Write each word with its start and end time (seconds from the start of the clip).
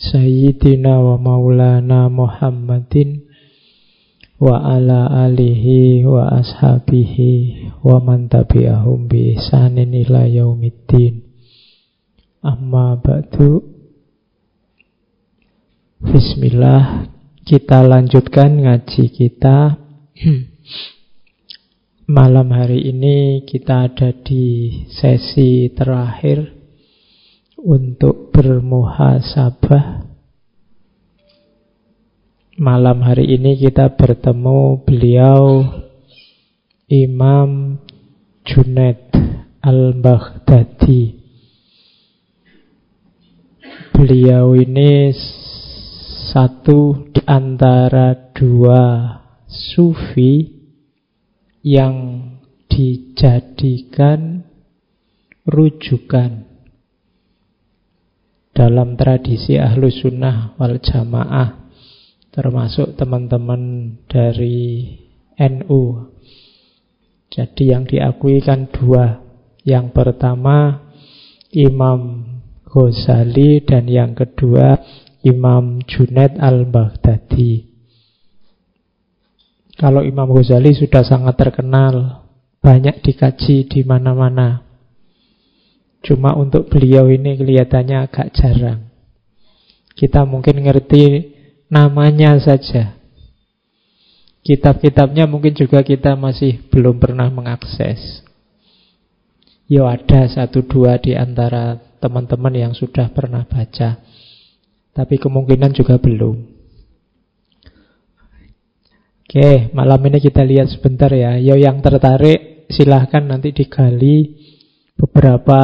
Sayyidina 0.00 0.96
wa 0.96 1.20
maulana 1.20 2.08
Muhammadin 2.08 3.28
wa 4.40 4.56
ala 4.64 5.28
alihi 5.28 6.08
wa 6.08 6.40
ashabihi 6.40 7.68
wa 7.84 8.00
man 8.00 8.32
tabi'ahum 8.32 9.12
bi 9.12 9.36
ihsanin 9.36 9.92
ila 9.92 10.24
yaumiddin. 10.24 11.20
Amma 12.40 12.96
ba'du. 12.96 13.60
Bismillah 16.00 17.04
Kita 17.44 17.84
lanjutkan 17.84 18.56
ngaji 18.56 19.04
kita. 19.12 19.76
Malam 22.08 22.48
hari 22.56 22.88
ini 22.88 23.44
kita 23.44 23.84
ada 23.92 24.16
di 24.16 24.72
sesi 24.88 25.68
terakhir 25.76 26.59
untuk 27.60 28.32
bermuhasabah. 28.32 30.08
Malam 32.60 33.00
hari 33.04 33.36
ini 33.36 33.56
kita 33.56 33.96
bertemu 33.96 34.84
beliau 34.84 35.64
Imam 36.88 37.80
Junaid 38.44 39.12
Al-Baghdadi. 39.64 41.20
Beliau 43.96 44.56
ini 44.56 45.12
satu 46.32 47.12
di 47.12 47.20
antara 47.28 48.32
dua 48.32 49.16
sufi 49.48 50.48
yang 51.60 52.24
dijadikan 52.72 54.48
rujukan 55.44 56.49
dalam 58.50 58.98
tradisi 58.98 59.56
ahlu 59.56 59.88
sunnah 59.88 60.54
wal 60.58 60.78
jamaah 60.78 61.70
termasuk 62.30 62.94
teman-teman 62.98 63.94
dari 64.06 64.98
NU 65.38 66.10
jadi 67.30 67.78
yang 67.78 67.86
diakui 67.86 68.42
kan 68.42 68.66
dua. 68.66 69.22
Yang 69.62 69.94
pertama 69.94 70.82
Imam 71.54 72.26
Ghazali 72.66 73.62
dan 73.62 73.86
yang 73.86 74.18
kedua 74.18 74.82
Imam 75.22 75.78
Junaid 75.86 76.34
al-Baghdadi. 76.42 77.70
Kalau 79.78 80.02
Imam 80.02 80.28
Ghazali 80.34 80.74
sudah 80.74 81.06
sangat 81.06 81.38
terkenal, 81.38 82.26
banyak 82.58 82.98
dikaji 83.00 83.64
di 83.70 83.80
mana-mana. 83.86 84.69
Cuma 86.00 86.32
untuk 86.32 86.72
beliau 86.72 87.12
ini 87.12 87.36
kelihatannya 87.36 88.08
agak 88.08 88.32
jarang. 88.32 88.88
Kita 89.92 90.24
mungkin 90.24 90.64
ngerti 90.64 91.36
namanya 91.68 92.40
saja. 92.40 92.96
Kitab-kitabnya 94.40 95.28
mungkin 95.28 95.52
juga 95.52 95.84
kita 95.84 96.16
masih 96.16 96.64
belum 96.72 96.96
pernah 96.96 97.28
mengakses. 97.28 98.24
Yo 99.68 99.84
ada 99.84 100.24
satu 100.26 100.64
dua 100.64 100.96
di 100.96 101.12
antara 101.12 101.76
teman-teman 102.00 102.56
yang 102.56 102.72
sudah 102.72 103.12
pernah 103.12 103.44
baca. 103.44 104.00
Tapi 104.90 105.14
kemungkinan 105.20 105.76
juga 105.76 106.00
belum. 106.00 106.58
Oke, 109.30 109.70
malam 109.70 110.00
ini 110.10 110.18
kita 110.18 110.42
lihat 110.42 110.72
sebentar 110.72 111.12
ya. 111.14 111.38
Yo 111.38 111.54
yang 111.54 111.78
tertarik 111.84 112.66
silahkan 112.72 113.22
nanti 113.22 113.54
digali 113.54 114.39
beberapa 115.00 115.60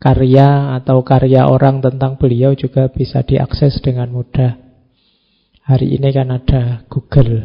karya 0.00 0.80
atau 0.80 1.04
karya 1.04 1.44
orang 1.44 1.84
tentang 1.84 2.16
beliau 2.16 2.56
juga 2.56 2.88
bisa 2.88 3.20
diakses 3.20 3.84
dengan 3.84 4.08
mudah. 4.08 4.56
Hari 5.68 6.00
ini 6.00 6.08
kan 6.08 6.32
ada 6.32 6.88
Google. 6.88 7.44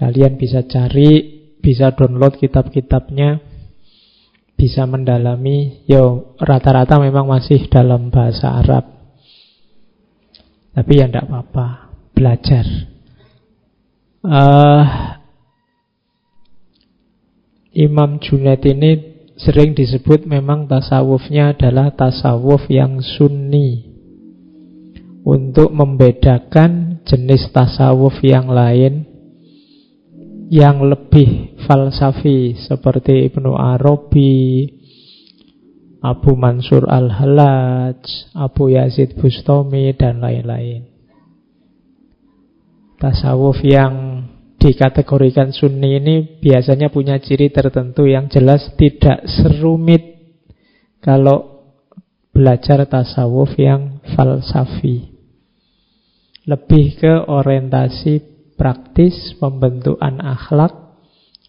Kalian 0.00 0.40
bisa 0.40 0.64
cari, 0.64 1.44
bisa 1.60 1.92
download 1.92 2.40
kitab-kitabnya, 2.40 3.44
bisa 4.56 4.88
mendalami. 4.88 5.84
Yo, 5.84 6.32
rata-rata 6.40 6.96
memang 6.96 7.28
masih 7.28 7.68
dalam 7.68 8.08
bahasa 8.08 8.56
Arab. 8.56 8.88
Tapi 10.72 10.92
ya 10.96 11.04
tidak 11.04 11.28
apa-apa, 11.28 11.92
belajar 12.16 12.64
uh, 14.26 14.84
Imam 17.72 18.20
Junaid 18.22 18.62
ini 18.68 19.11
sering 19.42 19.74
disebut 19.74 20.22
memang 20.22 20.70
tasawufnya 20.70 21.58
adalah 21.58 21.90
tasawuf 21.90 22.70
yang 22.70 23.02
sunni 23.02 23.90
untuk 25.26 25.74
membedakan 25.74 27.02
jenis 27.02 27.50
tasawuf 27.50 28.22
yang 28.22 28.50
lain 28.50 29.06
yang 30.52 30.84
lebih 30.84 31.56
falsafi 31.64 32.60
seperti 32.60 33.32
Ibnu 33.32 33.56
Arabi, 33.56 34.68
Abu 36.04 36.36
Mansur 36.36 36.84
Al-Halaj, 36.84 38.04
Abu 38.36 38.68
Yazid 38.68 39.16
Bustami 39.16 39.96
dan 39.96 40.20
lain-lain. 40.20 40.84
Tasawuf 43.00 43.64
yang 43.64 44.11
dikategorikan 44.62 45.50
sunni 45.50 45.98
ini 45.98 46.38
biasanya 46.38 46.86
punya 46.94 47.18
ciri 47.18 47.50
tertentu 47.50 48.06
yang 48.06 48.30
jelas 48.30 48.70
tidak 48.78 49.26
serumit 49.26 50.22
kalau 51.02 51.66
belajar 52.30 52.86
tasawuf 52.86 53.58
yang 53.58 53.98
falsafi. 54.14 55.10
Lebih 56.46 56.86
ke 56.94 57.14
orientasi 57.26 58.22
praktis 58.54 59.34
pembentukan 59.42 60.22
akhlak. 60.22 60.94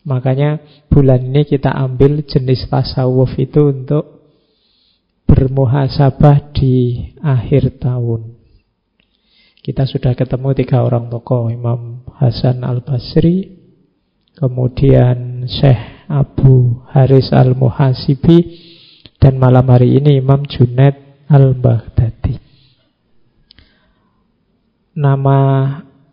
Makanya 0.10 0.60
bulan 0.90 1.30
ini 1.30 1.46
kita 1.46 1.70
ambil 1.70 2.26
jenis 2.26 2.66
tasawuf 2.66 3.38
itu 3.38 3.70
untuk 3.70 4.26
bermuhasabah 5.30 6.50
di 6.50 7.08
akhir 7.22 7.78
tahun. 7.78 8.42
Kita 9.62 9.86
sudah 9.86 10.18
ketemu 10.18 10.50
tiga 10.58 10.82
orang 10.82 11.08
tokoh 11.14 11.48
Imam 11.54 11.93
Hasan 12.20 12.66
al-Basri 12.66 13.60
Kemudian 14.34 15.46
Syekh 15.46 16.08
Abu 16.10 16.84
Haris 16.92 17.32
al-Muhasibi 17.32 18.38
Dan 19.22 19.40
malam 19.40 19.68
hari 19.72 20.00
ini 20.02 20.20
Imam 20.20 20.44
Junaid 20.44 21.04
al-Baghdadi. 21.34 22.38
Nama 24.94 25.40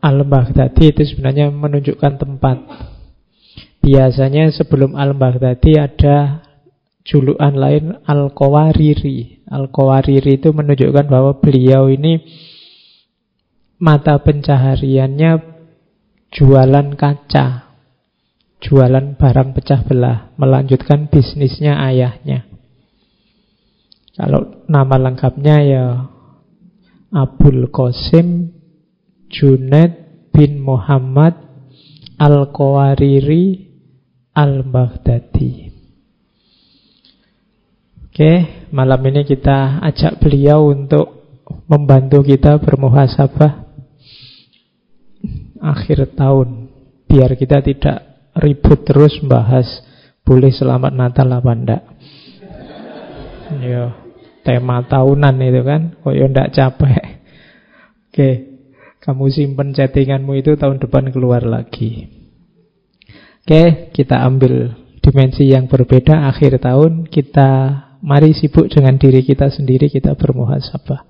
al-Baghdadi 0.01 0.85
itu 0.97 1.03
sebenarnya 1.05 1.53
menunjukkan 1.53 2.17
tempat. 2.17 2.57
Biasanya 3.85 4.49
sebelum 4.55 4.97
al-Baghdadi 4.97 5.77
ada 5.77 6.47
julukan 7.05 7.53
lain 7.53 8.01
Al-Qawariri. 8.05 9.45
Al-Qawariri 9.49 10.41
itu 10.41 10.55
menunjukkan 10.57 11.05
bahwa 11.09 11.37
beliau 11.37 11.93
ini 11.93 12.25
mata 13.81 14.21
pencahariannya 14.21 15.60
jualan 16.31 16.95
kaca, 16.95 17.75
jualan 18.63 19.19
barang 19.19 19.51
pecah 19.55 19.81
belah, 19.83 20.31
melanjutkan 20.39 21.11
bisnisnya 21.11 21.79
ayahnya. 21.91 22.47
Kalau 24.15 24.67
nama 24.69 24.97
lengkapnya 25.01 25.57
ya 25.65 25.85
Abul 27.11 27.73
Qasim 27.73 28.53
Junaid 29.31 30.29
bin 30.35 30.63
Muhammad 30.63 31.35
Al-Qawariri 32.21 33.71
Al-Baghdadi. 34.37 35.53
Oke, 38.11 38.33
malam 38.75 39.01
ini 39.07 39.23
kita 39.25 39.81
ajak 39.81 40.21
beliau 40.21 40.69
untuk 40.69 41.07
membantu 41.71 42.27
kita 42.27 42.59
bermuhasabah 42.61 43.70
akhir 45.61 46.17
tahun 46.17 46.73
biar 47.07 47.37
kita 47.37 47.61
tidak 47.61 47.99
ribut 48.37 48.83
terus 48.89 49.21
bahas 49.25 49.69
boleh 50.25 50.51
selamat 50.51 50.93
Natal 50.97 51.29
apa 51.31 51.53
enggak. 51.53 51.83
Ya. 53.61 53.93
tema 54.41 54.81
tahunan 54.87 55.37
itu 55.43 55.61
kan. 55.67 55.81
Kok 56.01 56.15
ya 56.17 56.27
ndak 56.31 56.53
capek. 56.57 57.03
Oke, 58.11 58.31
kamu 59.03 59.25
simpen 59.31 59.75
chattinganmu 59.75 60.39
itu 60.39 60.55
tahun 60.55 60.79
depan 60.79 61.11
keluar 61.11 61.43
lagi. 61.43 62.09
Oke, 63.43 63.91
kita 63.91 64.23
ambil 64.23 64.79
dimensi 65.03 65.51
yang 65.51 65.67
berbeda 65.67 66.29
akhir 66.31 66.63
tahun 66.63 67.11
kita 67.11 67.51
mari 68.05 68.37
sibuk 68.37 68.71
dengan 68.71 69.01
diri 69.01 69.27
kita 69.27 69.51
sendiri 69.51 69.91
kita 69.91 70.15
bermuhasabah. 70.15 71.10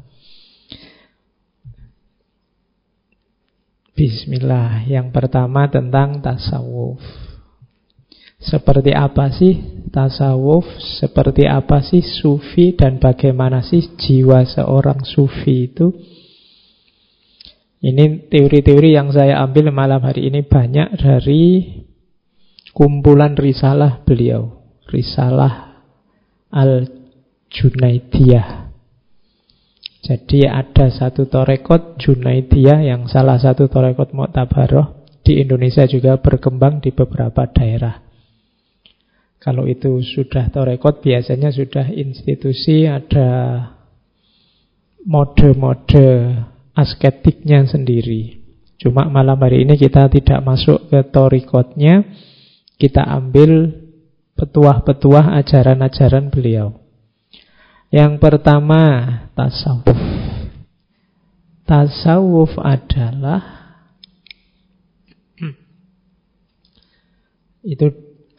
Bismillah. 3.95 4.87
Yang 4.89 5.13
pertama 5.13 5.67
tentang 5.67 6.23
tasawuf. 6.23 7.03
Seperti 8.41 8.97
apa 8.97 9.29
sih 9.29 9.85
tasawuf? 9.93 10.65
Seperti 11.01 11.45
apa 11.45 11.85
sih 11.85 12.01
sufi 12.01 12.73
dan 12.73 12.97
bagaimana 12.97 13.61
sih 13.61 13.85
jiwa 14.01 14.49
seorang 14.49 15.05
sufi 15.05 15.69
itu? 15.69 15.93
Ini 17.81 18.29
teori-teori 18.29 18.93
yang 18.93 19.09
saya 19.09 19.41
ambil 19.41 19.73
malam 19.73 20.05
hari 20.05 20.29
ini 20.29 20.45
banyak 20.45 21.01
dari 21.01 21.65
kumpulan 22.77 23.33
risalah 23.37 24.05
beliau. 24.05 24.61
Risalah 24.89 25.81
Al-Junaidiyah. 26.53 28.60
Jadi 30.01 30.49
ada 30.49 30.89
satu 30.89 31.29
torekot 31.29 32.01
Junaidiyah 32.01 32.81
yang 32.89 33.05
salah 33.05 33.37
satu 33.37 33.69
torekot 33.69 34.17
Mu'tabaroh 34.17 35.05
di 35.21 35.45
Indonesia 35.45 35.85
juga 35.85 36.17
berkembang 36.17 36.81
di 36.81 36.89
beberapa 36.89 37.45
daerah. 37.53 38.01
Kalau 39.41 39.69
itu 39.69 40.01
sudah 40.01 40.49
torekot 40.49 41.05
biasanya 41.05 41.53
sudah 41.53 41.93
institusi 41.93 42.89
ada 42.89 43.29
mode-mode 45.05 46.05
asketiknya 46.77 47.65
sendiri. 47.69 48.41
Cuma 48.81 49.09
malam 49.13 49.37
hari 49.37 49.69
ini 49.69 49.77
kita 49.77 50.09
tidak 50.09 50.41
masuk 50.41 50.89
ke 50.89 51.05
torikotnya, 51.13 52.05
kita 52.81 53.05
ambil 53.05 53.77
petuah-petuah 54.41 55.37
ajaran-ajaran 55.45 56.33
beliau. 56.33 56.80
Yang 57.91 58.23
pertama, 58.23 58.83
tasawuf. 59.35 59.99
Tasawuf 61.67 62.55
adalah 62.59 63.61
itu 67.61 67.87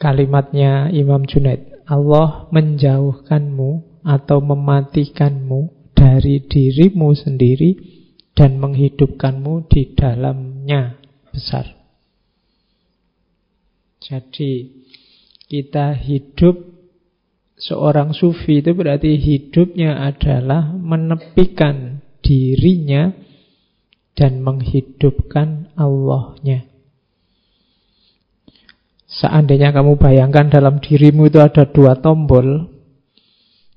kalimatnya 0.02 0.90
Imam 0.90 1.28
Junaid. 1.28 1.86
Allah 1.86 2.50
menjauhkanmu 2.50 4.02
atau 4.02 4.42
mematikanmu 4.42 5.94
dari 5.94 6.42
dirimu 6.42 7.14
sendiri 7.14 7.78
dan 8.34 8.58
menghidupkanmu 8.58 9.70
di 9.70 9.94
dalamnya 9.94 10.98
besar. 11.30 11.70
Jadi 14.02 14.82
kita 15.46 15.94
hidup 15.94 16.71
seorang 17.62 18.18
sufi 18.18 18.66
itu 18.66 18.74
berarti 18.74 19.22
hidupnya 19.22 20.02
adalah 20.02 20.74
menepikan 20.74 22.02
dirinya 22.26 23.14
dan 24.18 24.42
menghidupkan 24.42 25.70
Allahnya. 25.78 26.66
Seandainya 29.12 29.76
kamu 29.76 30.00
bayangkan 30.00 30.50
dalam 30.50 30.80
dirimu 30.82 31.28
itu 31.30 31.38
ada 31.38 31.68
dua 31.68 32.00
tombol, 32.00 32.72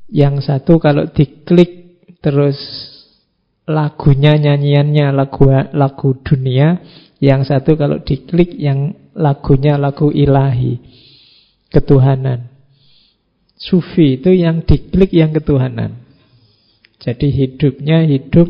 yang 0.08 0.38
satu 0.38 0.78
kalau 0.78 1.10
diklik 1.10 2.00
terus 2.22 2.56
lagunya, 3.66 4.38
nyanyiannya 4.38 5.10
lagu 5.10 5.50
lagu 5.74 6.14
dunia, 6.22 6.80
yang 7.18 7.42
satu 7.42 7.74
kalau 7.74 7.98
diklik 8.00 8.54
yang 8.54 8.94
lagunya 9.12 9.74
lagu 9.74 10.14
ilahi, 10.14 10.78
ketuhanan. 11.68 12.53
Sufi 13.64 14.20
itu 14.20 14.28
yang 14.28 14.60
diklik 14.68 15.08
yang 15.08 15.32
ketuhanan. 15.32 16.04
Jadi 17.00 17.32
hidupnya 17.32 18.04
hidup 18.04 18.48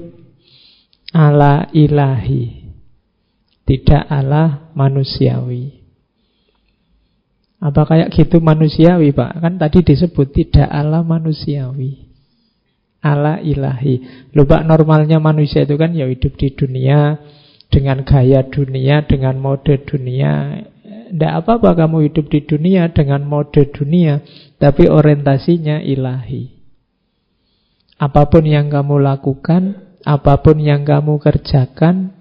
ala 1.15 1.71
ilahi, 1.71 2.75
tidak 3.63 4.03
ala 4.11 4.75
manusiawi. 4.75 5.87
Apa 7.63 7.87
kayak 7.89 8.13
gitu 8.13 8.43
manusiawi 8.43 9.15
Pak? 9.15 9.41
Kan 9.41 9.57
tadi 9.57 9.81
disebut 9.87 10.35
tidak 10.35 10.69
ala 10.69 11.01
manusiawi. 11.01 12.11
Ala 13.01 13.41
ilahi. 13.41 14.29
Lupa 14.35 14.61
normalnya 14.67 15.23
manusia 15.23 15.63
itu 15.65 15.79
kan 15.79 15.95
ya 15.97 16.05
hidup 16.11 16.37
di 16.37 16.53
dunia, 16.53 17.23
dengan 17.73 18.05
gaya 18.05 18.45
dunia, 18.45 19.03
dengan 19.09 19.41
mode 19.41 19.81
dunia. 19.89 20.61
Tidak 20.85 21.33
apa-apa 21.41 21.79
kamu 21.85 22.11
hidup 22.11 22.27
di 22.29 22.45
dunia 22.45 22.91
dengan 22.91 23.25
mode 23.25 23.71
dunia, 23.73 24.21
tapi 24.65 24.89
orientasinya 24.89 25.85
ilahi. 25.85 26.49
Apa 28.01 28.33
pun 28.33 28.49
yang 28.49 28.73
kamu 28.73 28.97
lakukan, 28.97 29.77
apa 30.01 30.41
pun 30.41 30.57
yang 30.57 30.89
kamu 30.89 31.21
kerjakan, 31.21 32.17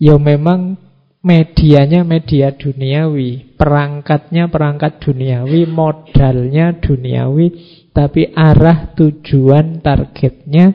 ya 0.00 0.16
memang 0.16 0.80
medianya 1.20 2.00
media 2.00 2.56
duniawi, 2.56 3.60
perangkatnya 3.60 4.48
perangkat 4.48 5.04
duniawi, 5.04 5.68
modalnya 5.68 6.80
duniawi, 6.80 7.46
tapi 7.92 8.32
arah 8.32 8.96
tujuan 8.96 9.84
targetnya 9.84 10.72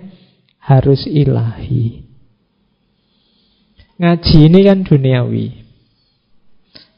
harus 0.61 1.09
ilahi. 1.09 2.05
Ngaji 3.97 4.37
ini 4.37 4.59
kan 4.69 4.85
duniawi. 4.85 5.66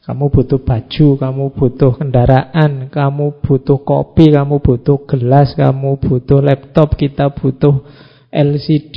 Kamu 0.00 0.32
butuh 0.32 0.64
baju, 0.64 1.06
kamu 1.20 1.44
butuh 1.52 1.92
kendaraan, 2.00 2.88
kamu 2.88 3.44
butuh 3.44 3.84
kopi, 3.84 4.32
kamu 4.32 4.64
butuh 4.64 5.04
gelas, 5.04 5.52
kamu 5.52 6.00
butuh 6.00 6.40
laptop, 6.40 6.96
kita 6.96 7.28
butuh 7.36 7.84
LCD. 8.32 8.96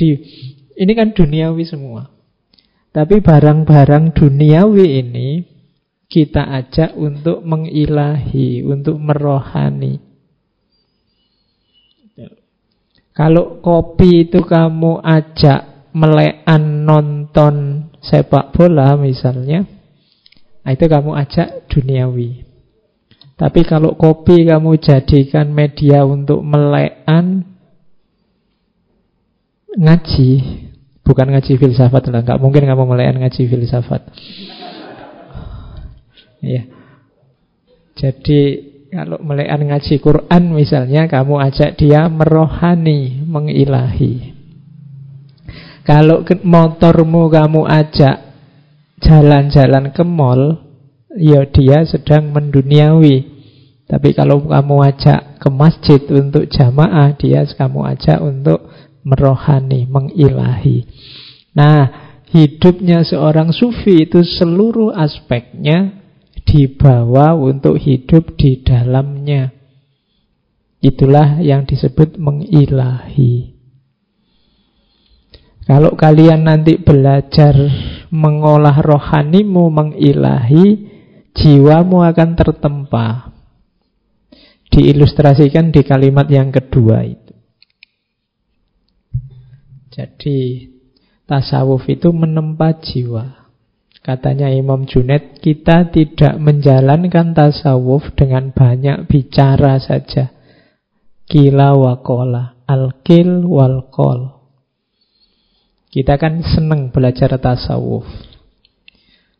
Ini 0.74 0.92
kan 0.96 1.12
duniawi 1.12 1.64
semua. 1.68 2.08
Tapi 2.94 3.20
barang-barang 3.20 4.16
duniawi 4.16 4.86
ini 5.04 5.28
kita 6.08 6.46
ajak 6.46 6.96
untuk 6.96 7.44
mengilahi, 7.44 8.64
untuk 8.64 8.96
merohani. 8.96 9.98
Kalau 13.14 13.62
kopi 13.62 14.26
itu 14.26 14.42
kamu 14.42 14.98
ajak 15.02 15.90
melekan 15.94 16.82
nonton 16.82 17.54
sepak 18.02 18.50
bola 18.50 18.98
misalnya, 18.98 19.73
nah 20.64 20.72
itu 20.72 20.84
kamu 20.88 21.12
ajak 21.12 21.68
duniawi. 21.68 22.42
Tapi 23.34 23.60
kalau 23.66 23.98
kopi 23.98 24.46
kamu 24.46 24.78
jadikan 24.80 25.50
media 25.50 26.06
untuk 26.06 26.40
melekan 26.40 27.44
ngaji, 29.74 30.30
bukan 31.02 31.26
ngaji 31.34 31.52
filsafat 31.58 32.08
lah, 32.08 32.22
nggak 32.22 32.40
mungkin 32.40 32.64
kamu 32.64 32.82
melekan 32.86 33.18
ngaji 33.20 33.42
filsafat. 33.50 34.02
Ya. 36.40 36.62
Jadi 37.98 38.40
kalau 38.94 39.18
melekan 39.18 39.66
ngaji 39.66 39.98
Quran 39.98 40.42
misalnya 40.54 41.10
kamu 41.10 41.34
ajak 41.50 41.74
dia 41.74 42.06
merohani, 42.06 43.26
mengilahi. 43.26 44.30
Kalau 45.82 46.22
motormu 46.46 47.28
kamu 47.28 47.66
ajak 47.66 48.33
jalan-jalan 49.04 49.92
ke 49.92 50.02
mall, 50.02 50.64
ya 51.20 51.44
dia 51.46 51.84
sedang 51.84 52.32
menduniawi. 52.32 53.36
Tapi 53.84 54.16
kalau 54.16 54.48
kamu 54.48 54.76
ajak 54.90 55.38
ke 55.38 55.48
masjid 55.52 56.00
untuk 56.08 56.48
jamaah, 56.48 57.12
dia 57.20 57.44
kamu 57.44 57.84
ajak 57.94 58.18
untuk 58.24 58.64
merohani, 59.04 59.84
mengilahi. 59.84 60.88
Nah, 61.52 61.92
hidupnya 62.32 63.04
seorang 63.04 63.52
sufi 63.52 64.08
itu 64.08 64.24
seluruh 64.24 64.96
aspeknya 64.96 66.00
dibawa 66.48 67.36
untuk 67.36 67.76
hidup 67.76 68.34
di 68.40 68.64
dalamnya. 68.64 69.52
Itulah 70.80 71.40
yang 71.40 71.64
disebut 71.68 72.16
mengilahi. 72.20 73.53
Kalau 75.64 75.96
kalian 75.96 76.44
nanti 76.44 76.76
belajar 76.76 77.56
mengolah 78.12 78.84
rohanimu, 78.84 79.72
mengilahi, 79.72 80.66
jiwamu 81.32 82.04
akan 82.04 82.30
tertempa. 82.36 83.32
Diilustrasikan 84.68 85.72
di 85.72 85.80
kalimat 85.80 86.28
yang 86.28 86.52
kedua 86.52 87.08
itu. 87.08 87.32
Jadi 89.88 90.68
tasawuf 91.24 91.88
itu 91.88 92.12
menempa 92.12 92.76
jiwa. 92.84 93.48
Katanya 94.04 94.52
Imam 94.52 94.84
Junaid, 94.84 95.40
kita 95.40 95.88
tidak 95.88 96.36
menjalankan 96.36 97.32
tasawuf 97.32 98.12
dengan 98.12 98.52
banyak 98.52 99.08
bicara 99.08 99.80
saja. 99.80 100.28
Kila 101.24 101.72
wa 101.72 102.04
kola. 102.04 102.60
Al-kil 102.68 103.48
wal 103.48 103.88
kol. 103.88 104.43
Kita 105.94 106.18
kan 106.18 106.42
seneng 106.42 106.90
belajar 106.90 107.38
tasawuf. 107.38 108.02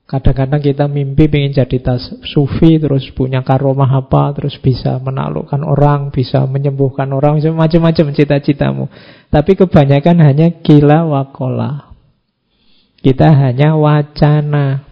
Kadang-kadang 0.06 0.62
kita 0.62 0.86
mimpi 0.86 1.26
ingin 1.26 1.64
jadi 1.64 1.82
tas 1.82 2.14
sufi, 2.30 2.78
terus 2.78 3.10
punya 3.10 3.42
karomah 3.42 4.06
apa, 4.06 4.30
terus 4.38 4.54
bisa 4.62 5.02
menaklukkan 5.02 5.66
orang, 5.66 6.14
bisa 6.14 6.46
menyembuhkan 6.46 7.10
orang, 7.10 7.42
macam-macam 7.42 8.14
cita-citamu. 8.14 8.86
Tapi 9.34 9.58
kebanyakan 9.58 10.22
hanya 10.22 10.54
gila 10.62 11.10
wakola. 11.10 11.90
Kita 13.02 13.34
hanya 13.34 13.74
wacana. 13.74 14.86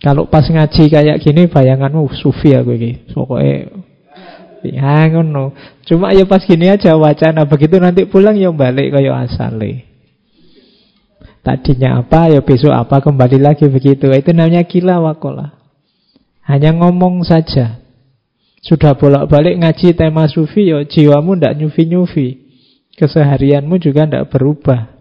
Kalau 0.00 0.24
pas 0.24 0.48
ngaji 0.48 0.88
kayak 0.88 1.20
gini, 1.20 1.52
bayanganmu 1.52 2.08
sufi 2.16 2.56
aku 2.56 2.80
ini. 2.80 3.12
Pokoknya 3.12 3.76
ya 4.64 5.12
ngono. 5.12 5.52
Cuma 5.84 6.16
ya 6.16 6.24
pas 6.24 6.40
gini 6.48 6.72
aja 6.72 6.96
wacana. 6.96 7.44
Begitu 7.44 7.76
nanti 7.76 8.08
pulang 8.08 8.40
ya 8.40 8.48
balik 8.54 8.96
kayak 8.96 9.28
asale. 9.28 9.91
Tadinya 11.42 11.98
apa, 12.06 12.30
ya 12.30 12.38
besok 12.38 12.70
apa, 12.70 13.02
kembali 13.02 13.42
lagi 13.42 13.66
begitu. 13.66 14.06
Itu 14.14 14.30
namanya 14.30 14.62
gila 14.62 15.02
wakola. 15.02 15.58
Hanya 16.46 16.70
ngomong 16.74 17.26
saja. 17.26 17.82
Sudah 18.62 18.94
bolak-balik 18.94 19.58
ngaji 19.58 19.98
tema 19.98 20.30
sufi, 20.30 20.70
ya 20.70 20.86
jiwamu 20.86 21.34
ndak 21.34 21.58
nyufi-nyufi. 21.58 22.38
Keseharianmu 22.94 23.74
juga 23.82 24.06
ndak 24.06 24.30
berubah. 24.30 24.94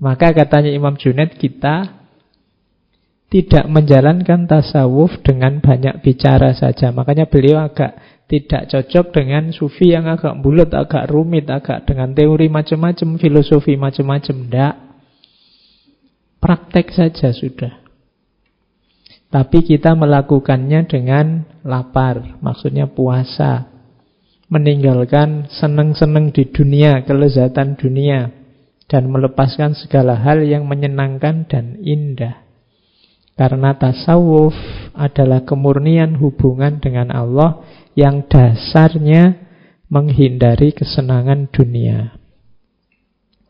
Maka 0.00 0.32
katanya 0.32 0.72
Imam 0.72 0.96
Junaid, 0.96 1.36
kita 1.36 1.98
tidak 3.28 3.68
menjalankan 3.68 4.48
tasawuf 4.48 5.20
dengan 5.20 5.60
banyak 5.60 6.00
bicara 6.00 6.56
saja. 6.56 6.88
Makanya 6.96 7.28
beliau 7.28 7.60
agak 7.60 7.92
tidak 8.28 8.68
cocok 8.68 9.06
dengan 9.16 9.48
sufi 9.56 9.96
yang 9.96 10.04
agak 10.04 10.36
bulat, 10.44 10.68
agak 10.76 11.08
rumit, 11.08 11.48
agak 11.48 11.88
dengan 11.88 12.12
teori 12.12 12.52
macam-macam, 12.52 13.16
filosofi 13.16 13.80
macam-macam. 13.80 14.36
Tidak. 14.44 14.74
Praktek 16.36 16.92
saja 16.92 17.32
sudah. 17.32 17.80
Tapi 19.32 19.64
kita 19.64 19.96
melakukannya 19.96 20.84
dengan 20.84 21.48
lapar, 21.64 22.36
maksudnya 22.44 22.92
puasa. 22.92 23.64
Meninggalkan 24.52 25.48
seneng-seneng 25.48 26.28
di 26.28 26.52
dunia, 26.52 27.08
kelezatan 27.08 27.80
dunia. 27.80 28.28
Dan 28.88 29.08
melepaskan 29.08 29.72
segala 29.72 30.16
hal 30.20 30.44
yang 30.44 30.68
menyenangkan 30.68 31.48
dan 31.48 31.80
indah. 31.80 32.44
Karena 33.36 33.76
tasawuf 33.76 34.56
adalah 34.96 35.44
kemurnian 35.44 36.16
hubungan 36.16 36.80
dengan 36.80 37.12
Allah 37.12 37.60
yang 37.98 38.30
dasarnya 38.30 39.34
menghindari 39.90 40.70
kesenangan 40.70 41.50
dunia. 41.50 42.14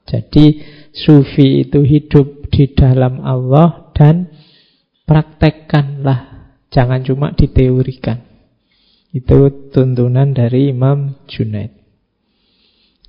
Jadi 0.09 0.65
sufi 0.89 1.69
itu 1.69 1.85
hidup 1.85 2.49
di 2.49 2.73
dalam 2.73 3.21
Allah 3.21 3.93
dan 3.93 4.33
praktekkanlah, 5.05 6.49
jangan 6.73 7.05
cuma 7.05 7.37
diteorikan. 7.37 8.25
Itu 9.13 9.69
tuntunan 9.69 10.33
dari 10.33 10.73
Imam 10.73 11.29
Junaid. 11.29 11.77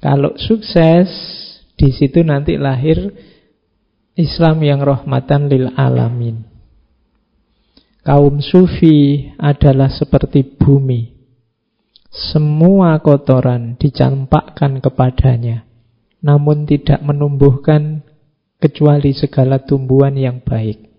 Kalau 0.03 0.35
sukses, 0.35 1.07
di 1.79 1.95
situ 1.95 2.19
nanti 2.19 2.59
lahir 2.59 3.15
Islam 4.19 4.59
yang 4.59 4.83
rahmatan 4.83 5.47
lil 5.47 5.71
alamin. 5.79 6.43
Kaum 8.03 8.43
sufi 8.43 9.27
adalah 9.39 9.91
seperti 9.91 10.43
bumi 10.43 11.18
semua 12.19 12.99
kotoran 12.99 13.79
dicampakkan 13.79 14.83
kepadanya, 14.83 15.63
namun 16.19 16.67
tidak 16.67 16.99
menumbuhkan 16.99 18.03
kecuali 18.59 19.15
segala 19.15 19.63
tumbuhan 19.63 20.19
yang 20.19 20.43
baik. 20.43 20.91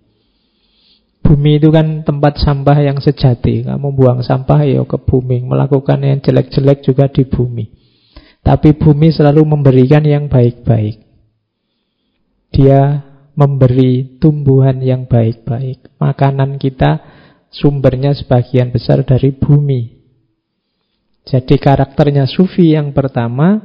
Bumi 1.21 1.61
itu 1.61 1.69
kan 1.69 2.01
tempat 2.03 2.41
sampah 2.41 2.81
yang 2.81 2.99
sejati. 2.99 3.69
Kamu 3.69 3.93
buang 3.93 4.25
sampah 4.25 4.65
ya 4.65 4.81
ke 4.89 4.97
bumi, 4.97 5.45
melakukan 5.45 6.01
yang 6.01 6.25
jelek-jelek 6.25 6.81
juga 6.81 7.13
di 7.13 7.29
bumi. 7.29 7.69
Tapi 8.41 8.73
bumi 8.73 9.13
selalu 9.13 9.45
memberikan 9.45 10.01
yang 10.09 10.33
baik-baik. 10.33 11.05
Dia 12.51 13.05
memberi 13.37 14.17
tumbuhan 14.17 14.81
yang 14.81 15.05
baik-baik. 15.05 16.01
Makanan 16.01 16.57
kita 16.57 17.05
sumbernya 17.53 18.17
sebagian 18.17 18.73
besar 18.73 19.05
dari 19.05 19.37
bumi. 19.37 20.00
Jadi 21.29 21.61
karakternya 21.61 22.25
sufi 22.25 22.73
yang 22.73 22.97
pertama 22.97 23.61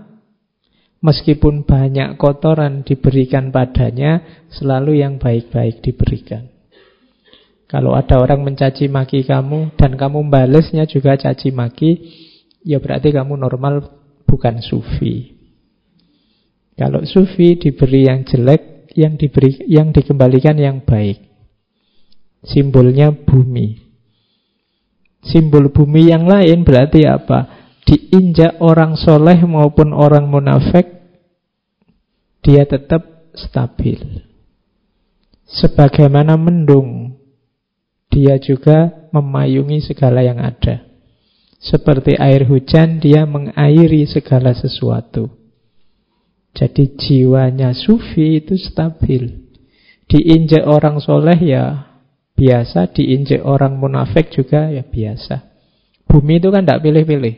Meskipun 1.00 1.64
banyak 1.64 2.18
kotoran 2.20 2.84
diberikan 2.84 3.54
padanya 3.54 4.44
Selalu 4.52 5.00
yang 5.06 5.22
baik-baik 5.22 5.80
diberikan. 5.80 6.52
Kalau 7.70 7.96
ada 7.96 8.20
orang 8.20 8.44
mencaci 8.44 8.92
maki 8.92 9.24
kamu 9.24 9.78
Dan 9.80 9.96
kamu 9.96 10.28
balesnya 10.28 10.84
juga 10.84 11.16
caci 11.16 11.56
maki 11.56 11.92
Ya 12.66 12.82
berarti 12.82 13.14
kamu 13.14 13.38
normal 13.38 13.94
bukan 14.26 14.58
sufi. 14.60 15.38
Kalau 16.76 17.06
sufi 17.08 17.56
diberi 17.56 18.10
yang 18.10 18.28
jelek 18.28 18.92
Yang 18.98 19.14
diberi 19.28 19.52
yang 19.70 19.96
dikembalikan 19.96 20.60
yang 20.60 20.84
baik. 20.84 21.24
Simbolnya 22.46 23.16
bumi 23.16 23.85
Simbol 25.26 25.74
bumi 25.74 26.14
yang 26.14 26.30
lain 26.30 26.62
berarti 26.62 27.02
apa? 27.10 27.50
Diinjak 27.86 28.62
orang 28.62 28.98
soleh 28.98 29.42
maupun 29.46 29.94
orang 29.94 30.30
munafik, 30.30 30.86
dia 32.46 32.66
tetap 32.66 33.30
stabil. 33.34 34.26
Sebagaimana 35.46 36.38
mendung, 36.38 37.18
dia 38.10 38.38
juga 38.42 39.10
memayungi 39.14 39.86
segala 39.86 40.26
yang 40.26 40.42
ada. 40.42 40.86
Seperti 41.62 42.18
air 42.18 42.46
hujan, 42.46 43.02
dia 43.02 43.26
mengairi 43.26 44.06
segala 44.06 44.54
sesuatu. 44.54 45.30
Jadi 46.54 46.96
jiwanya 46.96 47.74
sufi 47.74 48.42
itu 48.42 48.58
stabil. 48.58 49.46
Diinjak 50.06 50.70
orang 50.70 51.02
soleh 51.02 51.38
ya 51.42 51.95
biasa, 52.36 52.92
diinjek 52.92 53.42
orang 53.42 53.80
munafik 53.80 54.30
juga 54.32 54.70
ya 54.70 54.84
biasa. 54.84 55.48
Bumi 56.06 56.38
itu 56.38 56.52
kan 56.52 56.68
tidak 56.68 56.84
pilih-pilih. 56.84 57.36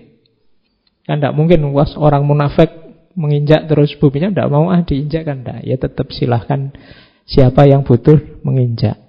Kan 1.07 1.23
tidak 1.23 1.33
mungkin 1.37 1.63
was 1.71 1.95
orang 1.95 2.27
munafik 2.27 2.69
menginjak 3.17 3.65
terus 3.65 3.97
buminya 3.97 4.29
tidak 4.29 4.49
mau 4.53 4.69
ah 4.69 4.83
diinjak 4.83 5.23
kan 5.25 5.41
tidak. 5.41 5.59
Ya 5.63 5.77
tetap 5.79 6.11
silahkan 6.13 6.75
siapa 7.25 7.65
yang 7.65 7.81
butuh 7.87 8.43
menginjak. 8.43 8.99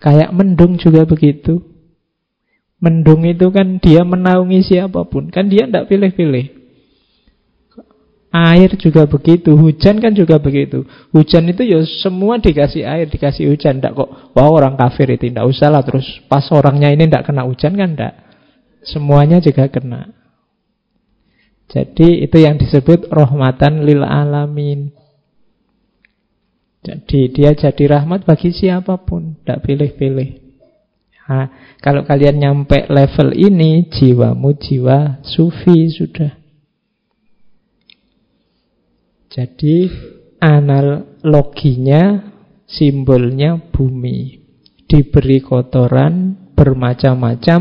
Kayak 0.00 0.32
mendung 0.32 0.80
juga 0.80 1.04
begitu. 1.04 1.60
Mendung 2.80 3.28
itu 3.28 3.52
kan 3.52 3.76
dia 3.76 4.02
menaungi 4.04 4.64
siapa 4.64 5.04
pun. 5.04 5.28
Kan 5.28 5.52
dia 5.52 5.68
tidak 5.68 5.92
pilih-pilih. 5.92 6.59
Air 8.30 8.78
juga 8.78 9.10
begitu, 9.10 9.58
hujan 9.58 9.98
kan 9.98 10.14
juga 10.14 10.38
begitu. 10.38 10.86
Hujan 11.10 11.50
itu 11.50 11.66
ya 11.66 11.82
semua 11.82 12.38
dikasih 12.38 12.86
air, 12.86 13.10
dikasih 13.10 13.50
hujan. 13.50 13.82
Tidak 13.82 13.90
kok, 13.90 14.34
wah 14.38 14.46
orang 14.46 14.78
kafir 14.78 15.10
itu 15.10 15.34
tidak 15.34 15.50
usah 15.50 15.66
lah. 15.66 15.82
Terus 15.82 16.06
pas 16.30 16.46
orangnya 16.54 16.94
ini 16.94 17.10
tidak 17.10 17.26
kena 17.26 17.42
hujan 17.42 17.74
kan 17.74 17.90
tidak. 17.98 18.14
Semuanya 18.86 19.42
juga 19.42 19.66
kena. 19.66 20.14
Jadi 21.70 22.22
itu 22.22 22.38
yang 22.38 22.54
disebut 22.58 23.10
rahmatan 23.10 23.82
lil 23.82 24.06
alamin. 24.06 24.94
Jadi 26.80 27.34
dia 27.34 27.52
jadi 27.52 27.98
rahmat 27.98 28.24
bagi 28.24 28.56
siapa 28.56 28.94
pun, 29.04 29.36
tidak 29.42 29.68
pilih-pilih. 29.68 30.40
Kalau 31.78 32.02
kalian 32.08 32.42
nyampe 32.42 32.90
level 32.90 33.36
ini, 33.36 33.86
jiwamu 33.86 34.50
jiwa 34.58 35.22
sufi 35.22 35.92
sudah. 35.92 36.39
Jadi 39.30 39.86
analoginya 40.42 42.34
simbolnya 42.66 43.62
bumi. 43.70 44.42
Diberi 44.90 45.38
kotoran 45.38 46.34
bermacam-macam, 46.58 47.60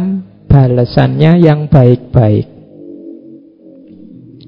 balasannya 0.49 1.45
yang 1.45 1.69
baik-baik. 1.69 2.49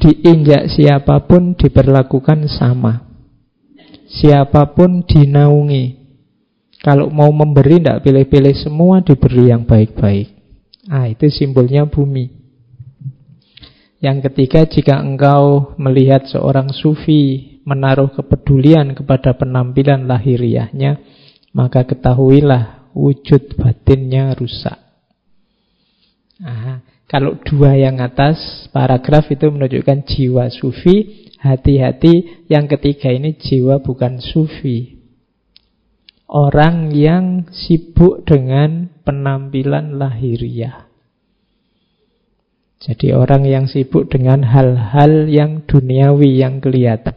Diinjak 0.02 0.74
siapa 0.74 1.22
pun 1.30 1.54
diperlakukan 1.54 2.50
sama. 2.50 3.06
Siapa 4.10 4.74
pun 4.74 5.06
dinaungi. 5.06 6.02
Kalau 6.82 7.14
mau 7.14 7.30
memberi 7.30 7.78
tidak 7.78 8.02
pilih-pilih 8.02 8.58
semua 8.58 9.06
diberi 9.06 9.54
yang 9.54 9.70
baik-baik. 9.70 10.34
Ah, 10.90 11.06
itu 11.06 11.30
simbolnya 11.30 11.86
bumi. 11.86 12.41
Yang 14.02 14.34
ketiga, 14.34 14.66
jika 14.66 14.98
engkau 14.98 15.78
melihat 15.78 16.26
seorang 16.26 16.74
sufi 16.74 17.62
menaruh 17.62 18.10
kepedulian 18.18 18.98
kepada 18.98 19.38
penampilan 19.38 20.10
lahiriahnya, 20.10 20.98
maka 21.54 21.86
ketahuilah 21.86 22.90
wujud 22.98 23.62
batinnya 23.62 24.34
rusak. 24.34 24.82
Nah, 26.42 26.82
Kalau 27.12 27.36
dua 27.44 27.76
yang 27.76 28.00
atas, 28.00 28.72
paragraf 28.72 29.28
itu 29.28 29.52
menunjukkan 29.52 30.08
jiwa 30.08 30.48
sufi, 30.48 31.28
hati-hati. 31.44 32.48
Yang 32.48 32.80
ketiga 32.80 33.12
ini 33.12 33.36
jiwa 33.36 33.84
bukan 33.84 34.24
sufi. 34.24 34.96
Orang 36.32 36.96
yang 36.96 37.52
sibuk 37.52 38.24
dengan 38.24 38.88
penampilan 39.04 40.00
lahiriah. 40.00 40.91
Jadi 42.82 43.14
orang 43.14 43.46
yang 43.46 43.70
sibuk 43.70 44.10
dengan 44.10 44.42
hal-hal 44.42 45.30
yang 45.30 45.62
duniawi 45.70 46.42
yang 46.42 46.58
kelihatan. 46.58 47.14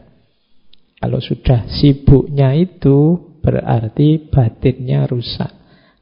Kalau 1.01 1.17
sudah 1.17 1.65
sibuknya 1.65 2.53
itu 2.53 3.17
berarti 3.41 4.29
batinnya 4.29 5.09
rusak. 5.09 5.49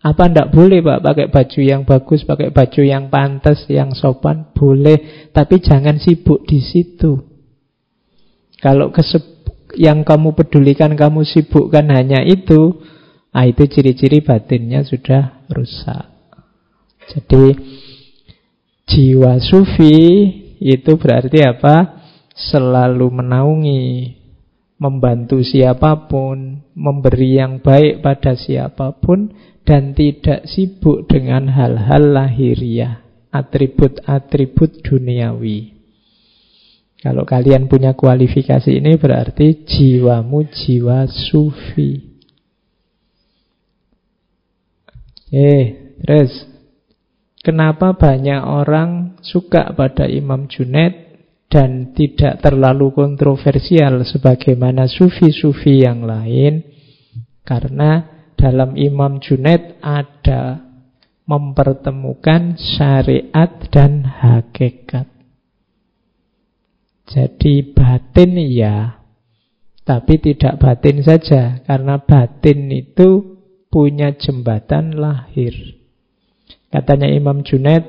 Apa 0.03 0.27
ndak 0.27 0.51
boleh 0.51 0.83
Pak 0.83 0.99
pakai 0.99 1.27
baju 1.31 1.59
yang 1.63 1.87
bagus, 1.87 2.27
pakai 2.27 2.51
baju 2.51 2.81
yang 2.83 3.07
pantas, 3.07 3.63
yang 3.71 3.95
sopan? 3.95 4.51
Boleh, 4.51 5.31
tapi 5.31 5.63
jangan 5.63 5.95
sibuk 5.95 6.43
di 6.43 6.59
situ. 6.59 7.23
Kalau 8.59 8.91
yang 9.79 10.03
kamu 10.03 10.35
pedulikan, 10.35 10.91
kamu 10.99 11.23
sibukkan 11.23 11.87
hanya 11.87 12.19
itu, 12.19 12.83
ah 13.31 13.47
itu 13.47 13.63
ciri-ciri 13.63 14.19
batinnya 14.19 14.83
sudah 14.83 15.47
rusak. 15.47 16.03
Jadi 17.15 17.55
jiwa 18.87 19.39
sufi 19.39 19.99
itu 20.63 20.91
berarti 20.95 21.43
apa? 21.43 22.05
Selalu 22.33 23.07
menaungi, 23.13 23.85
membantu 24.81 25.43
siapa 25.45 26.09
pun, 26.09 26.65
memberi 26.73 27.37
yang 27.37 27.61
baik 27.61 28.01
pada 28.01 28.33
siapa 28.33 28.97
pun, 28.97 29.29
dan 29.63 29.93
tidak 29.95 30.47
sibuk 30.49 31.05
dengan 31.07 31.51
hal-hal 31.51 32.15
lahiriah, 32.15 33.05
atribut-atribut 33.29 34.81
duniawi. 34.81 35.73
Kalau 37.03 37.27
kalian 37.27 37.67
punya 37.67 37.99
kualifikasi 37.99 38.79
ini 38.79 38.95
berarti 38.95 39.67
jiwamu 39.67 40.47
jiwa 40.47 41.03
sufi. 41.11 42.15
Eh, 45.33 45.63
terus 45.99 46.52
kenapa 47.43 47.93
banyak 47.93 48.41
orang 48.41 49.19
suka 49.19 49.75
pada 49.75 50.07
Imam 50.07 50.47
Junaid 50.47 51.19
dan 51.51 51.93
tidak 51.93 52.41
terlalu 52.41 52.95
kontroversial 52.95 54.01
sebagaimana 54.01 54.89
sufi-sufi 54.89 55.85
yang 55.85 56.07
lain? 56.07 56.63
Karena 57.43 58.07
dalam 58.39 58.73
Imam 58.79 59.19
Junaid 59.19 59.77
ada 59.83 60.63
mempertemukan 61.27 62.55
syariat 62.57 63.51
dan 63.69 64.03
hakikat. 64.07 65.07
Jadi 67.03 67.75
batin 67.75 68.39
ya, 68.39 69.03
tapi 69.83 70.17
tidak 70.23 70.57
batin 70.57 71.03
saja, 71.03 71.59
karena 71.67 71.99
batin 71.99 72.71
itu 72.71 73.39
punya 73.67 74.15
jembatan 74.15 74.95
lahir. 74.95 75.82
Katanya 76.73 77.05
Imam 77.05 77.45
Junaid, 77.45 77.85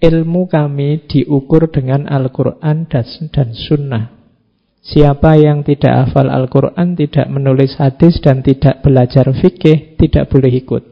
ilmu 0.00 0.48
kami 0.48 1.04
diukur 1.04 1.68
dengan 1.68 2.08
Al-Quran 2.08 2.88
dan 2.88 3.52
Sunnah. 3.52 4.16
Siapa 4.80 5.36
yang 5.36 5.60
tidak 5.60 6.08
hafal 6.08 6.32
Al-Quran, 6.32 6.96
tidak 6.96 7.28
menulis 7.28 7.76
hadis, 7.76 8.20
dan 8.24 8.40
tidak 8.40 8.80
belajar 8.80 9.28
fikih, 9.28 10.00
tidak 10.00 10.32
boleh 10.32 10.48
ikut. 10.48 10.82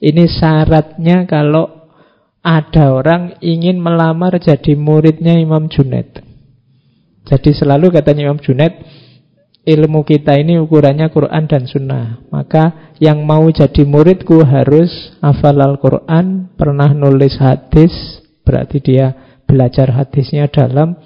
Ini 0.00 0.28
syaratnya 0.28 1.24
kalau 1.24 1.88
ada 2.44 2.92
orang 2.92 3.40
ingin 3.40 3.80
melamar 3.80 4.36
jadi 4.36 4.76
muridnya 4.76 5.40
Imam 5.40 5.72
Junaid. 5.72 6.20
Jadi 7.24 7.50
selalu 7.56 7.88
katanya 7.88 8.28
Imam 8.28 8.40
Junaid, 8.40 8.84
ilmu 9.64 10.04
kita 10.04 10.36
ini 10.36 10.60
ukurannya 10.60 11.08
Quran 11.08 11.48
dan 11.48 11.64
Sunnah. 11.64 12.20
Maka 12.28 12.94
yang 13.00 13.24
mau 13.24 13.48
jadi 13.48 13.82
muridku 13.88 14.44
harus 14.44 15.16
hafal 15.24 15.58
Al-Quran, 15.58 16.52
pernah 16.54 16.92
nulis 16.92 17.40
hadis, 17.40 17.92
berarti 18.44 18.78
dia 18.84 19.40
belajar 19.48 19.92
hadisnya 19.96 20.52
dalam 20.52 20.96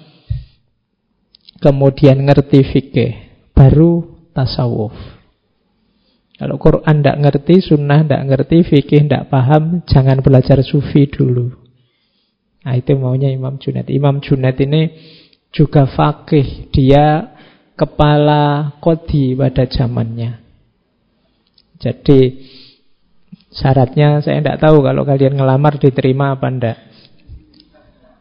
kemudian 1.63 2.19
ngerti 2.23 2.63
fikih, 2.67 3.11
baru 3.55 4.07
tasawuf. 4.35 4.95
Kalau 6.39 6.55
Quran 6.55 7.03
tidak 7.03 7.17
ngerti, 7.19 7.55
sunnah 7.59 7.99
tidak 7.99 8.23
ngerti, 8.31 8.57
fikih 8.63 9.03
tidak 9.03 9.27
paham, 9.27 9.83
jangan 9.83 10.23
belajar 10.23 10.63
sufi 10.63 11.03
dulu. 11.11 11.51
Nah 12.63 12.75
itu 12.79 12.95
maunya 12.95 13.27
Imam 13.27 13.59
Junaid. 13.59 13.91
Imam 13.91 14.23
Junaid 14.23 14.55
ini 14.63 14.81
juga 15.51 15.83
fakih. 15.83 16.71
Dia 16.71 17.35
kepala 17.79 18.75
kodi 18.83 19.39
pada 19.39 19.63
zamannya. 19.63 20.43
Jadi 21.79 22.43
syaratnya 23.55 24.19
saya 24.19 24.43
tidak 24.43 24.59
tahu 24.59 24.83
kalau 24.83 25.07
kalian 25.07 25.39
ngelamar 25.39 25.79
diterima 25.79 26.35
apa 26.35 26.47
enggak. 26.51 26.77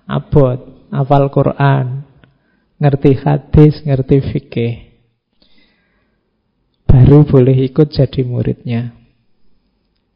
Abot, 0.07 0.89
hafal 0.95 1.27
Quran, 1.35 2.07
ngerti 2.79 3.19
hadis, 3.19 3.83
ngerti 3.83 4.17
fikih. 4.23 4.75
Baru 6.89 7.27
boleh 7.29 7.69
ikut 7.69 7.93
jadi 7.93 8.25
muridnya. 8.25 8.97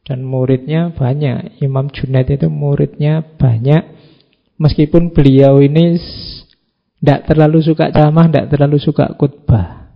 Dan 0.02 0.24
muridnya 0.24 0.94
banyak. 0.96 1.60
Imam 1.60 1.92
Junaid 1.92 2.32
itu 2.32 2.48
muridnya 2.48 3.20
banyak. 3.36 3.84
Meskipun 4.56 5.12
beliau 5.12 5.60
ini 5.60 6.00
tidak 7.02 7.26
terlalu 7.26 7.58
suka 7.66 7.90
ceramah, 7.90 8.30
tidak 8.30 8.46
terlalu 8.54 8.78
suka 8.78 9.10
khutbah. 9.18 9.90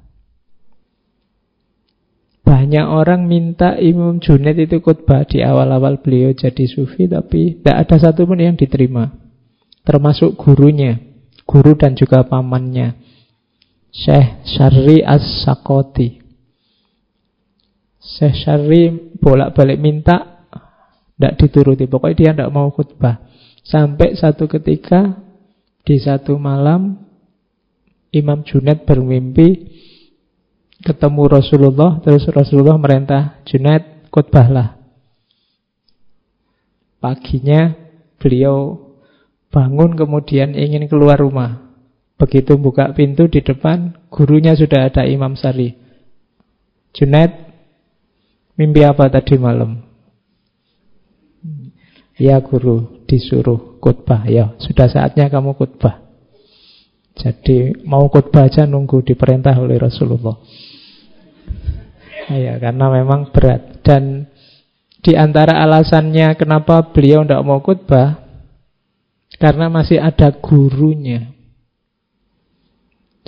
Banyak 2.42 2.82
orang 2.82 3.30
minta 3.30 3.78
Imam 3.78 4.18
Junaid 4.18 4.58
itu 4.58 4.82
khutbah. 4.82 5.22
Di 5.22 5.38
awal-awal 5.38 6.02
beliau 6.02 6.34
jadi 6.34 6.66
sufi, 6.66 7.06
tapi 7.06 7.62
tidak 7.62 7.86
ada 7.86 7.96
satupun 8.10 8.42
yang 8.42 8.58
diterima. 8.58 9.14
Termasuk 9.86 10.34
gurunya 10.34 10.98
guru 11.46 11.78
dan 11.78 11.94
juga 11.94 12.26
pamannya. 12.26 12.98
Syekh 13.94 14.44
Syarri 14.44 15.00
As-Sakoti 15.00 16.20
Syekh 17.96 18.34
Syarri 18.44 19.14
bolak-balik 19.18 19.78
minta 19.78 20.46
tidak 21.16 21.34
dituruti. 21.38 21.86
Pokoknya 21.86 22.14
dia 22.18 22.30
tidak 22.34 22.50
mau 22.50 22.70
khutbah. 22.74 23.26
Sampai 23.66 24.14
satu 24.14 24.46
ketika 24.46 25.25
di 25.86 25.96
satu 26.02 26.34
malam 26.36 26.98
Imam 28.10 28.42
Junaid 28.42 28.82
bermimpi 28.82 29.70
ketemu 30.82 31.22
Rasulullah 31.30 32.02
terus 32.02 32.26
Rasulullah 32.26 32.74
merintah 32.76 33.38
Junaid 33.46 34.10
khutbahlah 34.10 34.74
paginya 36.98 37.78
beliau 38.18 38.86
Bangun 39.56 39.96
kemudian 39.96 40.52
ingin 40.52 40.84
keluar 40.84 41.16
rumah. 41.16 41.72
Begitu 42.20 42.60
buka 42.60 42.92
pintu 42.92 43.24
di 43.24 43.40
depan, 43.40 43.96
gurunya 44.12 44.52
sudah 44.52 44.92
ada 44.92 45.08
Imam 45.08 45.32
Sari. 45.32 45.72
Junaid, 46.92 47.32
mimpi 48.60 48.84
apa 48.84 49.08
tadi 49.08 49.40
malam? 49.40 49.80
Ya 52.20 52.36
guru, 52.40 52.95
disuruh 53.06 53.78
khutbah. 53.80 54.26
Ya, 54.26 54.52
sudah 54.58 54.90
saatnya 54.90 55.30
kamu 55.30 55.54
khutbah. 55.54 56.02
Jadi 57.16 57.86
mau 57.88 58.12
khutbah 58.12 58.44
aja 58.44 58.68
nunggu 58.68 59.00
diperintah 59.00 59.56
oleh 59.56 59.80
Rasulullah. 59.80 60.36
Ya, 62.28 62.58
karena 62.60 62.86
memang 62.92 63.32
berat. 63.32 63.80
Dan 63.80 64.28
di 65.00 65.14
antara 65.14 65.62
alasannya 65.62 66.34
kenapa 66.34 66.90
beliau 66.90 67.22
tidak 67.22 67.46
mau 67.46 67.62
khutbah, 67.62 68.20
karena 69.38 69.70
masih 69.70 70.02
ada 70.02 70.34
gurunya. 70.34 71.32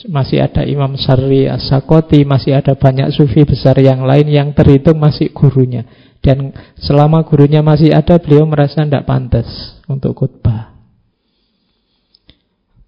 Masih 0.06 0.38
ada 0.38 0.62
Imam 0.62 0.94
Sari 0.94 1.50
As-Sakoti, 1.50 2.22
masih 2.22 2.54
ada 2.54 2.78
banyak 2.78 3.10
sufi 3.10 3.42
besar 3.42 3.74
yang 3.82 4.06
lain 4.06 4.30
yang 4.30 4.54
terhitung 4.54 4.98
masih 4.98 5.34
gurunya. 5.34 5.82
Dan 6.28 6.52
selama 6.76 7.24
gurunya 7.24 7.64
masih 7.64 7.88
ada, 7.96 8.20
beliau 8.20 8.44
merasa 8.44 8.84
tidak 8.84 9.08
pantas 9.08 9.48
untuk 9.88 10.12
khutbah. 10.12 10.76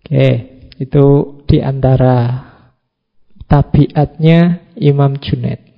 Oke, 0.05 0.29
itu 0.77 1.07
di 1.49 1.65
antara 1.65 2.45
tabiatnya 3.49 4.69
Imam 4.77 5.17
Junaid. 5.17 5.73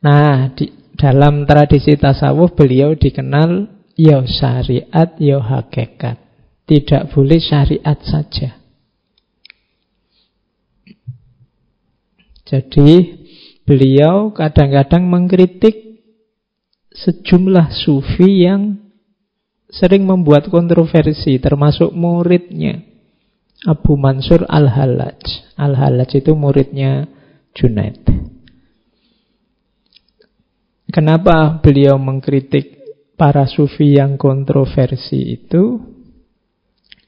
Nah, 0.00 0.56
di 0.56 0.72
dalam 0.96 1.44
tradisi 1.44 1.92
tasawuf 2.00 2.56
beliau 2.56 2.96
dikenal 2.96 3.68
ya 3.92 4.24
syariat, 4.24 5.12
ya 5.20 5.36
hakikat. 5.36 6.16
Tidak 6.64 7.12
boleh 7.12 7.44
syariat 7.44 8.00
saja. 8.00 8.56
Jadi 12.48 12.90
beliau 13.68 14.32
kadang-kadang 14.32 15.04
mengkritik 15.04 15.85
sejumlah 16.96 17.68
sufi 17.76 18.48
yang 18.48 18.80
sering 19.68 20.08
membuat 20.08 20.48
kontroversi 20.48 21.36
termasuk 21.36 21.92
muridnya 21.92 22.80
Abu 23.66 23.98
Mansur 23.98 24.44
Al-Hallaj. 24.46 25.56
Al-Hallaj 25.58 26.10
itu 26.16 26.32
muridnya 26.36 27.08
Junaid. 27.56 28.04
Kenapa 30.86 31.60
beliau 31.60 31.98
mengkritik 31.98 32.78
para 33.18 33.44
sufi 33.48 33.96
yang 33.96 34.20
kontroversi 34.20 35.40
itu? 35.40 35.82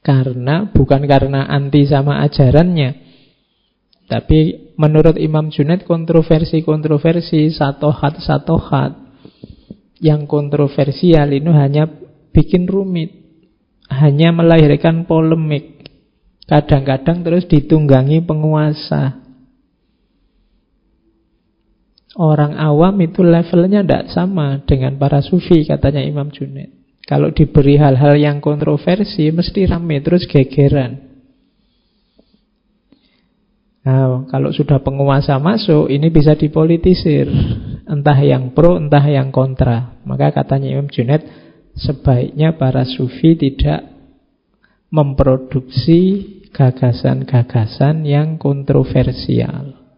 Karena 0.03 0.72
bukan 0.72 1.05
karena 1.05 1.46
anti 1.46 1.85
sama 1.85 2.24
ajarannya. 2.24 3.07
Tapi 4.09 4.72
menurut 4.81 5.20
Imam 5.20 5.53
Junaid 5.53 5.85
kontroversi-kontroversi 5.85 7.53
satohat-satohat 7.53 9.07
yang 9.98 10.30
kontroversial 10.30 11.30
ini 11.30 11.50
hanya 11.54 11.90
bikin 12.30 12.70
rumit. 12.70 13.14
Hanya 13.88 14.30
melahirkan 14.37 15.08
polemik. 15.08 15.88
Kadang-kadang 16.44 17.24
terus 17.24 17.44
ditunggangi 17.48 18.24
penguasa. 18.24 19.20
Orang 22.18 22.58
awam 22.58 22.98
itu 23.04 23.22
levelnya 23.22 23.84
tidak 23.84 24.11
sama 24.11 24.61
dengan 24.66 24.98
para 24.98 25.22
sufi, 25.22 25.62
katanya 25.62 26.02
Imam 26.02 26.32
Junaid. 26.34 27.00
Kalau 27.08 27.32
diberi 27.32 27.80
hal-hal 27.80 28.20
yang 28.20 28.44
kontroversi, 28.44 29.32
mesti 29.32 29.64
rame, 29.64 30.04
terus 30.04 30.28
gegeran. 30.28 31.08
Nah, 33.88 34.28
kalau 34.28 34.52
sudah 34.52 34.84
penguasa 34.84 35.40
masuk, 35.40 35.88
ini 35.88 36.12
bisa 36.12 36.37
dipolitisir. 36.37 37.28
Entah 37.88 38.20
yang 38.20 38.53
pro, 38.53 38.77
entah 38.77 39.03
yang 39.09 39.33
kontra. 39.33 39.96
Maka 40.05 40.31
katanya 40.37 40.77
Imam 40.77 40.92
Junaid, 40.92 41.24
sebaiknya 41.72 42.53
para 42.61 42.85
sufi 42.85 43.33
tidak 43.33 43.88
memproduksi 44.92 46.24
gagasan-gagasan 46.53 48.05
yang 48.05 48.37
kontroversial 48.37 49.88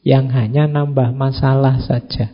yang 0.00 0.32
hanya 0.32 0.64
nambah 0.64 1.12
masalah 1.12 1.80
saja. 1.84 2.32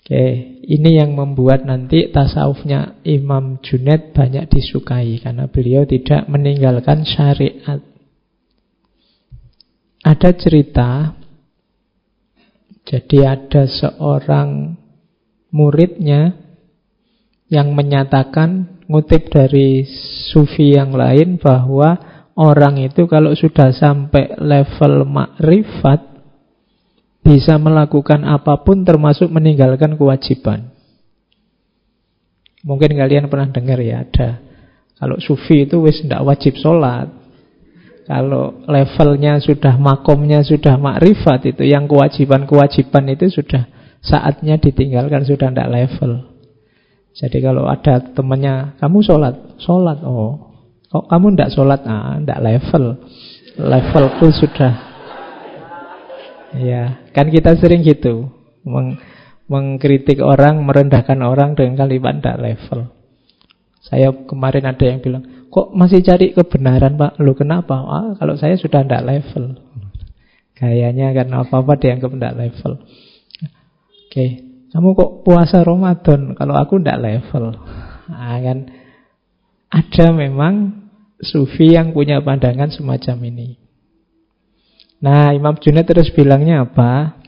Oke, 0.00 0.26
ini 0.66 0.98
yang 0.98 1.14
membuat 1.14 1.62
nanti 1.62 2.10
tasawufnya 2.10 2.98
Imam 3.06 3.62
Junaid 3.62 4.10
banyak 4.10 4.50
disukai 4.50 5.22
karena 5.22 5.46
beliau 5.46 5.86
tidak 5.86 6.26
meninggalkan 6.26 7.06
syariat. 7.06 7.78
Ada 10.00 10.34
cerita, 10.34 11.19
jadi 12.90 13.38
ada 13.38 13.70
seorang 13.70 14.74
muridnya 15.54 16.34
yang 17.46 17.70
menyatakan 17.70 18.82
ngutip 18.90 19.30
dari 19.30 19.86
sufi 20.34 20.74
yang 20.74 20.90
lain 20.98 21.38
bahwa 21.38 21.94
orang 22.34 22.82
itu 22.82 23.06
kalau 23.06 23.30
sudah 23.30 23.70
sampai 23.70 24.34
level 24.42 25.06
makrifat 25.06 26.02
bisa 27.22 27.54
melakukan 27.62 28.26
apa 28.26 28.58
pun 28.66 28.82
termasuk 28.82 29.30
meninggalkan 29.30 29.94
kewajiban. 29.94 30.74
Mungkin 32.66 32.98
kalian 32.98 33.30
pernah 33.30 33.46
dengar 33.54 33.78
ya 33.78 34.02
ada 34.02 34.42
kalau 34.98 35.16
sufi 35.22 35.62
itu 35.62 35.78
wis 35.78 36.02
tidak 36.02 36.26
wajib 36.26 36.58
sholat. 36.58 37.06
Kalau 38.10 38.66
levelnya 38.66 39.38
sudah 39.38 39.78
makomnya 39.78 40.42
sudah 40.42 40.74
makrifat 40.74 41.54
itu 41.54 41.62
yang 41.62 41.86
kewajiban-kewajiban 41.86 43.06
itu 43.14 43.30
sudah 43.30 43.70
saatnya 44.02 44.58
ditinggalkan 44.58 45.22
sudah 45.22 45.54
tidak 45.54 45.70
level. 45.70 46.26
Jadi 47.14 47.38
kalau 47.38 47.70
ada 47.70 48.02
temannya, 48.10 48.74
kamu 48.82 48.98
sholat, 49.06 49.62
sholat, 49.62 50.02
oh, 50.02 50.58
kok 50.90 51.06
kamu 51.06 51.38
tidak 51.38 51.54
sholat, 51.54 51.80
ah, 51.86 52.18
tidak 52.18 52.40
level, 52.42 52.84
levelku 53.62 54.26
sudah, 54.34 54.72
ya, 56.58 57.06
kan 57.14 57.30
kita 57.30 57.58
sering 57.62 57.86
gitu, 57.86 58.26
meng 58.66 58.98
mengkritik 59.50 60.22
orang, 60.22 60.62
merendahkan 60.66 61.18
orang 61.22 61.58
dengan 61.58 61.86
kalimat 61.86 62.18
tidak 62.18 62.38
level. 62.42 62.90
Saya 63.86 64.14
kemarin 64.26 64.66
ada 64.66 64.84
yang 64.86 64.98
bilang, 65.02 65.39
kok 65.50 65.74
masih 65.74 66.00
cari 66.06 66.32
kebenaran 66.32 66.94
pak? 66.94 67.18
Lu 67.18 67.34
kenapa? 67.34 67.74
Ah, 67.82 68.10
kalau 68.16 68.38
saya 68.38 68.54
sudah 68.54 68.86
tidak 68.86 69.02
level. 69.04 69.58
Gayanya 70.56 71.10
karena 71.12 71.42
apa-apa 71.42 71.76
dianggap 71.76 72.10
tidak 72.14 72.36
level. 72.38 72.72
Oke, 72.80 74.08
okay. 74.10 74.30
Kamu 74.70 74.94
kok 74.94 75.26
puasa 75.26 75.66
Ramadan 75.66 76.38
kalau 76.38 76.54
aku 76.54 76.78
tidak 76.78 77.02
level. 77.02 77.58
Nah, 78.06 78.38
kan 78.38 78.58
ada 79.70 80.06
memang 80.14 80.54
sufi 81.18 81.74
yang 81.74 81.90
punya 81.90 82.22
pandangan 82.22 82.70
semacam 82.70 83.16
ini. 83.26 83.48
Nah, 85.00 85.32
Imam 85.34 85.56
Junaid 85.58 85.88
terus 85.90 86.12
bilangnya 86.14 86.68
apa? 86.68 87.18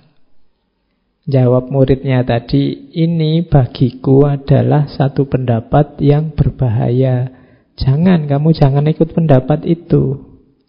Jawab 1.23 1.71
muridnya 1.71 2.27
tadi, 2.27 2.91
ini 2.99 3.47
bagiku 3.47 4.27
adalah 4.27 4.91
satu 4.91 5.31
pendapat 5.31 6.03
yang 6.03 6.35
berbahaya. 6.35 7.42
Jangan, 7.79 8.29
kamu 8.29 8.53
jangan 8.53 8.85
ikut 8.89 9.17
pendapat 9.17 9.65
itu. 9.65 10.21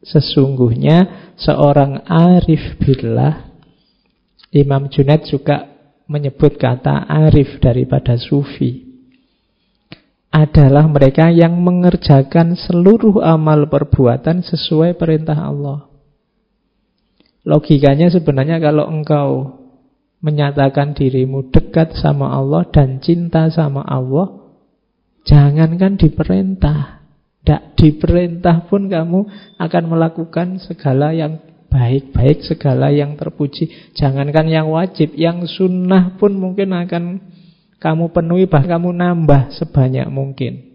Sesungguhnya 0.04 1.32
seorang 1.39 2.04
arif 2.08 2.76
billah, 2.80 3.52
Imam 4.52 4.92
Junaid 4.92 5.24
juga 5.28 5.68
menyebut 6.12 6.60
kata 6.60 7.08
arif 7.08 7.58
daripada 7.63 8.20
sufi 8.20 8.94
adalah 10.34 10.89
mereka 10.89 11.30
yang 11.30 11.54
mengerjakan 11.62 12.58
seluruh 12.58 13.22
amal 13.22 13.70
perbuatan 13.70 14.42
sesuai 14.42 14.98
perintah 14.98 15.38
Allah. 15.38 15.86
Logikanya 17.46 18.10
sebenarnya 18.10 18.58
kalau 18.58 18.89
engkau 18.89 19.62
menyatakan 20.26 20.98
dirimu 20.98 21.54
dekat 21.54 21.94
sama 22.02 22.34
Allah 22.34 22.66
dan 22.74 22.98
cinta 22.98 23.46
sama 23.54 23.86
Allah, 23.86 24.42
jangankan 25.24 26.00
diperintah, 26.00 27.04
tidak 27.44 27.76
diperintah 27.76 28.68
pun 28.72 28.88
kamu 28.88 29.28
akan 29.60 29.84
melakukan 29.88 30.60
segala 30.64 31.12
yang 31.12 31.40
baik-baik 31.74 32.46
segala 32.46 32.94
yang 32.94 33.18
terpuji. 33.18 33.92
Jangankan 33.98 34.46
yang 34.46 34.70
wajib, 34.70 35.18
yang 35.18 35.44
sunnah 35.50 36.14
pun 36.22 36.38
mungkin 36.38 36.72
akan 36.72 37.04
kamu 37.82 38.14
penuhi, 38.14 38.46
bahkan 38.46 38.80
kamu 38.80 38.96
nambah 38.96 39.52
sebanyak 39.58 40.08
mungkin. 40.08 40.74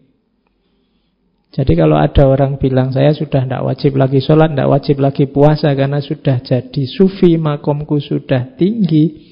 Jadi 1.49 1.73
kalau 1.81 1.97
ada 1.97 2.29
orang 2.29 2.61
bilang 2.61 2.93
saya 2.93 3.17
sudah 3.17 3.49
tidak 3.49 3.65
wajib 3.65 3.97
lagi 3.97 4.21
sholat, 4.21 4.53
tidak 4.53 4.69
wajib 4.69 4.97
lagi 5.01 5.25
puasa 5.25 5.73
karena 5.73 6.05
sudah 6.05 6.45
jadi 6.45 6.83
sufi, 6.85 7.41
makomku 7.41 7.97
sudah 7.97 8.53
tinggi, 8.53 9.29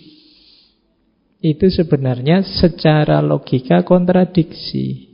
itu 1.44 1.66
sebenarnya 1.68 2.40
secara 2.40 3.20
logika 3.20 3.84
kontradiksi. 3.84 5.05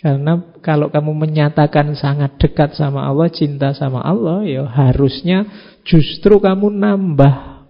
Karena 0.00 0.40
kalau 0.64 0.88
kamu 0.88 1.12
menyatakan 1.12 1.92
sangat 1.92 2.40
dekat 2.40 2.72
sama 2.72 3.04
Allah, 3.04 3.28
cinta 3.28 3.76
sama 3.76 4.00
Allah, 4.00 4.40
ya 4.48 4.64
harusnya 4.64 5.44
justru 5.84 6.40
kamu 6.40 6.72
nambah 6.72 7.68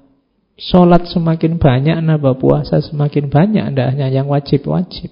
sholat 0.55 1.11
semakin 1.11 1.59
banyak, 1.59 1.99
nambah 1.99 2.39
puasa 2.39 2.79
semakin 2.79 3.27
banyak, 3.27 3.75
tidak 3.75 3.89
hanya 3.91 4.09
yang 4.15 4.31
wajib-wajib. 4.31 5.11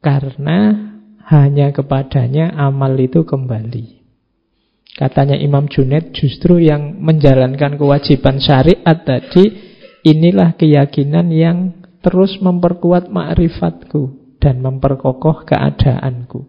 Karena 0.00 0.88
hanya 1.28 1.68
kepadanya 1.68 2.56
amal 2.56 2.96
itu 2.96 3.20
kembali. 3.20 4.00
Katanya 4.96 5.36
Imam 5.36 5.68
Junaid 5.68 6.16
justru 6.16 6.64
yang 6.64 6.96
menjalankan 6.96 7.76
kewajiban 7.76 8.40
syariat 8.40 8.96
tadi, 9.04 9.52
inilah 10.00 10.56
keyakinan 10.56 11.28
yang 11.28 11.76
terus 12.00 12.40
memperkuat 12.40 13.12
ma'rifatku 13.12 14.19
dan 14.40 14.64
memperkokoh 14.64 15.44
keadaanku. 15.44 16.48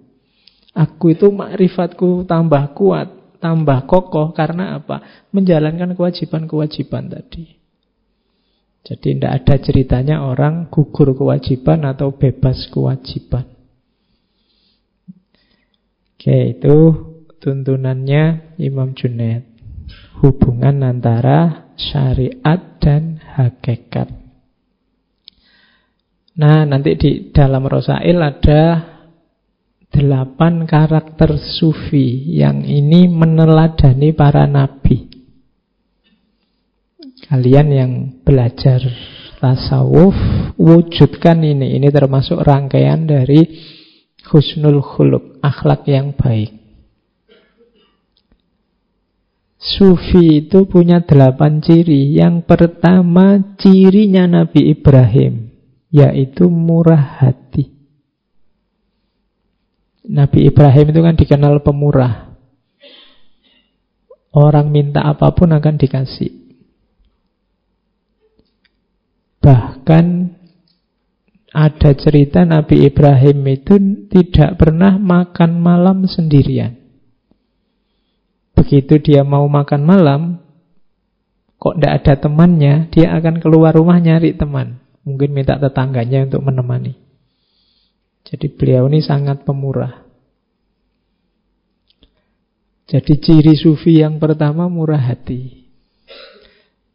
Aku 0.71 1.11
itu 1.11 1.27
makrifatku 1.27 2.23
tambah 2.23 2.71
kuat, 2.71 3.37
tambah 3.43 3.83
kokoh 3.83 4.31
karena 4.31 4.79
apa? 4.79 5.27
Menjalankan 5.35 5.99
kewajiban-kewajiban 5.99 7.11
tadi. 7.11 7.59
Jadi 8.81 9.19
tidak 9.19 9.31
ada 9.43 9.55
ceritanya 9.61 10.15
orang 10.25 10.71
gugur 10.71 11.13
kewajiban 11.13 11.85
atau 11.85 12.17
bebas 12.17 12.65
kewajiban. 12.71 13.45
Oke, 16.17 16.57
itu 16.57 16.77
tuntunannya 17.41 18.57
Imam 18.57 18.93
Junaid. 18.93 19.45
Hubungan 20.21 20.85
antara 20.85 21.73
syariat 21.77 22.77
dan 22.77 23.17
hakikat. 23.21 24.20
Nah, 26.31 26.63
nanti 26.63 26.95
di 26.95 27.11
dalam 27.35 27.67
Rosail 27.67 28.15
ada 28.15 28.63
delapan 29.91 30.63
karakter 30.63 31.35
sufi 31.35 32.31
yang 32.39 32.63
ini 32.63 33.11
meneladani 33.11 34.15
para 34.15 34.47
nabi. 34.47 35.11
Kalian 37.27 37.67
yang 37.71 37.91
belajar 38.23 38.79
tasawuf, 39.43 40.15
wujudkan 40.55 41.43
ini. 41.43 41.75
Ini 41.75 41.91
termasuk 41.91 42.39
rangkaian 42.39 43.03
dari 43.03 43.41
husnul 44.31 44.79
khuluk, 44.79 45.43
akhlak 45.43 45.83
yang 45.89 46.15
baik. 46.15 46.61
Sufi 49.61 50.41
itu 50.41 50.65
punya 50.65 51.05
delapan 51.05 51.61
ciri. 51.61 52.17
Yang 52.17 52.49
pertama 52.49 53.55
cirinya 53.61 54.25
Nabi 54.25 54.73
Ibrahim, 54.73 55.50
yaitu 55.91 56.47
murah 56.47 57.19
hati. 57.19 57.75
Nabi 60.07 60.49
Ibrahim 60.49 60.89
itu 60.89 61.01
kan 61.03 61.15
dikenal 61.19 61.61
pemurah. 61.61 62.33
Orang 64.31 64.71
minta 64.71 65.03
apa 65.03 65.35
pun 65.35 65.51
akan 65.51 65.75
dikasih. 65.75 66.31
Bahkan 69.43 70.05
ada 71.51 71.91
cerita 71.99 72.47
Nabi 72.47 72.87
Ibrahim 72.87 73.43
itu 73.51 73.75
tidak 74.07 74.55
pernah 74.55 74.95
makan 74.95 75.59
malam 75.59 76.07
sendirian. 76.07 76.79
Begitu 78.55 79.03
dia 79.03 79.27
mau 79.27 79.43
makan 79.51 79.81
malam, 79.83 80.21
kok 81.59 81.75
tidak 81.75 81.93
ada 81.99 82.13
temannya, 82.23 82.87
dia 82.93 83.11
akan 83.17 83.43
keluar 83.43 83.75
rumah 83.75 83.99
nyari 83.99 84.31
teman. 84.37 84.79
Mungkin 85.01 85.33
minta 85.33 85.57
tetangganya 85.57 86.29
untuk 86.29 86.45
menemani. 86.45 86.93
Jadi 88.25 88.47
beliau 88.53 88.85
ini 88.85 89.01
sangat 89.01 89.41
pemurah. 89.41 90.05
Jadi 92.91 93.13
ciri 93.23 93.55
sufi 93.55 94.03
yang 94.03 94.19
pertama 94.19 94.67
murah 94.67 94.99
hati. 94.99 95.63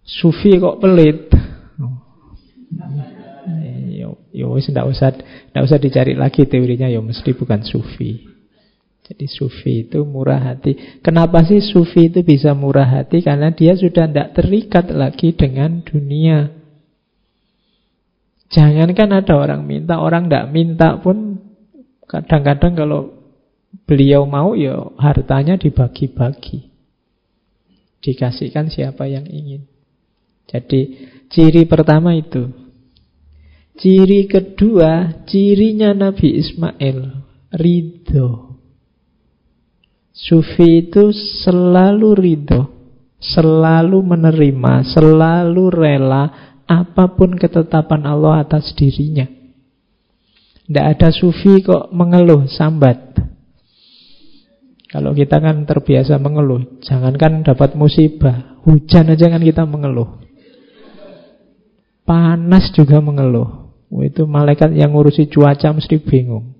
Sufi 0.06 0.60
kok 0.60 0.78
pelit? 0.78 1.32
Yo, 3.96 4.20
yo 4.30 4.54
tidak 4.60 4.86
usah, 4.92 5.10
tidak 5.16 5.62
usah 5.64 5.78
dicari 5.80 6.12
lagi 6.12 6.44
teorinya. 6.44 6.86
Yo 6.86 7.00
mesti 7.00 7.32
bukan 7.32 7.64
sufi. 7.64 8.28
Jadi 9.06 9.26
sufi 9.30 9.86
itu 9.86 10.02
murah 10.02 10.52
hati. 10.52 11.00
Kenapa 11.00 11.46
sih 11.46 11.62
sufi 11.62 12.10
itu 12.10 12.26
bisa 12.26 12.52
murah 12.52 12.86
hati? 12.86 13.22
Karena 13.22 13.54
dia 13.54 13.78
sudah 13.78 14.10
tidak 14.10 14.34
terikat 14.34 14.90
lagi 14.90 15.30
dengan 15.32 15.78
dunia. 15.80 16.55
Jangankan 18.46 19.10
ada 19.10 19.34
orang 19.34 19.66
minta, 19.66 19.98
orang 19.98 20.30
tidak 20.30 20.46
minta 20.54 20.88
pun 21.02 21.42
kadang-kadang 22.06 22.78
kalau 22.78 23.00
beliau 23.86 24.22
mau 24.26 24.54
ya 24.54 24.94
hartanya 24.98 25.58
dibagi-bagi. 25.58 26.70
Dikasihkan 28.02 28.70
siapa 28.70 29.10
yang 29.10 29.26
ingin. 29.26 29.66
Jadi 30.46 31.10
ciri 31.26 31.66
pertama 31.66 32.14
itu. 32.14 32.46
Ciri 33.76 34.30
kedua, 34.30 35.20
cirinya 35.26 35.92
Nabi 35.92 36.38
Ismail, 36.38 36.98
ridho. 37.52 38.56
Sufi 40.16 40.88
itu 40.88 41.12
selalu 41.44 42.08
ridho, 42.16 42.72
selalu 43.20 44.00
menerima, 44.00 44.80
selalu 44.96 45.64
rela 45.68 46.55
apa 46.66 47.14
pun 47.14 47.38
ketetapan 47.38 48.02
Allah 48.06 48.42
atas 48.42 48.74
dirinya. 48.74 49.26
Tidak 50.66 50.82
ada 50.82 51.14
sufi 51.14 51.62
kok 51.62 51.94
mengeluh, 51.94 52.50
sambat. 52.50 53.14
Kalau 54.90 55.14
kita 55.14 55.38
kan 55.38 55.62
terbiasa 55.62 56.18
mengeluh, 56.18 56.82
jangankan 56.82 57.46
dapat 57.46 57.78
musibah, 57.78 58.58
hujan 58.66 59.14
aja 59.14 59.30
kan 59.30 59.42
kita 59.42 59.62
mengeluh. 59.62 60.22
Panas 62.02 62.74
juga 62.74 62.98
mengeluh. 62.98 63.70
Itu 64.02 64.26
malaikat 64.26 64.74
yang 64.74 64.94
ngurusi 64.94 65.30
cuaca 65.30 65.70
mesti 65.70 66.02
bingung. 66.02 66.54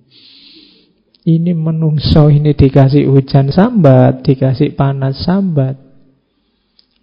Ini 1.27 1.51
menungso 1.51 2.31
ini 2.31 2.55
dikasih 2.55 3.11
hujan 3.11 3.51
sambat, 3.51 4.23
dikasih 4.23 4.71
panas 4.79 5.27
sambat. 5.27 5.75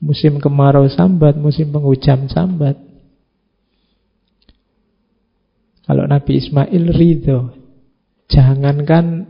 Musim 0.01 0.41
kemarau 0.41 0.89
sambat, 0.89 1.37
musim 1.37 1.69
penghujan 1.69 2.33
sambat. 2.33 2.94
Kalau 5.85 6.09
Nabi 6.09 6.41
Ismail 6.41 6.85
ridho, 6.97 7.53
jangankan 8.33 9.29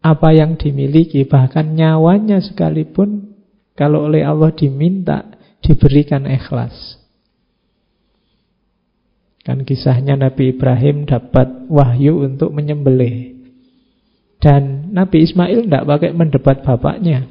apa 0.00 0.28
yang 0.32 0.60
dimiliki, 0.60 1.24
bahkan 1.24 1.72
nyawanya 1.72 2.40
sekalipun, 2.40 3.36
kalau 3.76 4.08
oleh 4.08 4.24
Allah 4.24 4.52
diminta, 4.52 5.24
diberikan 5.64 6.28
ikhlas. 6.28 7.00
Kan 9.40 9.64
kisahnya 9.64 10.20
Nabi 10.20 10.52
Ibrahim 10.52 11.08
dapat 11.08 11.48
wahyu 11.72 12.20
untuk 12.28 12.52
menyembelih. 12.52 13.40
Dan 14.40 14.92
Nabi 14.92 15.24
Ismail 15.24 15.64
tidak 15.64 15.84
pakai 15.88 16.10
mendebat 16.12 16.60
bapaknya. 16.64 17.28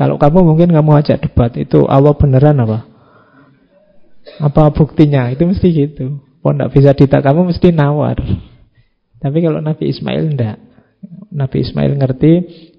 Kalau 0.00 0.16
kamu 0.16 0.48
mungkin 0.48 0.72
kamu 0.72 0.90
ajak 1.04 1.28
debat, 1.28 1.52
itu 1.60 1.84
Allah 1.84 2.16
beneran 2.16 2.60
apa? 2.64 2.88
Apa 4.40 4.72
buktinya? 4.72 5.28
Itu 5.28 5.44
mesti 5.44 5.68
gitu. 5.68 6.29
Oh 6.40 6.52
tidak 6.56 6.72
bisa 6.72 6.90
ditak, 6.96 7.20
kamu 7.20 7.52
mesti 7.52 7.68
nawar. 7.72 8.16
Tapi 9.20 9.38
kalau 9.44 9.60
Nabi 9.60 9.92
Ismail 9.92 10.32
tidak. 10.32 10.56
Nabi 11.30 11.62
Ismail 11.62 11.92
ngerti 11.94 12.32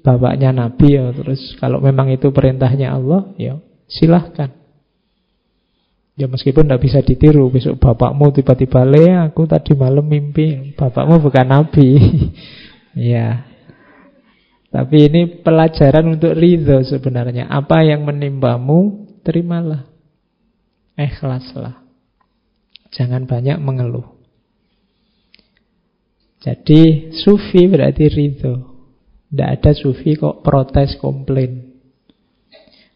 bapaknya 0.04 0.52
Nabi 0.52 1.00
ya 1.00 1.10
terus 1.16 1.56
kalau 1.58 1.80
memang 1.80 2.12
itu 2.12 2.30
perintahnya 2.34 2.94
Allah 2.94 3.32
ya 3.40 3.58
silahkan. 3.88 4.52
Ya 6.20 6.28
meskipun 6.28 6.68
tidak 6.68 6.84
bisa 6.84 7.00
ditiru 7.00 7.48
Besok 7.48 7.80
bapakmu 7.80 8.36
tiba-tiba 8.36 8.84
Le 8.84 9.16
aku 9.16 9.48
tadi 9.48 9.72
malam 9.74 10.06
mimpi 10.06 10.76
Bapakmu 10.76 11.24
bukan 11.24 11.48
Nabi 11.48 11.88
Ya. 12.96 13.48
Tapi 14.72 15.12
ini 15.12 15.22
pelajaran 15.44 16.16
untuk 16.16 16.32
ridho 16.32 16.80
sebenarnya. 16.88 17.48
Apa 17.52 17.84
yang 17.84 18.08
menimpamu, 18.08 19.08
terimalah. 19.24 19.88
Ikhlaslah. 20.96 21.81
Jangan 22.92 23.24
banyak 23.24 23.58
mengeluh. 23.64 24.20
Jadi 26.42 27.14
sufi 27.16 27.70
berarti 27.70 28.06
ridho. 28.12 28.54
Tidak 29.32 29.50
ada 29.50 29.72
sufi 29.72 30.18
kok 30.20 30.44
protes 30.44 31.00
komplain. 31.00 31.72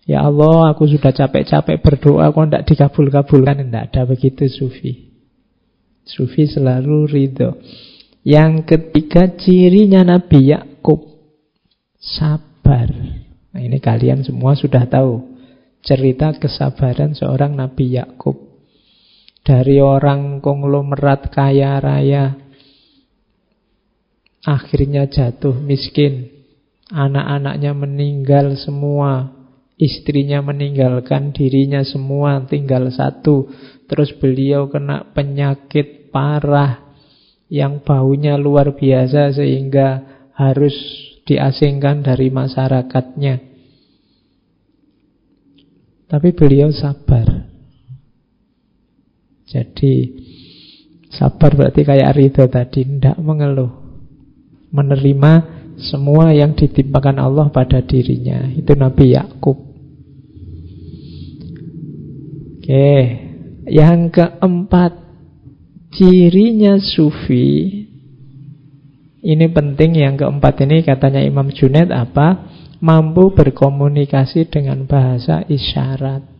Ya 0.05 0.21
Allah, 0.21 0.69
aku 0.75 0.85
sudah 0.85 1.09
capek-capek 1.09 1.81
berdoa 1.81 2.29
kok 2.29 2.45
tidak 2.45 2.65
dikabul-kabulkan. 2.69 3.65
Tidak 3.65 3.83
ada 3.89 4.01
begitu 4.05 4.45
sufi. 4.51 5.15
Sufi 6.05 6.45
selalu 6.45 7.09
ridho. 7.09 7.57
Yang 8.25 8.65
ketiga 8.69 9.33
cirinya 9.37 10.01
Nabi 10.01 10.53
Yakub 10.53 11.15
sabar. 12.01 12.89
Nah, 13.53 13.61
ini 13.61 13.77
kalian 13.81 14.21
semua 14.21 14.53
sudah 14.57 14.85
tahu 14.85 15.37
cerita 15.85 16.33
kesabaran 16.37 17.13
seorang 17.17 17.53
Nabi 17.53 17.97
Yakub. 17.97 18.44
Dari 19.45 19.77
orang 19.77 20.41
konglomerat 20.41 21.29
kaya 21.29 21.77
raya 21.77 22.33
akhirnya 24.45 25.09
jatuh 25.09 25.57
miskin. 25.57 26.33
Anak-anaknya 26.89 27.73
meninggal 27.73 28.57
semua. 28.61 29.33
Istrinya 29.75 30.39
meninggalkan 30.39 31.35
dirinya 31.35 31.83
semua, 31.83 32.39
tinggal 32.47 32.87
satu. 32.93 33.49
Terus 33.89 34.13
beliau 34.17 34.71
kena 34.71 35.11
penyakit 35.11 36.13
parah 36.13 36.85
yang 37.51 37.83
baunya 37.83 38.39
luar 38.39 38.73
biasa 38.73 39.35
sehingga 39.35 40.01
harus 40.37 40.73
diasingkan 41.25 42.05
dari 42.05 42.29
masyarakatnya. 42.29 43.35
Tapi 46.05 46.29
beliau 46.37 46.69
sabar. 46.69 47.34
Jadi 49.45 49.93
sabar 51.09 51.53
berarti 51.53 51.81
kayak 51.85 52.13
Ridho 52.17 52.45
tadi, 52.49 52.85
tidak 52.85 53.17
mengeluh. 53.21 53.71
Menerima 54.73 55.33
semua 55.79 56.35
yang 56.35 56.57
ditimpakan 56.57 57.21
Allah 57.21 57.47
pada 57.53 57.79
dirinya. 57.79 58.49
Itu 58.51 58.75
Nabi 58.75 59.15
Yakub. 59.15 59.57
Oke, 62.59 62.89
yang 63.69 64.09
keempat 64.09 65.05
Cirinya 65.95 66.75
sufi 66.75 67.71
Ini 69.23 69.47
penting 69.55 69.95
yang 69.95 70.19
keempat 70.19 70.67
ini 70.67 70.83
katanya 70.83 71.23
Imam 71.23 71.47
Junaid 71.47 71.87
apa? 71.87 72.51
Mampu 72.83 73.31
berkomunikasi 73.31 74.51
dengan 74.51 74.83
bahasa 74.85 75.47
isyarat 75.47 76.34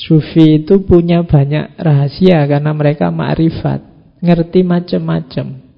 Sufi 0.00 0.64
itu 0.64 0.80
punya 0.86 1.20
banyak 1.28 1.76
rahasia 1.76 2.40
karena 2.48 2.72
mereka 2.72 3.12
ma'rifat 3.12 3.84
Ngerti 4.20 4.64
macam-macam 4.64 5.70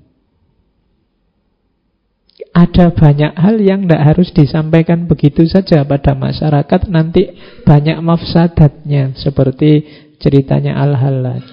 ada 2.52 2.92
banyak 2.92 3.32
hal 3.32 3.56
yang 3.64 3.88
tidak 3.88 4.02
harus 4.12 4.28
disampaikan 4.36 5.08
begitu 5.08 5.48
saja 5.48 5.88
pada 5.88 6.12
masyarakat 6.12 6.80
nanti 6.92 7.32
banyak 7.64 7.96
mafsadatnya 8.04 9.16
seperti 9.16 9.88
ceritanya 10.20 10.76
Al-Hallaj. 10.84 11.48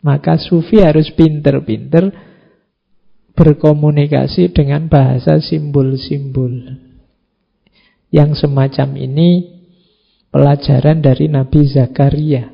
Maka 0.00 0.40
sufi 0.40 0.80
harus 0.80 1.12
pinter-pinter 1.12 2.08
berkomunikasi 3.36 4.48
dengan 4.56 4.88
bahasa 4.88 5.36
simbol-simbol. 5.44 6.80
Yang 8.08 8.48
semacam 8.48 8.96
ini 8.96 9.57
pelajaran 10.32 11.00
dari 11.00 11.26
Nabi 11.28 11.64
Zakaria. 11.68 12.52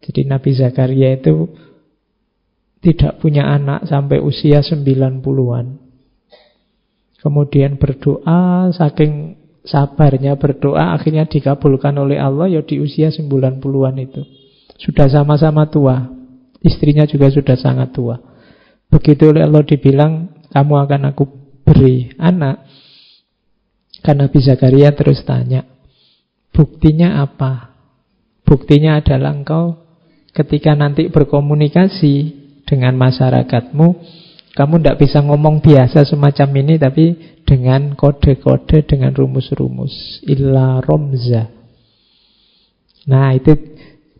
Jadi 0.00 0.20
Nabi 0.24 0.50
Zakaria 0.56 1.16
itu 1.16 1.48
tidak 2.80 3.20
punya 3.20 3.44
anak 3.44 3.84
sampai 3.84 4.18
usia 4.24 4.64
90-an. 4.64 5.66
Kemudian 7.20 7.76
berdoa, 7.76 8.72
saking 8.72 9.36
sabarnya 9.60 10.40
berdoa, 10.40 10.96
akhirnya 10.96 11.28
dikabulkan 11.28 11.92
oleh 12.00 12.16
Allah 12.16 12.48
ya 12.48 12.64
di 12.64 12.80
usia 12.80 13.12
90-an 13.12 13.96
itu. 14.00 14.24
Sudah 14.80 15.12
sama-sama 15.12 15.68
tua. 15.68 16.08
Istrinya 16.64 17.04
juga 17.04 17.28
sudah 17.28 17.56
sangat 17.60 17.92
tua. 17.92 18.16
Begitu 18.88 19.28
oleh 19.28 19.44
Allah 19.44 19.60
dibilang, 19.60 20.12
kamu 20.48 20.74
akan 20.80 21.00
aku 21.12 21.24
beri 21.62 22.16
anak. 22.16 22.64
Karena 24.00 24.24
Nabi 24.24 24.40
Zakaria 24.40 24.90
terus 24.96 25.20
tanya, 25.28 25.60
buktinya 26.54 27.22
apa? 27.24 27.74
Buktinya 28.46 28.98
adalah 28.98 29.30
engkau 29.30 29.78
ketika 30.34 30.74
nanti 30.74 31.10
berkomunikasi 31.10 32.14
dengan 32.66 32.94
masyarakatmu. 32.98 33.88
Kamu 34.50 34.82
tidak 34.82 34.98
bisa 34.98 35.22
ngomong 35.22 35.62
biasa 35.62 36.02
semacam 36.02 36.48
ini, 36.58 36.74
tapi 36.74 37.06
dengan 37.46 37.94
kode-kode, 37.94 38.82
dengan 38.82 39.14
rumus-rumus. 39.14 40.18
Illa 40.26 40.82
romza. 40.82 41.46
Nah, 43.06 43.30
itu 43.30 43.54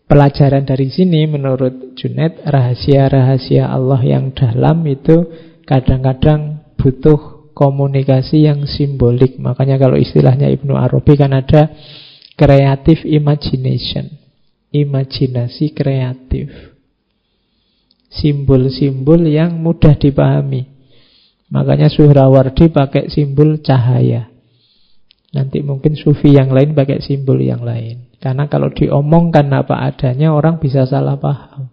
pelajaran 0.07 0.63
dari 0.63 0.87
sini 0.87 1.27
menurut 1.27 1.99
Junet, 1.99 2.43
rahasia-rahasia 2.47 3.67
Allah 3.67 3.99
yang 4.03 4.31
dalam 4.31 4.87
itu 4.87 5.27
kadang-kadang 5.67 6.63
butuh 6.79 7.51
komunikasi 7.51 8.47
yang 8.47 8.63
simbolik. 8.67 9.35
Makanya 9.39 9.79
kalau 9.79 9.99
istilahnya 9.99 10.47
Ibnu 10.51 10.75
Arabi 10.75 11.13
kan 11.19 11.35
ada 11.35 11.71
creative 12.41 13.05
imagination. 13.05 14.17
Imajinasi 14.73 15.77
kreatif 15.77 16.71
simbol-simbol 18.11 19.23
yang 19.23 19.55
mudah 19.55 19.95
dipahami. 19.95 20.67
Makanya 21.51 21.87
Suhrawardi 21.87 22.67
pakai 22.71 23.07
simbol 23.07 23.63
cahaya. 23.63 24.27
Nanti 25.31 25.63
mungkin 25.63 25.95
sufi 25.95 26.35
yang 26.35 26.51
lain 26.51 26.75
pakai 26.75 26.99
simbol 26.99 27.39
yang 27.39 27.63
lain. 27.63 28.11
Karena 28.19 28.51
kalau 28.51 28.67
diomongkan 28.67 29.47
apa 29.55 29.79
adanya 29.79 30.35
orang 30.35 30.59
bisa 30.59 30.83
salah 30.83 31.15
paham. 31.15 31.71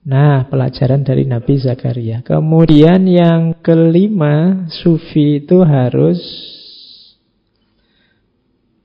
Nah, 0.00 0.48
pelajaran 0.48 1.04
dari 1.04 1.28
Nabi 1.28 1.60
Zakaria. 1.60 2.24
Kemudian 2.24 3.04
yang 3.04 3.60
kelima, 3.60 4.64
sufi 4.72 5.44
itu 5.44 5.60
harus 5.60 6.16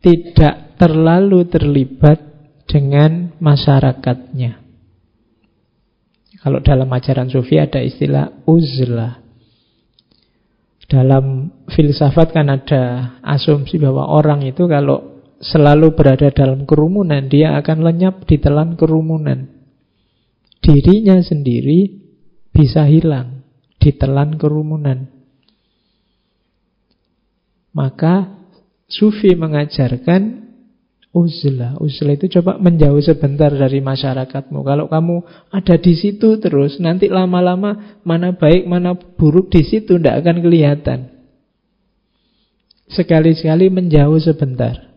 tidak 0.06 0.78
terlalu 0.78 1.50
terlibat 1.50 2.22
dengan 2.70 3.34
masyarakatnya. 3.42 4.62
Kalau 6.46 6.62
dalam 6.62 6.86
ajaran 6.94 7.26
sufi 7.26 7.58
ada 7.58 7.82
istilah 7.82 8.46
uzlah. 8.46 9.26
Dalam 10.86 11.50
filsafat 11.74 12.38
kan 12.38 12.54
ada 12.54 13.18
asumsi 13.26 13.82
bahwa 13.82 14.06
orang 14.06 14.46
itu 14.46 14.70
kalau 14.70 15.26
selalu 15.42 15.98
berada 15.98 16.30
dalam 16.30 16.70
kerumunan, 16.70 17.26
dia 17.26 17.58
akan 17.58 17.82
lenyap 17.82 18.30
di 18.30 18.38
telan 18.38 18.78
kerumunan. 18.78 19.50
Dirinya 20.62 21.18
sendiri 21.18 21.90
bisa 22.54 22.86
hilang 22.86 23.42
di 23.82 23.90
telan 23.98 24.38
kerumunan. 24.38 25.10
Maka 27.74 28.45
sufi 28.96 29.36
mengajarkan 29.36 30.46
Uzlah, 31.16 31.80
uzlah 31.80 32.20
itu 32.20 32.28
coba 32.28 32.60
menjauh 32.60 33.00
sebentar 33.00 33.48
dari 33.48 33.80
masyarakatmu. 33.80 34.68
Kalau 34.68 34.92
kamu 34.92 35.24
ada 35.48 35.80
di 35.80 35.96
situ 35.96 36.36
terus, 36.44 36.76
nanti 36.84 37.08
lama-lama 37.08 38.04
mana 38.04 38.36
baik, 38.36 38.68
mana 38.68 39.00
buruk 39.00 39.48
di 39.48 39.64
situ 39.64 39.96
tidak 39.96 40.20
akan 40.20 40.44
kelihatan. 40.44 41.00
Sekali-sekali 42.92 43.72
menjauh 43.72 44.20
sebentar. 44.20 44.92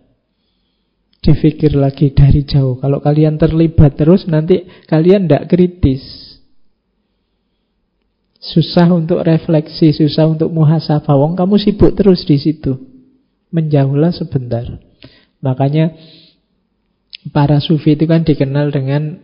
Difikir 1.23 1.79
lagi 1.79 2.11
dari 2.11 2.43
jauh. 2.43 2.83
Kalau 2.83 2.99
kalian 2.99 3.39
terlibat 3.39 3.95
terus, 3.95 4.27
nanti 4.27 4.67
kalian 4.91 5.31
tidak 5.31 5.47
kritis. 5.55 6.03
Susah 8.43 8.91
untuk 8.91 9.23
refleksi, 9.23 9.95
susah 9.95 10.27
untuk 10.27 10.51
muhasabah. 10.51 11.15
Wong 11.15 11.39
kamu 11.39 11.63
sibuk 11.63 11.95
terus 11.95 12.27
di 12.27 12.43
situ. 12.43 12.88
Menjauhlah 13.49 14.13
sebentar. 14.13 14.65
Makanya 15.41 15.97
para 17.31 17.63
sufi 17.63 17.97
itu 17.97 18.05
kan 18.05 18.27
dikenal 18.27 18.75
dengan 18.75 19.23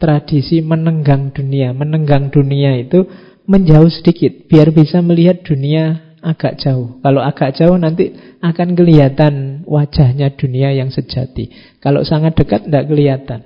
tradisi 0.00 0.60
menenggang 0.64 1.32
dunia. 1.32 1.72
Menenggang 1.76 2.32
dunia 2.32 2.76
itu 2.80 3.04
menjauh 3.46 3.88
sedikit 3.88 4.48
biar 4.50 4.72
bisa 4.74 5.00
melihat 5.00 5.44
dunia 5.44 6.16
agak 6.26 6.58
jauh. 6.58 6.98
Kalau 7.00 7.22
agak 7.22 7.54
jauh 7.54 7.78
nanti 7.78 8.12
akan 8.42 8.74
kelihatan 8.74 9.62
wajahnya 9.62 10.34
dunia 10.34 10.74
yang 10.74 10.90
sejati. 10.90 11.78
Kalau 11.78 12.02
sangat 12.02 12.34
dekat 12.34 12.66
tidak 12.66 12.90
kelihatan. 12.90 13.40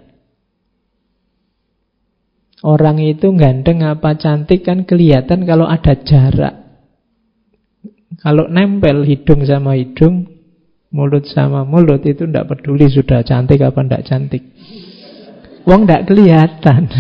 Orang 2.61 3.01
itu 3.01 3.33
ganteng 3.37 3.81
apa 3.81 4.21
cantik 4.21 4.69
kan 4.69 4.85
kelihatan 4.85 5.49
kalau 5.49 5.65
ada 5.65 5.97
jarak. 5.97 6.70
Kalau 8.19 8.51
nempel 8.51 9.07
hidung 9.07 9.47
sama 9.47 9.79
hidung 9.79 10.41
Mulut 10.91 11.23
sama 11.31 11.63
mulut 11.63 12.03
itu 12.03 12.27
tidak 12.27 12.51
peduli 12.51 12.91
sudah 12.91 13.23
cantik 13.23 13.63
apa 13.63 13.79
tidak 13.87 14.03
cantik. 14.11 14.43
Wong 15.63 15.87
tidak 15.87 16.11
kelihatan. 16.11 16.91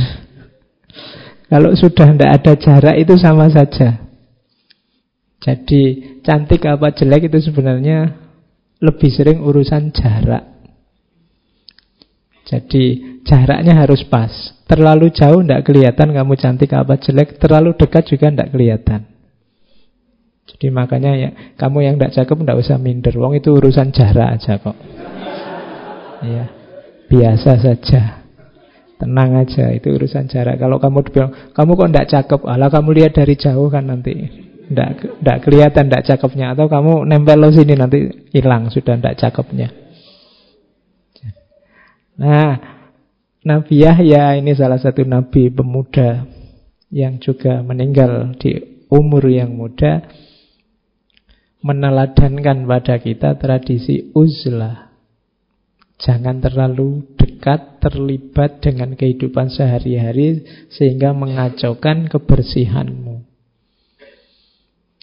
Kalau 1.50 1.74
sudah 1.74 2.14
tidak 2.14 2.30
ada 2.38 2.52
jarak 2.54 2.96
itu 3.02 3.18
sama 3.18 3.50
saja. 3.50 4.06
Jadi 5.42 5.82
cantik 6.22 6.62
apa 6.70 6.94
jelek 6.94 7.34
itu 7.34 7.50
sebenarnya 7.50 8.14
lebih 8.78 9.10
sering 9.10 9.42
urusan 9.42 9.90
jarak. 9.90 10.46
Jadi 12.46 13.18
jaraknya 13.26 13.74
harus 13.74 14.06
pas. 14.06 14.30
Terlalu 14.70 15.10
jauh 15.10 15.42
tidak 15.42 15.66
kelihatan 15.66 16.14
kamu 16.14 16.38
cantik 16.38 16.70
apa 16.78 16.94
jelek. 16.94 17.42
Terlalu 17.42 17.74
dekat 17.74 18.06
juga 18.06 18.30
tidak 18.30 18.54
kelihatan. 18.54 19.02
Jadi 20.60 20.76
makanya 20.76 21.16
ya 21.16 21.30
kamu 21.56 21.88
yang 21.88 21.94
tidak 21.96 22.20
cakep 22.20 22.36
tidak 22.44 22.60
usah 22.60 22.76
minder. 22.76 23.16
Wong 23.16 23.32
itu 23.32 23.48
urusan 23.48 23.96
jarak 23.96 24.36
aja 24.36 24.60
kok. 24.60 24.76
Ya, 26.20 26.52
biasa 27.08 27.56
saja. 27.64 28.28
Tenang 29.00 29.40
aja, 29.40 29.72
itu 29.72 29.88
urusan 29.96 30.28
jarak. 30.28 30.60
Kalau 30.60 30.76
kamu 30.76 31.00
bilang, 31.08 31.32
kamu 31.56 31.70
kok 31.72 31.88
tidak 31.88 32.08
cakep, 32.12 32.40
alah 32.44 32.68
kamu 32.68 32.88
lihat 32.92 33.16
dari 33.16 33.32
jauh 33.40 33.72
kan 33.72 33.88
nanti. 33.88 34.12
Tidak, 34.68 34.90
tidak 35.00 35.38
kelihatan 35.40 35.88
tidak 35.88 36.04
cakepnya. 36.04 36.52
Atau 36.52 36.68
kamu 36.68 37.08
nempel 37.08 37.40
lo 37.40 37.48
sini 37.48 37.72
nanti 37.72 38.28
hilang, 38.36 38.68
sudah 38.68 39.00
tidak 39.00 39.16
cakepnya. 39.16 39.72
Nah, 42.20 42.52
Nabi 43.40 43.80
Yahya 43.80 44.36
ini 44.36 44.52
salah 44.52 44.76
satu 44.76 45.08
nabi 45.08 45.48
pemuda 45.48 46.28
yang 46.92 47.16
juga 47.16 47.64
meninggal 47.64 48.36
di 48.36 48.84
umur 48.92 49.24
yang 49.32 49.56
muda 49.56 50.04
meneladankan 51.60 52.64
pada 52.64 52.96
kita 53.00 53.36
tradisi 53.36 54.12
uzlah. 54.16 54.90
Jangan 56.00 56.40
terlalu 56.40 57.04
dekat 57.20 57.84
terlibat 57.84 58.64
dengan 58.64 58.96
kehidupan 58.96 59.52
sehari-hari 59.52 60.48
sehingga 60.72 61.12
mengacaukan 61.12 62.08
kebersihanmu. 62.08 63.20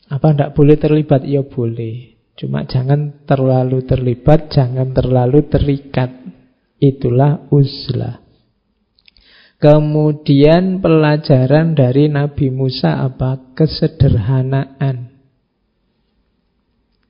Apa 0.09 0.33
tidak 0.33 0.57
boleh 0.57 0.77
terlibat? 0.81 1.21
Ya 1.29 1.45
boleh. 1.45 2.17
Cuma 2.33 2.65
jangan 2.65 3.25
terlalu 3.29 3.85
terlibat, 3.85 4.49
jangan 4.49 4.89
terlalu 4.93 5.45
terikat. 5.45 6.09
Itulah 6.81 7.45
uzlah. 7.53 8.25
Kemudian 9.57 10.85
pelajaran 10.85 11.73
dari 11.73 12.13
Nabi 12.13 12.53
Musa 12.53 13.01
apa? 13.01 13.57
Kesederhanaan. 13.57 15.06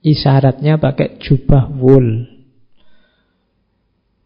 Isyaratnya 0.02 0.78
pakai 0.78 1.18
jubah 1.18 1.66
wool. 1.74 2.26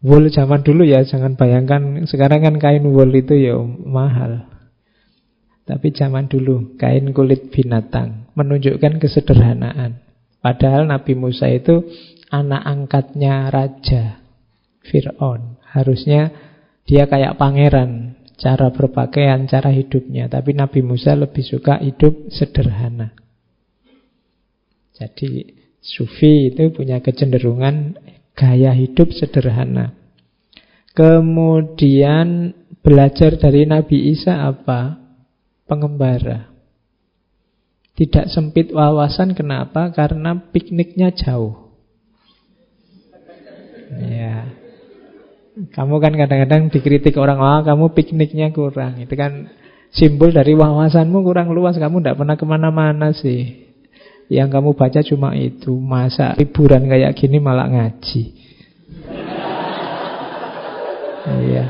Wool 0.03 0.27
zaman 0.29 0.61
dulu 0.61 0.83
ya, 0.83 1.01
jangan 1.07 1.39
bayangkan 1.39 2.03
sekarang 2.05 2.43
kan 2.43 2.55
kain 2.59 2.85
wool 2.85 3.09
itu 3.15 3.33
ya 3.39 3.57
mahal. 3.63 4.45
Tapi 5.63 5.95
zaman 5.95 6.27
dulu 6.27 6.75
kain 6.75 7.15
kulit 7.15 7.47
binatang 7.49 8.27
menunjukkan 8.35 8.99
kesederhanaan. 8.99 10.03
Padahal 10.43 10.83
Nabi 10.91 11.15
Musa 11.15 11.47
itu 11.47 11.87
anak 12.27 12.67
angkatnya 12.67 13.47
raja 13.47 14.19
Fir'aun. 14.83 15.55
Harusnya 15.63 16.35
dia 16.83 17.07
kayak 17.07 17.39
pangeran, 17.39 18.19
cara 18.35 18.75
berpakaian, 18.75 19.47
cara 19.47 19.71
hidupnya. 19.71 20.27
Tapi 20.27 20.51
Nabi 20.51 20.83
Musa 20.83 21.15
lebih 21.15 21.47
suka 21.47 21.79
hidup 21.79 22.27
sederhana. 22.27 23.15
Jadi 24.99 25.62
sufi 25.83 26.49
itu 26.49 26.71
punya 26.71 27.03
kecenderungan 27.03 27.99
gaya 28.33 28.71
hidup 28.71 29.11
sederhana. 29.11 29.93
Kemudian 30.95 32.55
belajar 32.79 33.35
dari 33.35 33.67
Nabi 33.67 34.15
Isa 34.15 34.47
apa? 34.47 34.97
Pengembara. 35.67 36.49
Tidak 37.93 38.25
sempit 38.31 38.73
wawasan 38.73 39.37
kenapa? 39.37 39.93
Karena 39.93 40.33
pikniknya 40.49 41.13
jauh. 41.13 41.75
Ya. 43.93 44.49
Kamu 45.53 46.01
kan 46.01 46.17
kadang-kadang 46.17 46.73
dikritik 46.73 47.13
orang, 47.21 47.37
"Wah, 47.37 47.61
kamu 47.61 47.93
pikniknya 47.93 48.49
kurang." 48.49 48.97
Itu 48.97 49.13
kan 49.13 49.53
simbol 49.93 50.33
dari 50.33 50.57
wawasanmu 50.57 51.21
kurang 51.21 51.53
luas. 51.53 51.77
Kamu 51.77 52.01
tidak 52.01 52.17
pernah 52.17 52.33
ke 52.33 52.45
mana-mana 52.49 53.13
sih. 53.13 53.72
Yang 54.31 54.49
kamu 54.53 54.69
baca 54.75 54.99
cuma 55.03 55.29
itu. 55.35 55.73
Masa 55.75 56.35
liburan 56.39 56.87
kayak 56.87 57.15
gini 57.15 57.37
malah 57.39 57.67
ngaji. 57.67 58.23
Iya. 61.23 61.65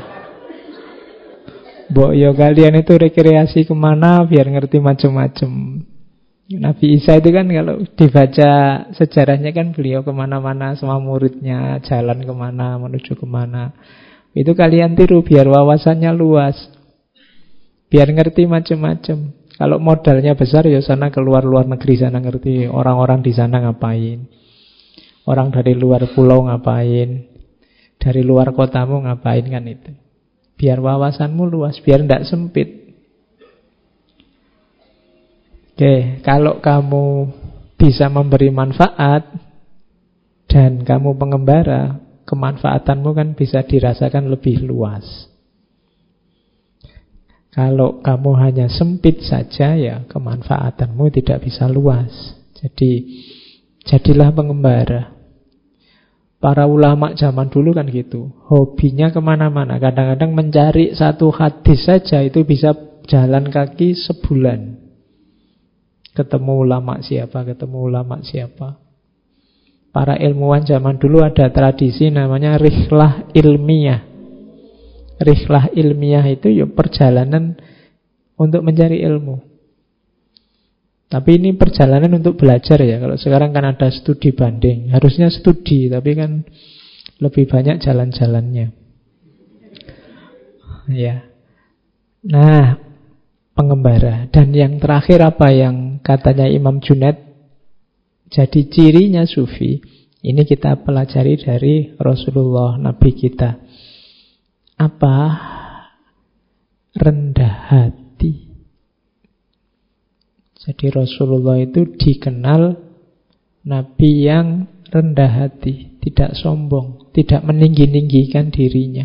Mbok 1.94 2.10
yo 2.16 2.34
kalian 2.34 2.80
itu 2.80 2.96
rekreasi 2.96 3.68
ke 3.68 3.74
mana 3.76 4.24
biar 4.26 4.50
ngerti 4.50 4.82
macam-macam. 4.82 5.50
Nabi 6.44 7.00
Isa 7.00 7.16
itu 7.16 7.32
kan 7.32 7.48
kalau 7.48 7.80
dibaca 7.96 8.52
sejarahnya 8.92 9.54
kan 9.56 9.72
beliau 9.72 10.04
ke 10.04 10.12
mana-mana 10.12 10.76
semua 10.76 11.00
muridnya 11.00 11.80
jalan 11.80 12.20
ke 12.20 12.34
mana 12.36 12.76
menuju 12.76 13.16
ke 13.16 13.24
mana. 13.24 13.72
Itu 14.34 14.52
kalian 14.52 14.98
tiru 14.98 15.24
biar 15.24 15.46
wawasannya 15.46 16.10
luas. 16.12 16.58
Biar 17.88 18.10
ngerti 18.10 18.44
macam-macam. 18.50 19.43
Kalau 19.54 19.78
modalnya 19.78 20.34
besar 20.34 20.66
ya 20.66 20.82
sana 20.82 21.14
keluar 21.14 21.46
luar 21.46 21.70
negeri 21.70 21.94
sana 21.94 22.18
ngerti 22.18 22.66
orang-orang 22.66 23.22
di 23.22 23.30
sana 23.30 23.62
ngapain. 23.62 24.26
Orang 25.24 25.54
dari 25.54 25.78
luar 25.78 26.10
pulau 26.10 26.42
ngapain. 26.50 27.30
Dari 28.02 28.22
luar 28.26 28.50
kotamu 28.50 29.06
ngapain 29.06 29.46
kan 29.46 29.64
itu. 29.70 29.94
Biar 30.58 30.82
wawasanmu 30.82 31.46
luas, 31.46 31.78
biar 31.82 32.02
tidak 32.02 32.26
sempit. 32.26 32.68
Oke, 35.74 36.22
kalau 36.22 36.62
kamu 36.62 37.06
bisa 37.74 38.06
memberi 38.06 38.54
manfaat 38.54 39.26
dan 40.46 40.86
kamu 40.86 41.18
pengembara, 41.18 41.98
kemanfaatanmu 42.22 43.10
kan 43.10 43.28
bisa 43.34 43.66
dirasakan 43.66 44.30
lebih 44.30 44.62
luas. 44.62 45.33
Kalau 47.54 48.02
kamu 48.02 48.30
hanya 48.42 48.66
sempit 48.66 49.22
saja, 49.22 49.78
ya 49.78 50.02
kemanfaatanmu 50.10 51.06
tidak 51.14 51.46
bisa 51.46 51.70
luas. 51.70 52.10
Jadi, 52.58 53.22
jadilah 53.86 54.34
pengembara. 54.34 55.14
Para 56.42 56.66
ulama 56.66 57.14
zaman 57.14 57.48
dulu 57.48 57.72
kan 57.72 57.86
gitu. 57.88 58.34
Hobinya 58.50 59.14
ke 59.14 59.22
mana-mana. 59.22 59.78
Kadang-kadang 59.78 60.34
mencari 60.34 60.92
satu 60.98 61.30
hadis 61.30 61.86
saja 61.86 62.20
itu 62.20 62.42
bisa 62.42 62.74
jalan 63.06 63.48
kaki 63.48 63.96
sebulan. 63.96 64.76
Ketemu 66.12 66.52
ulama 66.68 67.00
siapa, 67.00 67.46
ketemu 67.48 67.78
ulama 67.86 68.20
siapa. 68.20 68.82
Para 69.94 70.18
ilmuwan 70.18 70.66
zaman 70.66 70.98
dulu 70.98 71.22
ada 71.22 71.48
tradisi 71.54 72.10
namanya 72.10 72.58
rihlah 72.58 73.30
ilmiah. 73.30 74.13
Rihlah 75.20 75.70
ilmiah 75.74 76.26
itu 76.26 76.50
ya 76.50 76.66
perjalanan 76.66 77.54
untuk 78.34 78.66
mencari 78.66 79.02
ilmu. 79.06 79.54
Tapi 81.06 81.38
ini 81.38 81.54
perjalanan 81.54 82.18
untuk 82.18 82.34
belajar 82.34 82.82
ya. 82.82 82.98
Kalau 82.98 83.14
sekarang 83.14 83.54
kan 83.54 83.70
ada 83.70 83.86
studi 83.94 84.34
banding. 84.34 84.90
Harusnya 84.90 85.30
studi, 85.30 85.86
tapi 85.86 86.18
kan 86.18 86.42
lebih 87.22 87.46
banyak 87.46 87.78
jalan-jalannya. 87.78 88.74
Ya. 90.90 91.30
Nah, 92.26 92.82
pengembara. 93.54 94.26
Dan 94.34 94.50
yang 94.50 94.82
terakhir 94.82 95.22
apa 95.22 95.54
yang 95.54 96.02
katanya 96.02 96.50
Imam 96.50 96.82
Junaid 96.82 97.22
jadi 98.26 98.60
cirinya 98.66 99.22
sufi. 99.22 99.78
Ini 100.24 100.42
kita 100.42 100.82
pelajari 100.82 101.38
dari 101.38 101.74
Rasulullah 101.94 102.74
Nabi 102.80 103.12
kita. 103.14 103.60
Apa? 104.78 105.16
Rendah 106.94 107.54
hati. 107.70 108.54
Jadi 110.64 110.86
Rasulullah 110.88 111.60
itu 111.60 111.84
dikenal 111.84 112.78
Nabi 113.68 114.10
yang 114.24 114.64
rendah 114.88 115.28
hati, 115.44 116.00
tidak 116.00 116.36
sombong, 116.38 117.12
tidak 117.12 117.44
meninggi-ninggikan 117.44 118.48
dirinya. 118.48 119.04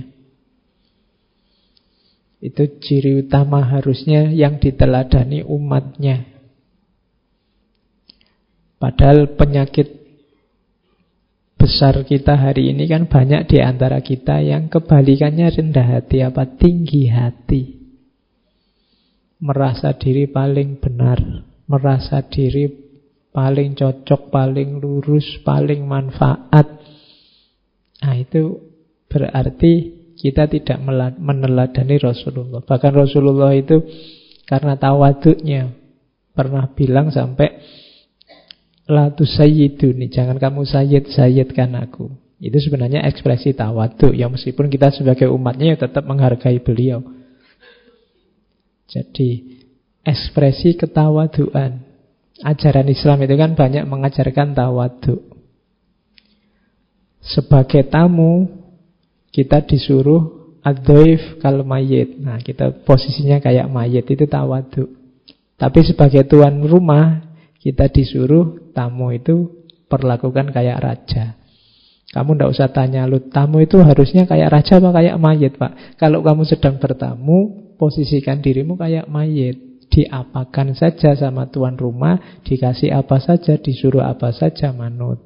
Itu 2.39 2.79
ciri 2.79 3.19
utama 3.19 3.67
harusnya 3.67 4.31
yang 4.31 4.63
diteladani 4.63 5.43
umatnya. 5.43 6.23
Padahal 8.79 9.35
penyakit 9.35 9.98
besar 11.59 12.07
kita 12.07 12.39
hari 12.39 12.71
ini 12.71 12.87
kan 12.87 13.11
banyak 13.11 13.51
di 13.51 13.59
antara 13.59 13.99
kita 13.99 14.39
yang 14.39 14.71
kebalikannya 14.71 15.51
rendah 15.51 15.99
hati 15.99 16.23
apa 16.23 16.47
tinggi 16.55 17.11
hati. 17.11 17.77
Merasa 19.43 19.91
diri 19.99 20.31
paling 20.31 20.79
benar, 20.79 21.19
merasa 21.67 22.23
diri 22.23 22.71
paling 23.35 23.75
cocok, 23.75 24.31
paling 24.31 24.79
lurus, 24.79 25.43
paling 25.43 25.83
manfaat. 25.83 26.67
Nah, 27.99 28.15
itu 28.15 28.59
berarti 29.11 29.99
kita 30.19 30.47
tidak 30.51 30.79
meneladani 31.19 31.95
Rasulullah. 31.99 32.59
Bahkan 32.63 32.93
Rasulullah 32.95 33.55
itu 33.55 33.79
karena 34.43 34.75
tawaduknya 34.75 35.71
pernah 36.35 36.71
bilang 36.71 37.11
sampai 37.11 37.47
La 38.89 39.13
tusayyiduni, 39.13 40.09
jangan 40.09 40.41
kamu 40.41 40.65
sayyid-sayyidkan 40.65 41.77
aku. 41.77 42.09
Itu 42.41 42.57
sebenarnya 42.57 43.05
ekspresi 43.05 43.53
tawaduk. 43.53 44.17
Ya 44.17 44.25
meskipun 44.31 44.71
kita 44.71 44.89
sebagai 44.89 45.29
umatnya 45.29 45.75
ya 45.75 45.85
tetap 45.85 46.09
menghargai 46.09 46.57
beliau. 46.57 47.05
Jadi 48.89 49.61
ekspresi 50.01 50.73
ketawaduan. 50.73 51.85
Ajaran 52.41 52.87
Islam 52.89 53.21
itu 53.27 53.35
kan 53.37 53.53
banyak 53.53 53.85
mengajarkan 53.85 54.57
tawaduk. 54.57 55.21
Sebagai 57.19 57.85
tamu 57.91 58.47
kita 59.29 59.61
disuruh 59.69 60.55
adoif 60.65 61.37
kal 61.43 61.61
mayit. 61.61 62.17
Nah, 62.17 62.41
kita 62.41 62.73
posisinya 62.87 63.37
kayak 63.37 63.69
mayit 63.69 64.07
itu 64.09 64.25
tawadu. 64.25 64.89
Tapi 65.59 65.79
sebagai 65.83 66.23
tuan 66.23 66.63
rumah, 66.63 67.28
kita 67.59 67.91
disuruh 67.91 68.71
tamu 68.71 69.11
itu 69.11 69.67
perlakukan 69.91 70.55
kayak 70.55 70.79
raja. 70.79 71.35
Kamu 72.09 72.33
tidak 72.33 72.49
usah 72.57 72.69
tanya, 72.73 73.05
lu 73.05 73.29
tamu 73.29 73.61
itu 73.61 73.77
harusnya 73.85 74.25
kayak 74.25 74.49
raja 74.49 74.81
apa 74.81 74.89
kayak 74.97 75.15
mayit, 75.21 75.53
Pak? 75.61 75.99
Kalau 76.01 76.25
kamu 76.25 76.41
sedang 76.41 76.81
bertamu, 76.81 77.69
posisikan 77.77 78.41
dirimu 78.41 78.79
kayak 78.79 79.05
mayit. 79.05 79.69
Diapakan 79.89 80.77
saja 80.77 81.17
sama 81.17 81.49
tuan 81.49 81.77
rumah, 81.77 82.41
dikasih 82.45 82.93
apa 82.93 83.17
saja, 83.21 83.57
disuruh 83.57 84.05
apa 84.05 84.29
saja, 84.33 84.73
manut. 84.73 85.21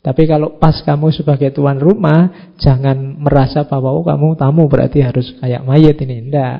Tapi 0.00 0.22
kalau 0.28 0.56
pas 0.56 0.80
kamu 0.84 1.12
sebagai 1.12 1.52
tuan 1.52 1.80
rumah, 1.80 2.52
jangan 2.60 3.16
merasa 3.16 3.64
bahwa 3.68 3.92
oh, 3.92 4.04
kamu 4.04 4.36
tamu 4.36 4.64
berarti 4.68 5.04
harus 5.04 5.32
kayak 5.40 5.64
mayat 5.64 5.96
ini. 5.98 6.28
Tidak. 6.28 6.56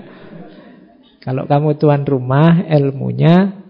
Kalau 1.24 1.44
kamu 1.48 1.76
tuan 1.76 2.04
rumah, 2.04 2.64
ilmunya 2.68 3.65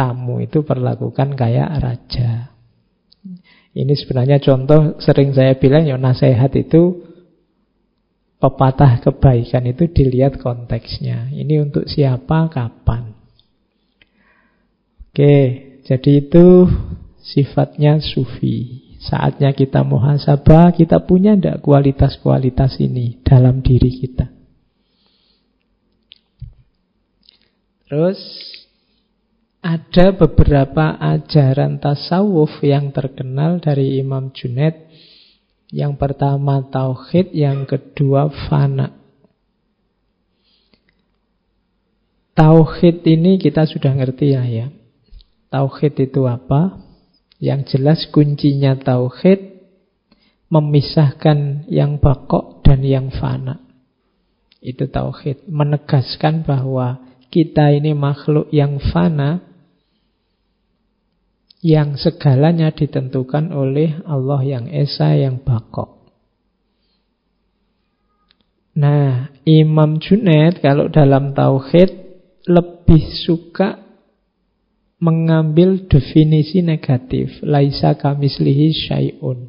tamu 0.00 0.40
itu 0.40 0.64
perlakukan 0.64 1.36
kayak 1.36 1.68
raja. 1.76 2.56
Ini 3.76 3.92
sebenarnya 3.92 4.40
contoh 4.40 4.96
sering 5.04 5.36
saya 5.36 5.60
bilang 5.60 5.84
ya 5.84 6.00
nasihat 6.00 6.48
itu 6.56 7.04
pepatah 8.40 9.04
kebaikan 9.04 9.68
itu 9.68 9.92
dilihat 9.92 10.40
konteksnya. 10.40 11.28
Ini 11.28 11.68
untuk 11.68 11.84
siapa, 11.84 12.48
kapan. 12.48 13.12
Oke, 15.12 15.36
jadi 15.84 16.10
itu 16.24 16.64
sifatnya 17.20 18.00
sufi. 18.00 18.88
Saatnya 19.04 19.52
kita 19.52 19.84
muhasabah, 19.84 20.72
kita 20.72 21.04
punya 21.04 21.36
tidak 21.36 21.60
kualitas-kualitas 21.60 22.80
ini 22.80 23.20
dalam 23.20 23.60
diri 23.60 23.92
kita. 24.00 24.28
Terus 27.90 28.49
ada 29.60 30.16
beberapa 30.16 30.96
ajaran 30.96 31.76
tasawuf 31.76 32.64
yang 32.64 32.96
terkenal 32.96 33.60
dari 33.60 34.00
Imam 34.00 34.32
Junaid. 34.32 34.88
Yang 35.70 36.02
pertama 36.02 36.66
tauhid, 36.66 37.30
yang 37.30 37.68
kedua 37.68 38.32
fana. 38.48 38.96
Tauhid 42.34 43.04
ini 43.06 43.36
kita 43.36 43.68
sudah 43.68 43.92
ngerti 43.94 44.34
ya 44.34 44.42
ya. 44.48 44.66
Tauhid 45.52 45.94
itu 46.08 46.24
apa? 46.26 46.80
Yang 47.38 47.76
jelas 47.76 48.00
kuncinya 48.10 48.74
tauhid 48.80 49.60
memisahkan 50.50 51.70
yang 51.70 52.02
bakok 52.02 52.64
dan 52.66 52.82
yang 52.82 53.12
fana. 53.14 53.62
Itu 54.58 54.90
tauhid, 54.90 55.46
menegaskan 55.46 56.42
bahwa 56.42 56.98
kita 57.30 57.70
ini 57.70 57.94
makhluk 57.94 58.50
yang 58.50 58.82
fana 58.90 59.49
yang 61.60 62.00
segalanya 62.00 62.72
ditentukan 62.72 63.52
oleh 63.52 64.00
Allah 64.08 64.40
yang 64.44 64.64
Esa 64.68 65.12
yang 65.16 65.44
bakok. 65.44 66.00
Nah, 68.80 69.28
Imam 69.44 70.00
Junaid 70.00 70.64
kalau 70.64 70.88
dalam 70.88 71.36
Tauhid 71.36 71.90
lebih 72.48 73.02
suka 73.12 73.76
mengambil 75.00 75.84
definisi 75.88 76.64
negatif. 76.64 77.40
Laisa 77.44 77.96
kamislihi 77.96 78.72
syai'un. 78.72 79.48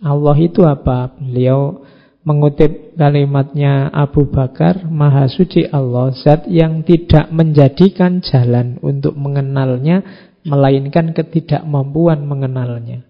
Allah 0.00 0.36
itu 0.40 0.64
apa? 0.64 1.12
Beliau 1.20 1.84
mengutip 2.24 2.96
kalimatnya 2.96 3.88
Abu 3.92 4.28
Bakar, 4.28 4.88
Maha 4.88 5.28
Suci 5.28 5.68
Allah, 5.68 6.12
zat 6.12 6.48
yang 6.48 6.84
tidak 6.84 7.28
menjadikan 7.32 8.24
jalan 8.24 8.80
untuk 8.80 9.16
mengenalnya, 9.16 10.04
melainkan 10.44 11.12
ketidakmampuan 11.12 12.24
mengenalnya. 12.24 13.04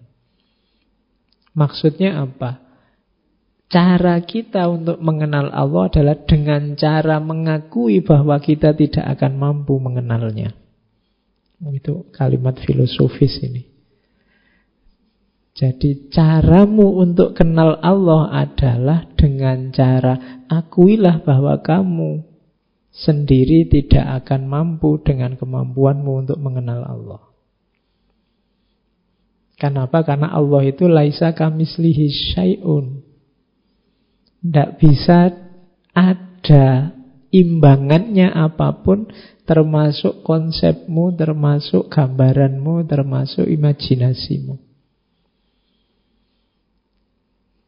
Maksudnya 1.51 2.23
apa? 2.23 2.63
Cara 3.71 4.19
kita 4.19 4.67
untuk 4.67 4.99
mengenal 4.99 5.47
Allah 5.51 5.87
adalah 5.87 6.17
dengan 6.27 6.75
cara 6.75 7.23
mengakui 7.23 8.03
bahwa 8.03 8.35
kita 8.43 8.75
tidak 8.75 9.07
akan 9.15 9.39
mampu 9.39 9.79
mengenalnya. 9.79 10.51
Itu 11.71 12.11
kalimat 12.11 12.59
filosofis 12.59 13.39
ini. 13.47 13.71
Jadi 15.51 16.07
caramu 16.11 16.99
untuk 16.99 17.35
kenal 17.35 17.79
Allah 17.83 18.47
adalah 18.47 19.07
dengan 19.19 19.71
cara 19.71 20.43
akuilah 20.47 21.21
bahwa 21.27 21.59
kamu 21.59 22.30
sendiri 22.91 23.71
tidak 23.71 24.23
akan 24.23 24.51
mampu 24.51 24.99
dengan 24.99 25.39
kemampuanmu 25.39 26.27
untuk 26.27 26.37
mengenal 26.37 26.83
Allah. 26.83 27.23
Kenapa? 29.55 30.01
Karena 30.01 30.33
Allah 30.33 30.65
itu 30.65 30.89
laisa 30.89 31.31
kamislihi 31.31 32.33
syai'un. 32.33 33.05
Tidak 34.41 34.69
bisa 34.81 35.29
ada 35.93 36.97
imbangannya 37.29 38.33
apa 38.33 38.81
pun 38.81 39.05
termasuk 39.45 40.25
konsepmu, 40.25 41.13
termasuk 41.13 41.93
gambaranmu, 41.93 42.89
termasuk 42.89 43.45
imajinasimu. 43.45 44.57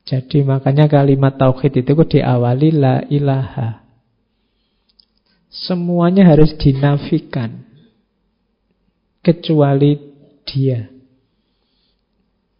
Jadi 0.03 0.43
makanya 0.43 0.89
kalimat 0.89 1.37
tauhid 1.39 1.79
itu 1.79 1.93
diawali 1.93 2.69
la 2.73 3.05
ilaha. 3.07 3.82
Semuanya 5.53 6.25
harus 6.33 6.57
dinafikan 6.57 7.61
kecuali 9.21 10.01
dia. 10.49 10.89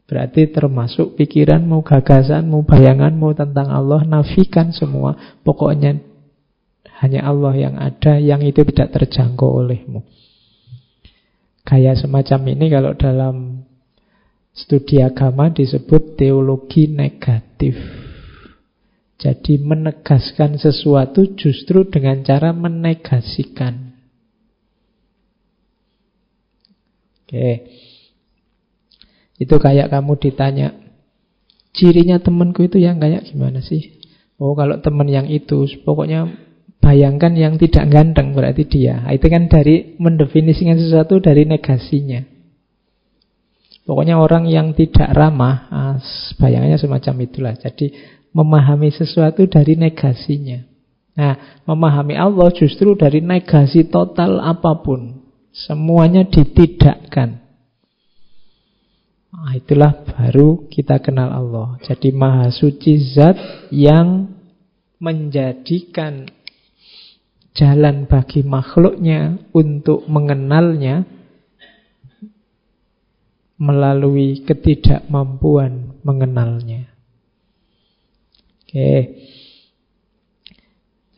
Berarti 0.06 0.46
termasuk 0.54 1.18
pikiranmu, 1.18 1.82
gagasanmu, 1.82 2.70
bayanganmu 2.70 3.34
tentang 3.34 3.74
Allah, 3.74 4.06
nafikan 4.06 4.70
semua. 4.70 5.18
Pokoknya 5.41 5.98
hanya 7.02 7.26
Allah 7.26 7.54
yang 7.58 7.76
ada, 7.82 8.22
yang 8.22 8.46
itu 8.46 8.62
tidak 8.70 8.94
terjangkau 8.94 9.66
olehmu. 9.66 10.06
Kayak 11.66 11.98
semacam 11.98 12.39
ini 12.54 12.66
kalau 12.70 12.91
dalam 12.94 13.36
studi 14.54 15.02
agama 15.02 15.50
disebut 15.50 16.14
teologi 16.20 16.91
negatif. 16.91 18.03
Jadi 19.24 19.56
menegaskan 19.56 20.60
sesuatu 20.60 21.32
justru 21.40 21.88
dengan 21.88 22.28
cara 22.28 22.52
menegasikan. 22.52 23.96
Oke. 27.24 27.72
Itu 29.40 29.56
kayak 29.64 29.96
kamu 29.96 30.20
ditanya, 30.20 30.76
cirinya 31.72 32.20
temanku 32.20 32.68
itu 32.68 32.84
yang 32.84 33.00
kayak 33.00 33.24
gimana 33.32 33.64
sih? 33.64 33.96
Oh 34.44 34.60
kalau 34.60 34.84
teman 34.84 35.08
yang 35.08 35.32
itu, 35.32 35.72
pokoknya 35.88 36.28
bayangkan 36.84 37.32
yang 37.32 37.56
tidak 37.56 37.88
ganteng 37.88 38.36
berarti 38.36 38.68
dia. 38.68 39.08
Itu 39.08 39.32
kan 39.32 39.48
dari 39.48 39.96
mendefinisikan 40.04 40.76
sesuatu 40.76 41.24
dari 41.24 41.48
negasinya. 41.48 42.28
Pokoknya 43.88 44.20
orang 44.20 44.52
yang 44.52 44.76
tidak 44.76 45.16
ramah, 45.16 45.56
ah, 45.72 45.96
bayangannya 46.40 46.76
semacam 46.76 47.16
itulah. 47.24 47.56
Jadi 47.56 47.92
memahami 48.34 48.90
sesuatu 48.90 49.46
dari 49.46 49.78
negasinya. 49.78 50.60
Nah, 51.14 51.62
memahami 51.70 52.18
Allah 52.18 52.50
justru 52.50 52.98
dari 52.98 53.22
negasi 53.22 53.86
total 53.86 54.42
apa 54.42 54.82
pun. 54.82 55.22
Semuanya 55.54 56.26
ditidakkan. 56.26 57.38
Nah, 59.34 59.54
itulah 59.54 60.02
baru 60.06 60.66
kita 60.70 60.98
kenal 61.02 61.30
Allah. 61.30 61.78
Jadi 61.86 62.10
maha 62.10 62.50
suci 62.50 63.14
zat 63.14 63.38
yang 63.70 64.30
menjadikan 64.98 66.26
jalan 67.54 68.10
bagi 68.10 68.42
makhluknya 68.42 69.38
untuk 69.54 70.10
mengenalnya 70.10 71.06
melalui 73.62 74.42
ketidakmampuan 74.42 76.02
mengenalnya. 76.02 76.93
Oke. 78.74 79.22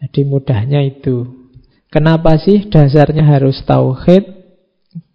Jadi 0.04 0.22
mudahnya 0.28 0.84
itu. 0.84 1.48
Kenapa 1.88 2.36
sih 2.36 2.68
dasarnya 2.68 3.24
harus 3.24 3.64
tauhid? 3.64 4.28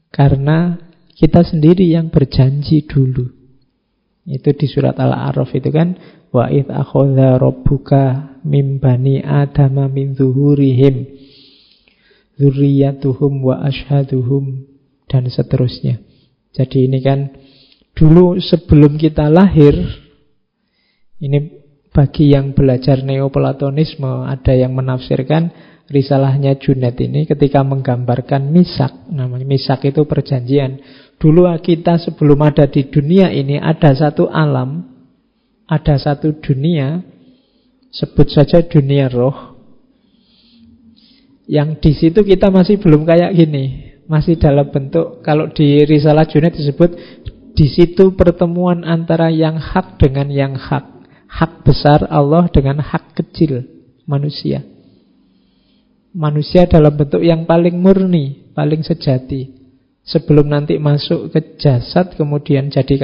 Karena 0.08 0.80
kita 1.12 1.44
sendiri 1.44 1.84
yang 1.92 2.08
berjanji 2.08 2.88
dulu. 2.88 3.28
Itu 4.24 4.56
di 4.56 4.64
surat 4.72 4.96
Al-A'raf 4.96 5.52
itu 5.52 5.68
kan 5.68 6.00
wa 6.32 6.48
id 6.48 6.72
akhadha 6.72 7.36
rabbuka 7.36 8.40
mim 8.48 8.80
bani 8.80 9.20
adama 9.20 9.92
min 9.92 10.16
zuhurihim 10.16 11.12
dzurriyyatuhum 12.40 13.44
wa 13.44 13.60
ashhaduhum 13.68 14.64
dan 15.12 15.28
seterusnya. 15.28 16.00
Jadi 16.56 16.88
ini 16.88 17.04
kan 17.04 17.36
dulu 17.92 18.40
sebelum 18.40 18.96
kita 18.96 19.28
lahir 19.28 19.76
ini 21.20 21.59
bagi 22.00 22.32
yang 22.32 22.56
belajar 22.56 23.04
neoplatonisme 23.04 24.24
ada 24.24 24.56
yang 24.56 24.72
menafsirkan 24.72 25.52
risalahnya 25.92 26.56
Junet 26.56 26.96
ini 26.96 27.28
ketika 27.28 27.60
menggambarkan 27.60 28.48
misak 28.48 29.12
namanya 29.12 29.44
misak 29.44 29.84
itu 29.84 30.08
perjanjian 30.08 30.80
Dulu 31.20 31.44
kita 31.60 32.00
sebelum 32.00 32.40
ada 32.40 32.64
di 32.64 32.88
dunia 32.88 33.28
ini 33.28 33.60
ada 33.60 33.92
satu 33.92 34.32
alam, 34.32 34.88
ada 35.68 36.00
satu 36.00 36.32
dunia, 36.40 37.04
sebut 37.92 38.24
saja 38.32 38.64
dunia 38.64 39.12
roh. 39.12 39.52
Yang 41.44 41.68
di 41.84 41.92
situ 41.92 42.24
kita 42.24 42.48
masih 42.48 42.80
belum 42.80 43.04
kayak 43.04 43.36
gini, 43.36 43.92
masih 44.08 44.40
dalam 44.40 44.72
bentuk 44.72 45.20
kalau 45.20 45.52
di 45.52 45.84
Risalah 45.84 46.24
Junaid 46.24 46.56
disebut 46.56 46.90
di 47.52 47.68
situ 47.68 48.16
pertemuan 48.16 48.88
antara 48.88 49.28
yang 49.28 49.60
hak 49.60 50.00
dengan 50.00 50.32
yang 50.32 50.56
hak. 50.56 50.99
Hak 51.30 51.62
besar 51.62 52.10
Allah 52.10 52.50
dengan 52.50 52.82
hak 52.82 53.14
kecil 53.14 53.62
manusia. 54.04 54.66
Manusia 56.10 56.66
dalam 56.66 56.98
bentuk 56.98 57.22
yang 57.22 57.46
paling 57.46 57.78
murni, 57.78 58.50
paling 58.50 58.82
sejati. 58.82 59.60
Sebelum 60.00 60.48
nanti 60.48 60.80
masuk 60.80 61.28
ke 61.30 61.60
jasad 61.60 62.16
Kemudian 62.16 62.72
jadi 62.72 62.96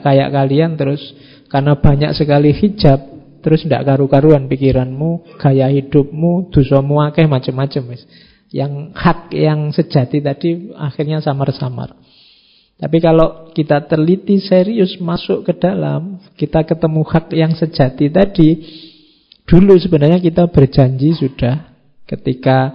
kayak 0.00 0.30
kalian 0.30 0.78
Terus 0.78 1.02
karena 1.50 1.74
banyak 1.76 2.14
sekali 2.14 2.54
hijab 2.54 2.98
Terus 3.42 3.66
tidak 3.66 3.84
karu-karuan 3.84 4.46
pikiranmu 4.46 5.36
Gaya 5.42 5.66
hidupmu 5.68 6.54
Dusomu 6.54 7.02
akeh 7.02 7.26
macam-macam 7.26 7.98
Yang 8.54 8.72
hak 8.94 9.34
yang 9.34 9.74
sejati 9.74 10.22
tadi 10.22 10.70
Akhirnya 10.78 11.18
samar-samar 11.18 11.98
Tapi 12.74 12.98
kalau 12.98 13.54
kita 13.54 13.86
teliti 13.86 14.42
serius 14.42 14.98
Masuk 14.98 15.46
ke 15.46 15.54
dalam 15.54 16.18
Kita 16.34 16.66
ketemu 16.66 17.06
hak 17.06 17.30
yang 17.30 17.54
sejati 17.54 18.10
tadi 18.10 18.50
Dulu 19.46 19.78
sebenarnya 19.78 20.18
kita 20.18 20.50
berjanji 20.50 21.14
sudah 21.14 21.70
Ketika 22.04 22.74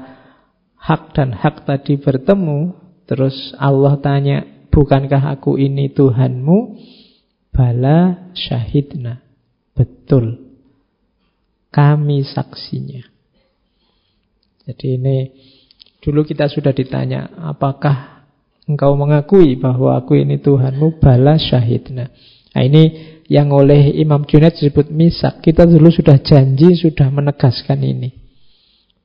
hak 0.80 1.12
dan 1.12 1.36
hak 1.36 1.68
tadi 1.68 2.00
bertemu 2.00 2.90
Terus 3.10 3.58
Allah 3.58 3.98
tanya, 3.98 4.46
bukankah 4.70 5.34
aku 5.34 5.58
ini 5.58 5.90
Tuhanmu? 5.90 6.78
Bala 7.50 8.30
syahidna. 8.38 9.26
Betul. 9.74 10.38
Kami 11.74 12.22
saksinya. 12.22 13.02
Jadi 14.70 14.86
ini 15.02 15.18
dulu 16.06 16.22
kita 16.22 16.46
sudah 16.46 16.70
ditanya, 16.70 17.34
apakah 17.50 18.19
engkau 18.70 18.94
mengakui 18.94 19.58
bahwa 19.58 19.98
aku 19.98 20.22
ini 20.22 20.38
Tuhanmu? 20.38 21.02
Bala 21.02 21.42
syahidna. 21.42 22.14
Nah 22.54 22.62
ini 22.62 22.84
yang 23.26 23.50
oleh 23.50 23.98
Imam 23.98 24.26
Junaid 24.26 24.58
disebut 24.58 24.94
misak. 24.94 25.42
Kita 25.42 25.66
dulu 25.66 25.90
sudah 25.90 26.22
janji, 26.22 26.78
sudah 26.78 27.10
menegaskan 27.10 27.82
ini. 27.82 28.10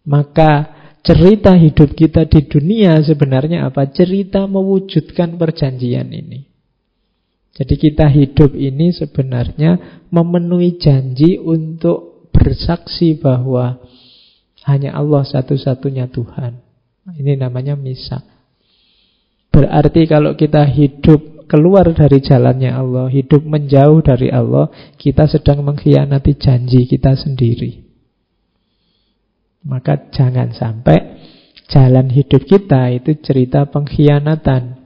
Maka 0.05 0.69
cerita 1.01 1.57
hidup 1.57 1.97
kita 1.97 2.29
di 2.29 2.45
dunia 2.45 3.01
sebenarnya 3.01 3.69
apa? 3.69 3.89
Cerita 3.89 4.45
mewujudkan 4.45 5.37
perjanjian 5.41 6.12
ini. 6.12 6.45
Jadi 7.55 7.75
kita 7.79 8.11
hidup 8.11 8.53
ini 8.59 8.91
sebenarnya 8.91 10.03
memenuhi 10.11 10.75
janji 10.77 11.39
untuk 11.39 12.29
bersaksi 12.35 13.15
bahwa 13.15 13.79
hanya 14.67 14.99
Allah 14.99 15.23
satu-satunya 15.23 16.11
Tuhan. 16.11 16.59
Ini 17.15 17.39
namanya 17.39 17.79
misak. 17.79 18.34
Berarti 19.55 20.11
kalau 20.11 20.34
kita 20.34 20.66
hidup 20.66 21.46
keluar 21.46 21.86
dari 21.94 22.18
jalannya 22.18 22.74
Allah, 22.74 23.07
hidup 23.07 23.46
menjauh 23.46 24.02
dari 24.02 24.34
Allah, 24.34 24.66
kita 24.98 25.30
sedang 25.30 25.62
mengkhianati 25.62 26.34
janji 26.34 26.90
kita 26.90 27.14
sendiri. 27.14 27.86
Maka 29.62 30.11
jangan 30.11 30.50
sampai 30.50 30.98
jalan 31.70 32.11
hidup 32.11 32.42
kita 32.44 32.90
itu 32.92 33.14
cerita 33.22 33.70
pengkhianatan. 33.70 34.82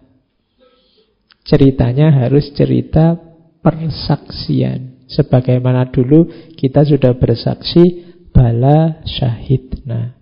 Ceritanya 1.49 2.13
harus 2.13 2.53
cerita 2.53 3.17
persaksian. 3.65 5.09
Sebagaimana 5.09 5.89
dulu 5.89 6.53
kita 6.53 6.85
sudah 6.85 7.17
bersaksi 7.17 8.05
bala 8.29 9.01
syahidna. 9.09 10.13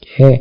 Oke, 0.00 0.32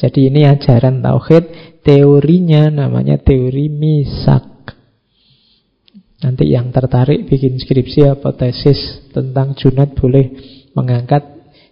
jadi 0.00 0.20
ini 0.32 0.48
ajaran 0.48 1.04
tauhid, 1.04 1.69
teorinya 1.84 2.68
namanya 2.68 3.16
teori 3.20 3.68
misak. 3.72 4.46
Nanti 6.20 6.52
yang 6.52 6.68
tertarik 6.68 7.24
bikin 7.24 7.56
skripsi 7.56 8.04
atau 8.12 8.36
tesis 8.36 9.08
tentang 9.16 9.56
Junat 9.56 9.96
boleh 9.96 10.36
mengangkat 10.76 11.24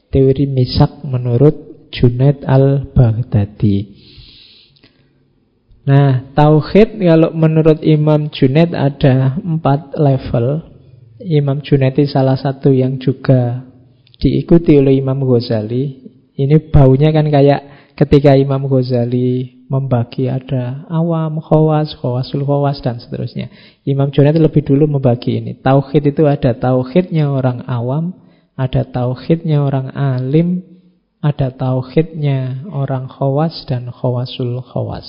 teori 0.09 0.49
misak 0.49 1.05
menurut 1.05 1.89
Junaid 1.93 2.45
al-Baghdadi. 2.49 3.77
Nah, 5.89 6.33
tauhid 6.37 7.01
kalau 7.01 7.33
menurut 7.33 7.81
Imam 7.81 8.29
Junaid 8.29 8.77
ada 8.77 9.41
empat 9.41 9.97
level. 9.97 10.77
Imam 11.19 11.65
Junaid 11.65 11.97
salah 12.09 12.37
satu 12.37 12.73
yang 12.73 13.01
juga 13.01 13.65
diikuti 14.21 14.77
oleh 14.77 15.01
Imam 15.01 15.21
Ghazali. 15.25 16.09
Ini 16.39 16.71
baunya 16.73 17.11
kan 17.11 17.27
kayak 17.29 17.93
ketika 17.97 18.37
Imam 18.37 18.69
Ghazali 18.69 19.58
membagi 19.69 20.33
ada 20.33 20.89
awam, 20.89 21.45
khawas, 21.45 21.93
khawasul 22.01 22.43
khawas 22.49 22.81
dan 22.81 22.99
seterusnya. 22.99 23.53
Imam 23.85 24.09
Junaid 24.09 24.41
lebih 24.41 24.65
dulu 24.65 24.89
membagi 24.89 25.39
ini. 25.39 25.61
Tauhid 25.61 26.17
itu 26.17 26.25
ada 26.25 26.57
tauhidnya 26.57 27.29
orang 27.29 27.69
awam, 27.69 28.17
ada 28.57 28.89
tauhidnya 28.89 29.61
orang 29.61 29.93
alim, 29.93 30.65
ada 31.21 31.53
tauhidnya 31.53 32.65
orang 32.73 33.13
khawas 33.13 33.69
dan 33.69 33.93
khawasul 33.93 34.65
khawas. 34.65 35.05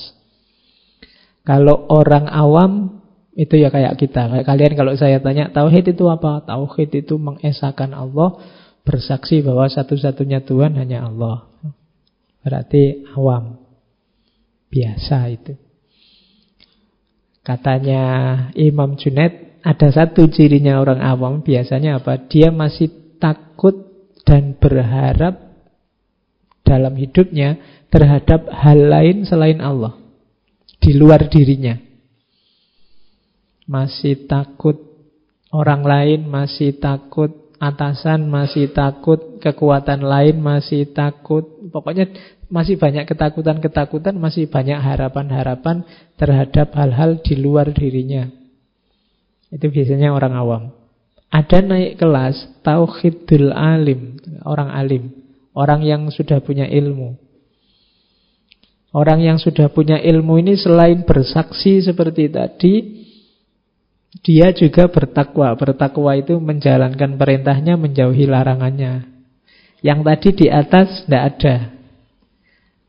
Kalau 1.47 1.87
orang 1.87 2.27
awam 2.27 2.99
itu 3.39 3.55
ya 3.55 3.71
kayak 3.71 3.95
kita. 3.95 4.43
Kalian 4.43 4.75
kalau 4.75 4.91
saya 4.99 5.23
tanya 5.23 5.47
tauhid 5.55 5.95
itu 5.95 6.03
apa? 6.11 6.43
Tauhid 6.43 7.07
itu 7.07 7.15
mengesahkan 7.15 7.95
Allah, 7.95 8.35
bersaksi 8.83 9.39
bahwa 9.39 9.71
satu-satunya 9.71 10.43
Tuhan 10.43 10.75
hanya 10.75 11.07
Allah. 11.07 11.47
Berarti 12.43 13.07
awam. 13.15 13.58
Biasa 14.69 15.17
itu. 15.33 15.53
Katanya 17.41 18.03
Imam 18.53 18.93
Junaid 18.93 19.61
ada 19.65 19.89
satu 19.89 20.29
cirinya 20.29 20.79
orang 20.79 21.01
awam 21.01 21.41
biasanya 21.41 21.99
apa? 21.99 22.29
Dia 22.29 22.53
masih 22.53 23.17
takut 23.17 23.75
dan 24.23 24.55
berharap 24.55 25.49
dalam 26.61 26.93
hidupnya 26.93 27.57
terhadap 27.89 28.45
hal 28.53 28.77
lain 28.77 29.25
selain 29.25 29.57
Allah 29.59 29.97
di 30.77 30.93
luar 30.93 31.25
dirinya. 31.27 31.75
Masih 33.65 34.29
takut 34.29 34.77
orang 35.49 35.81
lain, 35.81 36.19
masih 36.29 36.77
takut 36.77 37.49
atasan, 37.57 38.29
masih 38.29 38.71
takut 38.71 39.41
kekuatan 39.41 40.05
lain, 40.05 40.39
masih 40.39 40.89
takut. 40.93 41.45
Pokoknya 41.69 42.09
masih 42.49 42.81
banyak 42.81 43.05
ketakutan-ketakutan, 43.05 44.17
masih 44.17 44.49
banyak 44.49 44.75
harapan-harapan 44.75 45.85
terhadap 46.17 46.73
hal-hal 46.73 47.21
di 47.21 47.37
luar 47.37 47.69
dirinya. 47.69 48.25
Itu 49.53 49.69
biasanya 49.69 50.13
orang 50.13 50.33
awam. 50.33 50.63
Ada 51.29 51.61
naik 51.61 52.01
kelas 52.01 52.65
tauhidul 52.65 53.53
alim, 53.53 54.17
orang 54.41 54.73
alim, 54.73 55.13
orang 55.53 55.85
yang 55.85 56.09
sudah 56.09 56.41
punya 56.41 56.65
ilmu. 56.65 57.17
Orang 58.89 59.21
yang 59.21 59.37
sudah 59.37 59.69
punya 59.69 60.01
ilmu 60.01 60.41
ini 60.41 60.57
selain 60.57 61.05
bersaksi 61.05 61.77
seperti 61.85 62.33
tadi, 62.33 63.05
dia 64.25 64.49
juga 64.49 64.89
bertakwa. 64.89 65.53
Bertakwa 65.53 66.17
itu 66.17 66.41
menjalankan 66.41 67.13
perintahnya, 67.13 67.77
menjauhi 67.77 68.25
larangannya. 68.25 69.05
Yang 69.85 69.99
tadi 70.01 70.29
di 70.33 70.47
atas 70.49 71.05
tidak 71.05 71.23
ada. 71.37 71.55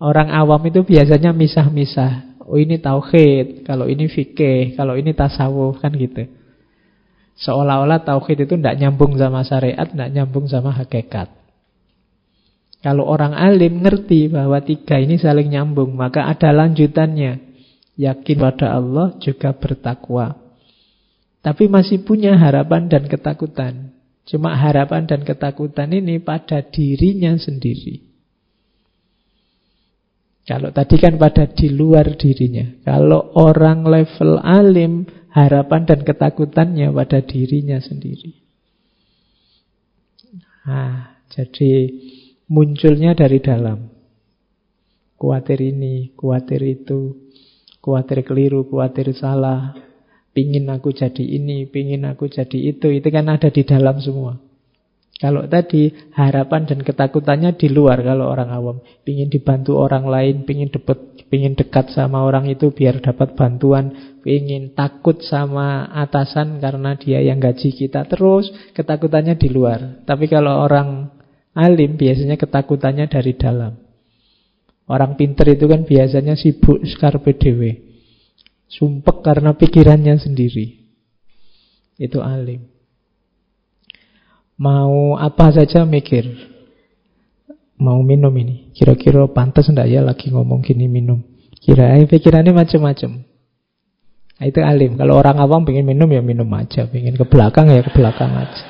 Orang 0.01 0.33
awam 0.33 0.65
itu 0.65 0.81
biasanya 0.81 1.37
misah-misah. 1.37 2.41
Oh 2.49 2.57
ini 2.57 2.81
tauhid, 2.81 3.69
kalau 3.69 3.85
ini 3.85 4.09
fikih, 4.09 4.75
kalau 4.75 4.97
ini 4.97 5.13
tasawuf, 5.13 5.79
kan 5.79 5.93
gitu. 5.93 6.25
Seolah-olah 7.37 8.01
tauhid 8.03 8.49
itu 8.49 8.57
tidak 8.57 8.81
nyambung 8.81 9.15
sama 9.21 9.45
syariat, 9.45 9.85
tidak 9.85 10.11
nyambung 10.11 10.49
sama 10.49 10.73
hakikat. 10.73 11.29
Kalau 12.81 13.05
orang 13.05 13.37
alim 13.37 13.85
ngerti 13.85 14.33
bahwa 14.33 14.57
tiga 14.65 14.97
ini 14.97 15.21
saling 15.21 15.53
nyambung, 15.53 15.93
maka 15.93 16.27
ada 16.27 16.49
lanjutannya. 16.49 17.53
Yakin 18.01 18.37
pada 18.41 18.73
Allah 18.73 19.21
juga 19.21 19.53
bertakwa. 19.53 20.33
Tapi 21.45 21.69
masih 21.69 22.01
punya 22.01 22.33
harapan 22.41 22.89
dan 22.89 23.05
ketakutan. 23.05 23.93
Cuma 24.25 24.57
harapan 24.57 25.05
dan 25.05 25.29
ketakutan 25.29 25.93
ini 25.93 26.17
pada 26.17 26.65
dirinya 26.65 27.37
sendiri. 27.37 28.10
Kalau 30.51 30.75
tadi 30.75 30.99
kan 30.99 31.15
pada 31.15 31.47
di 31.47 31.71
luar 31.71 32.19
dirinya. 32.19 32.67
Kalau 32.83 33.39
orang 33.39 33.87
level 33.87 34.43
alim 34.43 35.07
harapan 35.31 35.87
dan 35.87 36.03
ketakutannya 36.03 36.91
pada 36.91 37.23
dirinya 37.23 37.79
sendiri. 37.79 38.35
Nah, 40.67 41.23
jadi 41.31 41.95
munculnya 42.51 43.15
dari 43.15 43.39
dalam. 43.39 43.95
Kuatir 45.15 45.63
ini, 45.63 46.19
kuatir 46.19 46.67
itu, 46.67 47.31
kuatir 47.79 48.27
keliru, 48.27 48.67
kuatir 48.67 49.15
salah, 49.15 49.79
pingin 50.35 50.67
aku 50.67 50.91
jadi 50.91 51.31
ini, 51.31 51.71
pingin 51.71 52.03
aku 52.11 52.27
jadi 52.27 52.75
itu, 52.75 52.91
itu 52.91 53.07
kan 53.07 53.31
ada 53.31 53.55
di 53.55 53.63
dalam 53.63 54.03
semua. 54.03 54.50
Kalau 55.21 55.45
tadi 55.45 55.93
harapan 56.17 56.65
dan 56.65 56.81
ketakutannya 56.81 57.53
di 57.61 57.69
luar 57.69 58.01
kalau 58.01 58.33
orang 58.33 58.49
awam. 58.57 58.77
Pingin 59.05 59.29
dibantu 59.29 59.77
orang 59.77 60.09
lain, 60.09 60.49
pingin 60.49 60.73
deket, 60.73 61.29
pingin 61.29 61.53
dekat 61.53 61.93
sama 61.93 62.25
orang 62.25 62.49
itu 62.49 62.73
biar 62.73 63.05
dapat 63.05 63.37
bantuan. 63.37 64.17
Pingin 64.25 64.73
takut 64.73 65.21
sama 65.21 65.93
atasan 65.93 66.57
karena 66.57 66.97
dia 66.97 67.21
yang 67.21 67.37
gaji 67.37 67.69
kita. 67.69 68.09
Terus 68.09 68.49
ketakutannya 68.73 69.37
di 69.37 69.53
luar. 69.53 70.01
Tapi 70.09 70.25
kalau 70.25 70.65
orang 70.65 71.13
alim 71.53 72.01
biasanya 72.01 72.41
ketakutannya 72.41 73.05
dari 73.13 73.37
dalam. 73.37 73.77
Orang 74.89 75.21
pinter 75.21 75.53
itu 75.53 75.69
kan 75.69 75.85
biasanya 75.85 76.33
sibuk 76.33 76.81
skarpe 76.89 77.37
dewe. 77.37 77.93
Sumpek 78.73 79.21
karena 79.21 79.53
pikirannya 79.53 80.17
sendiri. 80.17 80.81
Itu 82.01 82.25
alim. 82.25 82.70
Mau 84.61 85.17
apa 85.17 85.57
saja 85.57 85.89
mikir. 85.89 86.29
Mau 87.81 88.05
minum 88.05 88.29
ini. 88.37 88.69
Kira-kira 88.77 89.25
pantas 89.33 89.73
enggak 89.73 89.89
ya 89.89 90.05
lagi 90.05 90.29
ngomong 90.29 90.61
gini 90.61 90.85
minum. 90.85 91.25
Kira 91.65 91.97
eh, 91.97 92.05
pikirannya 92.05 92.53
macam-macam. 92.53 93.25
Nah, 94.37 94.45
itu 94.45 94.61
alim. 94.61 95.01
Kalau 95.01 95.17
orang 95.17 95.41
awam 95.41 95.65
pengen 95.65 95.89
minum 95.89 96.09
ya 96.13 96.21
minum 96.21 96.49
aja. 96.53 96.85
Pengen 96.85 97.17
ke 97.17 97.25
belakang 97.25 97.73
ya 97.73 97.81
ke 97.81 97.89
belakang 97.97 98.37
aja. 98.37 98.65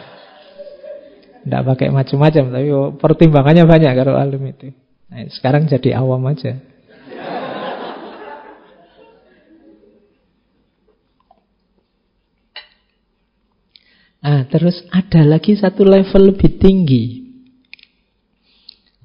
Enggak 1.42 1.62
pakai 1.74 1.88
macam-macam. 1.90 2.44
Tapi 2.54 2.68
pertimbangannya 3.02 3.66
banyak 3.66 3.92
kalau 3.98 4.14
alim 4.14 4.46
itu. 4.46 4.70
Nah, 5.10 5.26
sekarang 5.26 5.66
jadi 5.66 5.98
awam 5.98 6.22
aja. 6.30 6.54
Nah, 14.20 14.39
terus 14.50 14.82
ada 14.90 15.22
lagi 15.24 15.56
satu 15.56 15.86
level 15.86 16.34
lebih 16.34 16.58
tinggi. 16.58 17.04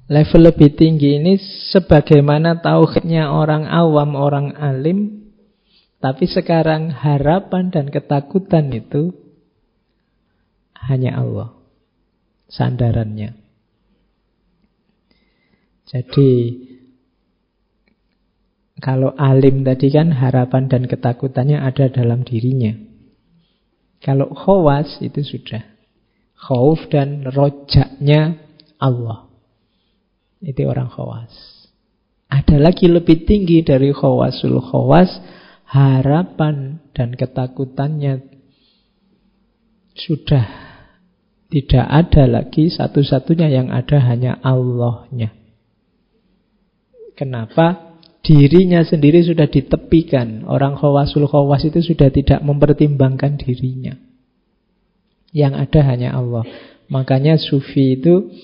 Level 0.06 0.46
lebih 0.46 0.78
tinggi 0.78 1.18
ini 1.18 1.34
sebagaimana 1.74 2.62
tauhidnya 2.62 3.26
orang 3.30 3.66
awam, 3.66 4.14
orang 4.14 4.54
alim, 4.54 5.26
tapi 5.98 6.30
sekarang 6.30 6.94
harapan 6.94 7.74
dan 7.74 7.90
ketakutan 7.90 8.70
itu 8.70 9.10
hanya 10.86 11.18
Allah. 11.18 11.50
Sandarannya. 12.46 13.34
Jadi 15.90 16.30
kalau 18.78 19.10
alim 19.18 19.66
tadi 19.66 19.88
kan 19.90 20.14
harapan 20.14 20.70
dan 20.70 20.86
ketakutannya 20.86 21.58
ada 21.58 21.90
dalam 21.90 22.22
dirinya. 22.22 22.76
Kalau 24.06 24.30
khawas 24.30 25.02
itu 25.02 25.26
sudah. 25.26 25.66
Khauf 26.38 26.86
dan 26.94 27.26
rojaknya 27.26 28.38
Allah. 28.78 29.26
Itu 30.38 30.62
orang 30.70 30.86
khawas. 30.86 31.34
Ada 32.30 32.62
lagi 32.62 32.86
lebih 32.86 33.26
tinggi 33.26 33.66
dari 33.66 33.90
khawasul 33.90 34.62
khawas. 34.62 35.10
Harapan 35.66 36.78
dan 36.94 37.18
ketakutannya 37.18 38.22
sudah 39.98 40.46
tidak 41.50 41.86
ada 41.90 42.30
lagi. 42.30 42.70
Satu-satunya 42.70 43.50
yang 43.50 43.74
ada 43.74 43.98
hanya 44.06 44.38
Allahnya. 44.38 45.34
Kenapa? 47.18 47.85
Dirinya 48.26 48.82
sendiri 48.82 49.22
sudah 49.22 49.46
ditepikan. 49.46 50.42
Orang 50.50 50.74
khawasul 50.74 51.30
khawas 51.30 51.62
itu 51.62 51.78
sudah 51.78 52.10
tidak 52.10 52.42
mempertimbangkan 52.42 53.38
dirinya. 53.38 53.94
Yang 55.30 55.54
ada 55.62 55.80
hanya 55.94 56.10
Allah. 56.18 56.42
Makanya 56.90 57.38
sufi 57.38 57.94
itu 57.94 58.34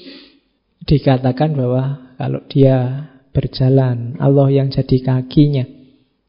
dikatakan 0.87 1.59
bahwa 1.59 2.15
kalau 2.15 2.47
dia 2.47 3.11
berjalan, 3.35 4.15
Allah 4.23 4.55
yang 4.55 4.71
jadi 4.71 5.03
kakinya. 5.03 5.67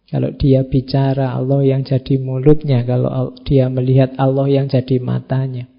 Kalau 0.09 0.33
dia 0.33 0.65
bicara, 0.65 1.37
Allah 1.37 1.61
yang 1.61 1.85
jadi 1.85 2.17
mulutnya. 2.17 2.81
Kalau 2.81 3.37
dia 3.45 3.69
melihat, 3.69 4.17
Allah 4.17 4.49
yang 4.49 4.65
jadi 4.65 4.97
matanya. 4.97 5.69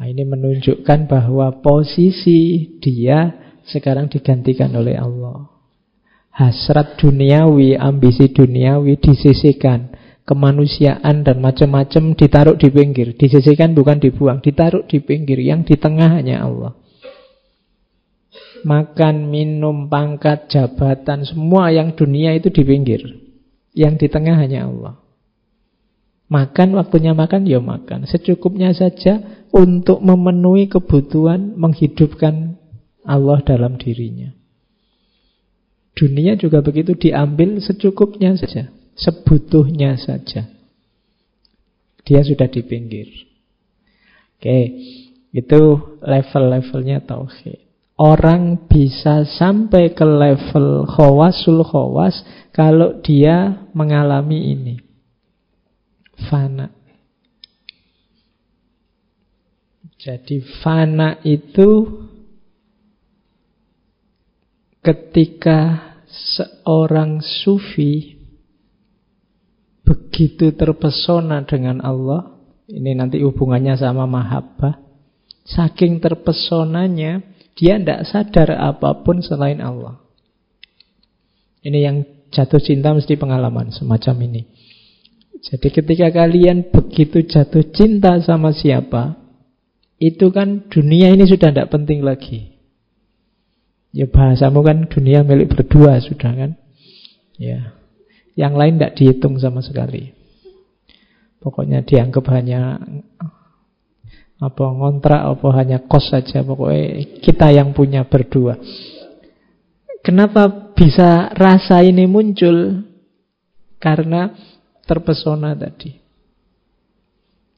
Nah, 0.00 0.08
ini 0.08 0.24
menunjukkan 0.24 1.12
bahwa 1.12 1.60
posisi 1.60 2.72
dia 2.80 3.36
sekarang 3.68 4.08
digantikan 4.08 4.72
oleh 4.72 4.96
Allah 4.96 5.53
hasrat 6.34 6.98
duniawi, 6.98 7.78
ambisi 7.78 8.28
duniawi 8.28 8.98
disisihkan. 8.98 9.94
Kemanusiaan 10.24 11.20
dan 11.20 11.44
macam-macam 11.44 12.16
ditaruh 12.16 12.56
di 12.56 12.72
pinggir. 12.72 13.12
Disisihkan 13.12 13.76
bukan 13.76 14.00
dibuang, 14.00 14.40
ditaruh 14.40 14.88
di 14.88 15.04
pinggir. 15.04 15.36
Yang 15.36 15.72
di 15.72 15.74
tengah 15.76 16.16
hanya 16.16 16.48
Allah. 16.48 16.72
Makan, 18.64 19.28
minum, 19.28 19.92
pangkat, 19.92 20.48
jabatan, 20.48 21.28
semua 21.28 21.68
yang 21.68 21.92
dunia 21.92 22.32
itu 22.32 22.48
di 22.48 22.64
pinggir. 22.64 23.04
Yang 23.76 23.94
di 24.00 24.06
tengah 24.08 24.40
hanya 24.40 24.64
Allah. 24.64 24.96
Makan, 26.32 26.72
waktunya 26.72 27.12
makan, 27.12 27.44
ya 27.44 27.60
makan. 27.60 28.08
Secukupnya 28.08 28.72
saja 28.72 29.44
untuk 29.52 30.00
memenuhi 30.00 30.72
kebutuhan 30.72 31.52
menghidupkan 31.52 32.56
Allah 33.04 33.44
dalam 33.44 33.76
dirinya. 33.76 34.32
Dunia 35.94 36.34
juga 36.34 36.58
begitu 36.58 36.98
diambil 36.98 37.62
secukupnya 37.62 38.34
saja, 38.34 38.66
sebutuhnya 38.98 39.94
saja. 39.94 40.50
Dia 42.04 42.20
sudah 42.20 42.50
di 42.50 42.60
pinggir. 42.66 43.08
Oke, 44.36 44.60
itu 45.30 45.60
level-levelnya 46.02 47.06
tauhid. 47.06 47.64
Orang 47.94 48.66
bisa 48.66 49.22
sampai 49.22 49.94
ke 49.94 50.02
level 50.02 50.82
khawasul 50.90 51.62
khawas 51.62 52.26
kalau 52.50 52.98
dia 52.98 53.70
mengalami 53.70 54.50
ini. 54.50 54.76
Fana. 56.26 56.74
Jadi 59.94 60.42
fana 60.60 61.22
itu 61.22 62.02
ketika 64.84 65.90
seorang 66.06 67.24
sufi 67.24 68.20
begitu 69.82 70.52
terpesona 70.52 71.42
dengan 71.48 71.80
Allah, 71.80 72.36
ini 72.68 72.92
nanti 72.92 73.24
hubungannya 73.24 73.80
sama 73.80 74.04
mahabbah, 74.04 74.80
saking 75.48 75.98
terpesonanya, 76.04 77.24
dia 77.56 77.74
tidak 77.80 78.04
sadar 78.08 78.60
apa 78.60 79.00
pun 79.00 79.24
selain 79.24 79.64
Allah. 79.64 80.00
Ini 81.64 81.78
yang 81.80 81.96
jatuh 82.28 82.60
cinta 82.60 82.92
mesti 82.92 83.16
pengalaman 83.16 83.72
semacam 83.72 84.16
ini. 84.28 84.42
Jadi 85.44 85.68
ketika 85.68 86.08
kalian 86.08 86.72
begitu 86.72 87.24
jatuh 87.24 87.68
cinta 87.72 88.16
sama 88.24 88.52
siapa, 88.52 89.16
itu 90.00 90.32
kan 90.32 90.68
dunia 90.68 91.12
ini 91.12 91.28
sudah 91.28 91.52
tidak 91.52 91.72
penting 91.72 92.00
lagi. 92.00 92.53
Ya 93.94 94.10
bahasamu 94.10 94.66
kan 94.66 94.90
dunia 94.90 95.22
milik 95.22 95.54
berdua 95.54 96.02
sudah 96.02 96.34
kan. 96.34 96.50
Ya. 97.38 97.78
Yang 98.34 98.54
lain 98.58 98.74
tidak 98.74 98.94
dihitung 98.98 99.38
sama 99.38 99.62
sekali. 99.62 100.10
Pokoknya 101.38 101.86
dianggap 101.86 102.26
hanya 102.34 102.82
apa 104.42 104.64
ngontrak 104.66 105.22
apa 105.22 105.48
hanya 105.62 105.78
kos 105.86 106.10
saja 106.10 106.42
pokoknya 106.42 107.22
kita 107.22 107.54
yang 107.54 107.70
punya 107.70 108.02
berdua. 108.02 108.58
Kenapa 110.02 110.74
bisa 110.74 111.30
rasa 111.30 111.86
ini 111.86 112.10
muncul? 112.10 112.82
Karena 113.78 114.34
terpesona 114.90 115.54
tadi. 115.54 115.94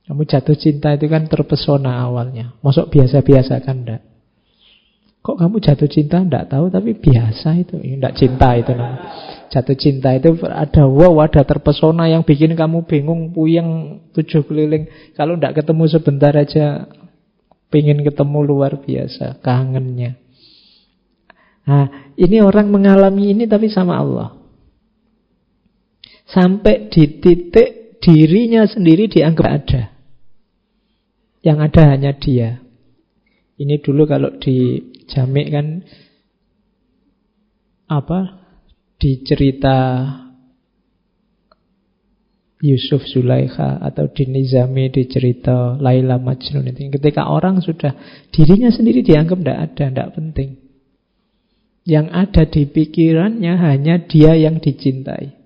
Kamu 0.07 0.23
jatuh 0.23 0.55
cinta 0.55 0.95
itu 0.95 1.09
kan 1.11 1.27
terpesona 1.27 2.05
awalnya. 2.05 2.55
Masuk 2.63 2.93
biasa-biasa 2.93 3.59
kan 3.65 3.83
enggak? 3.83 4.16
Kok 5.27 5.43
kamu 5.43 5.59
jatuh 5.59 5.91
cinta? 5.91 6.23
Tidak 6.23 6.47
tahu, 6.47 6.71
tapi 6.71 6.95
biasa 6.95 7.59
itu. 7.59 7.83
Tidak 7.83 8.15
cinta 8.15 8.55
itu 8.55 8.71
namanya. 8.71 9.11
Jatuh 9.51 9.75
cinta 9.75 10.15
itu 10.15 10.39
ada 10.47 10.87
wow, 10.87 11.19
ada 11.19 11.43
terpesona 11.43 12.07
yang 12.07 12.23
bikin 12.23 12.55
kamu 12.55 12.87
bingung, 12.87 13.35
puyeng, 13.35 13.99
tujuh 14.15 14.47
keliling. 14.47 14.87
Kalau 15.19 15.35
tidak 15.35 15.59
ketemu 15.59 15.85
sebentar 15.91 16.31
aja, 16.31 16.87
pengen 17.75 18.07
ketemu 18.07 18.39
luar 18.47 18.79
biasa, 18.79 19.43
kangennya. 19.43 20.15
Nah, 21.67 22.15
ini 22.15 22.39
orang 22.39 22.71
mengalami 22.71 23.35
ini 23.35 23.51
tapi 23.51 23.67
sama 23.67 23.99
Allah. 23.99 24.31
Sampai 26.31 26.87
di 26.87 27.19
titik 27.19 27.99
dirinya 27.99 28.63
sendiri 28.63 29.11
dianggap 29.11 29.49
ada. 29.51 29.83
Yang 31.43 31.59
ada 31.67 31.83
hanya 31.91 32.15
dia. 32.15 32.63
Ini 33.59 33.83
dulu 33.83 34.07
kalau 34.07 34.39
di 34.39 34.79
Jamik 35.07 35.49
kan 35.55 35.87
apa 37.87 38.43
di 38.99 39.23
cerita 39.23 39.77
Yusuf 42.57 43.05
Zulaikha 43.05 43.79
atau 43.85 44.09
di 44.09 44.27
Nizami 44.27 44.89
di 44.89 45.05
cerita 45.07 45.77
Laila 45.77 46.17
Majnun 46.17 46.73
itu. 46.73 46.89
Ketika 46.89 47.29
orang 47.29 47.61
sudah 47.61 47.95
dirinya 48.33 48.73
sendiri 48.73 49.05
dianggap 49.05 49.39
tidak 49.39 49.59
ada, 49.71 49.85
tidak 49.93 50.11
penting. 50.17 50.51
Yang 51.87 52.07
ada 52.11 52.43
di 52.51 52.63
pikirannya 52.67 53.55
hanya 53.61 54.03
dia 54.03 54.35
yang 54.35 54.59
dicintai. 54.59 55.37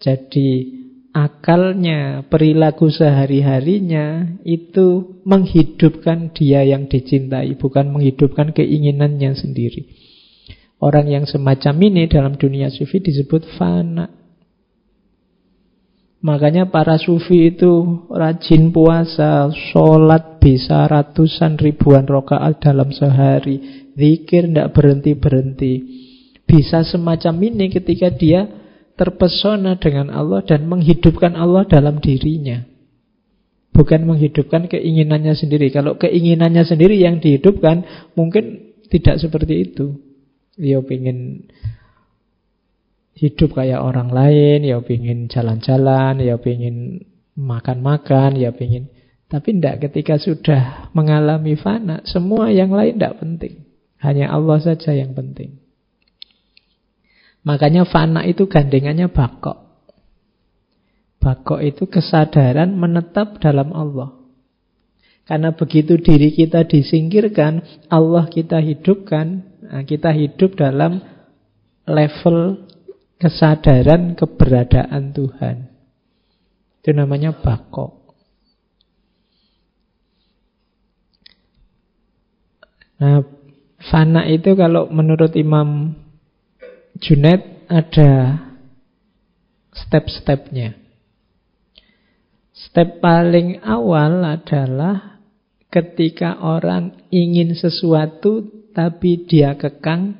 Jadi 0.00 0.81
akalnya, 1.12 2.24
perilaku 2.26 2.88
sehari-harinya 2.88 4.40
itu 4.42 5.20
menghidupkan 5.28 6.32
dia 6.32 6.64
yang 6.64 6.88
dicintai, 6.88 7.54
bukan 7.60 7.92
menghidupkan 7.92 8.56
keinginannya 8.56 9.36
sendiri. 9.36 9.86
Orang 10.82 11.06
yang 11.06 11.28
semacam 11.30 11.78
ini 11.86 12.10
dalam 12.10 12.34
dunia 12.34 12.72
sufi 12.72 12.98
disebut 12.98 13.46
fana. 13.54 14.10
Makanya 16.22 16.70
para 16.70 16.98
sufi 16.98 17.54
itu 17.54 18.06
rajin 18.10 18.74
puasa, 18.74 19.50
sholat 19.70 20.42
bisa 20.42 20.86
ratusan 20.90 21.58
ribuan 21.58 22.06
rokaat 22.06 22.62
dalam 22.62 22.90
sehari, 22.90 23.90
zikir 23.94 24.50
tidak 24.50 24.74
berhenti-berhenti. 24.74 25.74
Bisa 26.46 26.82
semacam 26.82 27.34
ini 27.46 27.70
ketika 27.70 28.10
dia 28.10 28.61
terpesona 28.96 29.80
dengan 29.80 30.12
Allah 30.12 30.44
dan 30.44 30.68
menghidupkan 30.68 31.32
Allah 31.38 31.64
dalam 31.64 31.98
dirinya. 31.98 32.64
Bukan 33.72 34.04
menghidupkan 34.04 34.68
keinginannya 34.68 35.32
sendiri. 35.32 35.72
Kalau 35.72 35.96
keinginannya 35.96 36.60
sendiri 36.68 37.00
yang 37.00 37.24
dihidupkan, 37.24 38.10
mungkin 38.12 38.76
tidak 38.92 39.16
seperti 39.16 39.72
itu. 39.72 39.96
Ya 40.60 40.84
ingin 40.84 41.48
hidup 43.16 43.56
kayak 43.56 43.80
orang 43.80 44.12
lain, 44.12 44.68
ya 44.68 44.76
ingin 44.76 45.32
jalan-jalan, 45.32 46.20
ya 46.20 46.36
ingin 46.36 47.08
makan-makan, 47.38 48.36
ya 48.36 48.52
pengen. 48.52 48.92
Tapi 49.32 49.56
tidak 49.56 49.88
ketika 49.88 50.20
sudah 50.20 50.92
mengalami 50.92 51.56
fana, 51.56 52.04
semua 52.04 52.52
yang 52.52 52.68
lain 52.68 53.00
tidak 53.00 53.16
penting. 53.16 53.64
Hanya 53.96 54.28
Allah 54.28 54.60
saja 54.60 54.92
yang 54.92 55.16
penting. 55.16 55.61
Makanya 57.42 57.82
fana 57.82 58.22
itu 58.22 58.46
gandengannya 58.46 59.10
bakok. 59.10 59.58
Bakok 61.18 61.60
itu 61.62 61.86
kesadaran 61.90 62.74
menetap 62.74 63.42
dalam 63.42 63.74
Allah. 63.74 64.14
Karena 65.22 65.54
begitu 65.54 65.98
diri 65.98 66.34
kita 66.34 66.66
disingkirkan, 66.66 67.86
Allah 67.86 68.26
kita 68.26 68.58
hidupkan, 68.58 69.46
nah 69.62 69.82
kita 69.86 70.10
hidup 70.10 70.58
dalam 70.58 70.98
level 71.86 72.66
kesadaran 73.22 74.18
keberadaan 74.18 75.14
Tuhan. 75.14 75.70
Itu 76.82 76.90
namanya 76.90 77.38
bako. 77.38 78.02
Nah, 82.98 83.22
fana 83.90 84.26
itu 84.30 84.54
kalau 84.58 84.90
menurut 84.90 85.34
Imam 85.38 85.94
Junaid 87.02 87.66
ada 87.66 88.38
step-stepnya. 89.74 90.78
Step 92.54 93.02
paling 93.02 93.58
awal 93.66 94.22
adalah 94.22 95.18
ketika 95.66 96.38
orang 96.38 96.94
ingin 97.10 97.58
sesuatu 97.58 98.46
tapi 98.70 99.26
dia 99.26 99.58
kekang 99.58 100.14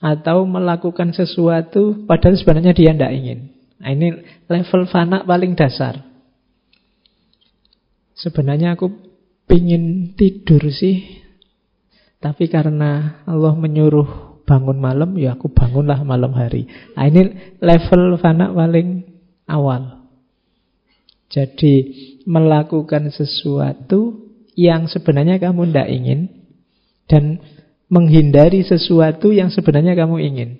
atau 0.00 0.48
melakukan 0.48 1.12
sesuatu 1.12 2.08
padahal 2.08 2.40
sebenarnya 2.40 2.72
dia 2.72 2.96
tidak 2.96 3.12
ingin. 3.12 3.38
Nah, 3.76 3.92
ini 3.92 4.24
level 4.48 4.88
fana 4.88 5.28
paling 5.28 5.52
dasar. 5.52 6.00
Sebenarnya 8.16 8.72
aku 8.72 8.88
pingin 9.44 10.16
tidur 10.16 10.64
sih, 10.72 11.20
tapi 12.24 12.48
karena 12.48 13.20
Allah 13.28 13.52
menyuruh 13.52 14.33
bangun 14.44 14.78
malam, 14.78 15.16
ya 15.16 15.36
aku 15.36 15.50
bangunlah 15.50 16.00
malam 16.04 16.32
hari. 16.36 16.68
Nah, 16.96 17.08
ini 17.08 17.56
level 17.60 18.20
fana 18.20 18.52
paling 18.52 19.04
awal. 19.48 20.04
Jadi 21.32 21.74
melakukan 22.28 23.10
sesuatu 23.10 24.30
yang 24.54 24.86
sebenarnya 24.86 25.42
kamu 25.42 25.68
tidak 25.72 25.88
ingin 25.90 26.20
dan 27.10 27.42
menghindari 27.90 28.62
sesuatu 28.62 29.34
yang 29.34 29.50
sebenarnya 29.50 29.98
kamu 29.98 30.22
ingin. 30.22 30.50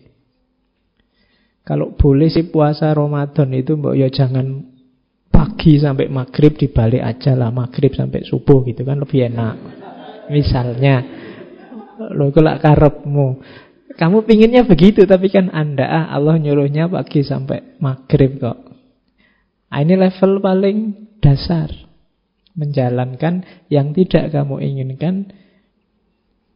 Kalau 1.65 1.97
boleh 1.97 2.29
sih 2.29 2.53
puasa 2.53 2.93
Ramadan 2.93 3.49
itu 3.57 3.81
mbak 3.81 3.97
ya 3.97 4.09
jangan 4.13 4.69
pagi 5.33 5.81
sampai 5.81 6.13
maghrib 6.13 6.53
dibalik 6.61 7.01
aja 7.01 7.33
lah 7.33 7.49
maghrib 7.49 7.97
sampai 7.97 8.21
subuh 8.21 8.61
gitu 8.69 8.85
kan 8.85 9.01
lebih 9.01 9.33
enak. 9.33 9.57
Misalnya 10.29 10.95
lo 12.13 12.29
kelak 12.35 12.61
karepmu. 12.61 13.29
Kamu 13.95 14.27
pinginnya 14.27 14.67
begitu 14.67 15.07
tapi 15.07 15.31
kan 15.31 15.55
anda 15.55 15.87
ah, 15.87 16.07
Allah 16.11 16.35
nyuruhnya 16.39 16.91
pagi 16.91 17.23
sampai 17.23 17.79
maghrib 17.79 18.43
kok. 18.43 18.59
Nah, 19.71 19.83
ini 19.83 19.95
level 19.99 20.39
paling 20.39 20.79
dasar 21.19 21.67
menjalankan 22.55 23.67
yang 23.67 23.91
tidak 23.91 24.31
kamu 24.31 24.63
inginkan 24.63 25.35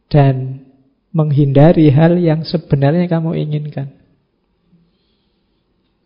dan 0.07 0.63
menghindari 1.11 1.91
hal 1.91 2.15
yang 2.15 2.47
sebenarnya 2.47 3.11
kamu 3.11 3.35
inginkan. 3.35 3.91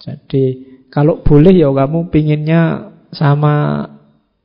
Jadi 0.02 0.46
kalau 0.90 1.22
boleh 1.22 1.54
ya 1.54 1.70
kamu 1.70 2.10
pinginnya 2.10 2.92
sama 3.14 3.88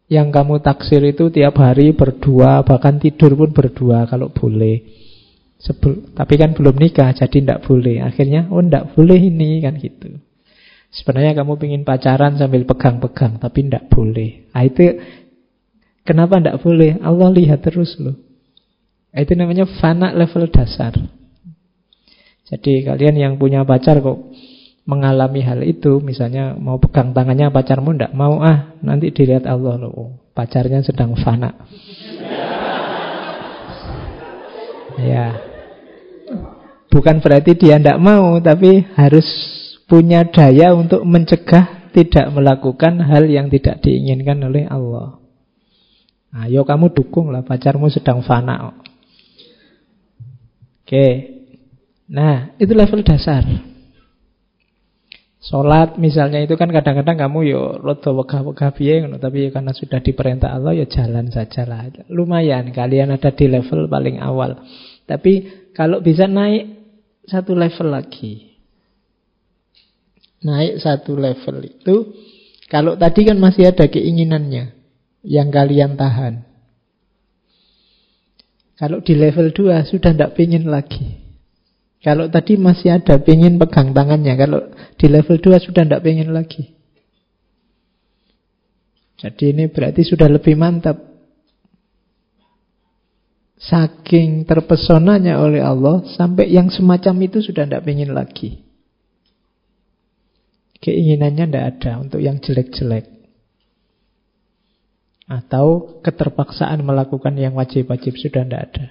yang 0.09 0.32
kamu 0.32 0.64
taksir 0.64 1.05
itu 1.05 1.28
tiap 1.28 1.61
hari 1.61 1.93
berdua, 1.93 2.64
bahkan 2.64 2.97
tidur 2.97 3.36
pun 3.36 3.53
berdua 3.53 4.09
kalau 4.09 4.32
boleh. 4.32 5.08
Sebel, 5.59 6.15
tapi 6.15 6.39
kan 6.39 6.55
belum 6.55 6.79
nikah, 6.79 7.11
jadi 7.11 7.35
tidak 7.43 7.67
boleh. 7.67 8.03
Akhirnya, 8.07 8.47
oh 8.49 8.63
tidak 8.63 8.95
boleh 8.95 9.19
ini, 9.19 9.59
kan 9.59 9.75
gitu. 9.75 10.23
Sebenarnya 10.89 11.35
kamu 11.35 11.59
ingin 11.67 11.83
pacaran 11.83 12.39
sambil 12.39 12.63
pegang-pegang, 12.63 13.43
tapi 13.43 13.67
tidak 13.67 13.91
boleh. 13.91 14.49
Nah, 14.55 14.63
itu 14.65 14.81
Kenapa 16.09 16.41
tidak 16.41 16.65
boleh? 16.65 16.97
Allah 17.05 17.29
lihat 17.29 17.61
terus 17.61 18.01
loh. 18.01 18.17
Itu 19.13 19.37
namanya 19.37 19.69
fana 19.69 20.17
level 20.17 20.49
dasar. 20.49 20.97
Jadi 22.49 22.81
kalian 22.89 23.21
yang 23.21 23.37
punya 23.37 23.61
pacar 23.69 24.01
kok 24.01 24.17
mengalami 24.89 25.45
hal 25.45 25.61
itu, 25.69 26.01
misalnya 26.01 26.57
mau 26.57 26.81
pegang 26.81 27.13
tangannya 27.13 27.53
pacarmu 27.53 27.93
tidak 27.93 28.17
mau 28.17 28.41
ah, 28.41 28.73
nanti 28.81 29.13
dilihat 29.13 29.45
Allah 29.45 29.77
loh, 29.77 29.93
oh, 29.93 30.17
pacarnya 30.33 30.81
sedang 30.81 31.13
fana. 31.13 31.53
ya, 35.13 35.45
bukan 36.89 37.20
berarti 37.20 37.55
dia 37.57 37.76
tidak 37.81 37.99
mau, 38.01 38.41
tapi 38.41 38.85
harus 38.97 39.26
punya 39.89 40.29
daya 40.29 40.76
untuk 40.76 41.05
mencegah 41.05 41.91
tidak 41.93 42.29
melakukan 42.31 43.01
hal 43.03 43.24
yang 43.26 43.49
tidak 43.49 43.81
diinginkan 43.81 44.39
oleh 44.45 44.68
Allah. 44.68 45.18
Ayo 46.29 46.68
kamu 46.68 46.93
dukung 46.93 47.33
lah 47.33 47.41
pacarmu 47.41 47.89
sedang 47.89 48.20
fana. 48.20 48.76
Oke. 50.85 51.07
Nah, 52.09 52.57
itu 52.61 52.72
level 52.72 53.05
dasar. 53.05 53.45
Sholat 55.39 55.97
misalnya 55.97 56.45
itu 56.45 56.59
kan 56.61 56.68
kadang-kadang 56.68 57.16
kamu 57.16 57.39
yo 57.49 57.62
rodo 57.81 58.11
wegah-wegah 58.20 58.74
piye 58.74 59.01
tapi 59.22 59.49
karena 59.49 59.72
sudah 59.72 60.03
diperintah 60.03 60.51
Allah 60.53 60.76
ya 60.76 60.85
jalan 60.85 61.33
saja 61.33 61.64
lah. 61.64 61.89
Lumayan 62.12 62.68
kalian 62.74 63.16
ada 63.16 63.33
di 63.33 63.49
level 63.49 63.89
paling 63.89 64.20
awal. 64.20 64.61
Tapi 65.09 65.49
kalau 65.79 66.03
bisa 66.03 66.26
naik 66.26 66.74
satu 67.31 67.55
level 67.55 67.95
lagi. 67.95 68.59
Naik 70.43 70.83
satu 70.83 71.14
level 71.14 71.62
itu 71.70 71.97
kalau 72.66 72.99
tadi 72.99 73.22
kan 73.22 73.39
masih 73.39 73.70
ada 73.70 73.87
keinginannya 73.87 74.74
yang 75.22 75.55
kalian 75.55 75.95
tahan. 75.95 76.43
Kalau 78.74 79.03
di 79.03 79.14
level 79.14 79.55
2 79.55 79.87
sudah 79.87 80.14
tidak 80.14 80.35
pingin 80.35 80.66
lagi. 80.66 81.18
Kalau 81.99 82.31
tadi 82.31 82.55
masih 82.59 82.95
ada 82.99 83.18
pingin 83.18 83.59
pegang 83.59 83.91
tangannya. 83.91 84.35
Kalau 84.39 84.70
di 84.95 85.07
level 85.11 85.39
2 85.43 85.62
sudah 85.62 85.83
tidak 85.83 86.03
pingin 86.03 86.31
lagi. 86.31 86.74
Jadi 89.18 89.51
ini 89.51 89.66
berarti 89.66 90.07
sudah 90.07 90.31
lebih 90.31 90.55
mantap. 90.55 91.08
Saking 93.59 94.47
terpesonanya 94.47 95.43
oleh 95.43 95.59
Allah 95.59 96.07
sampai 96.15 96.47
yang 96.47 96.71
semacam 96.71 97.27
itu 97.27 97.43
sudah 97.43 97.67
tidak 97.67 97.83
pingin 97.83 98.15
lagi. 98.15 98.63
Keinginannya 100.79 101.51
tidak 101.51 101.65
ada 101.75 101.93
untuk 101.99 102.23
yang 102.23 102.39
jelek-jelek. 102.39 103.11
Atau 105.27 105.99
keterpaksaan 106.07 106.87
melakukan 106.87 107.35
yang 107.35 107.59
wajib-wajib 107.59 108.15
sudah 108.15 108.47
tidak 108.47 108.63
ada. 108.71 108.87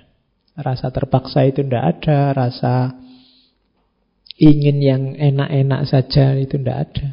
Rasa 0.59 0.91
terpaksa 0.91 1.47
itu 1.47 1.63
tidak 1.63 1.97
ada, 1.97 2.35
rasa 2.35 2.73
ingin 4.35 4.77
yang 4.83 5.03
enak-enak 5.15 5.87
saja 5.87 6.35
itu 6.35 6.59
tidak 6.59 6.91
ada. 6.91 7.07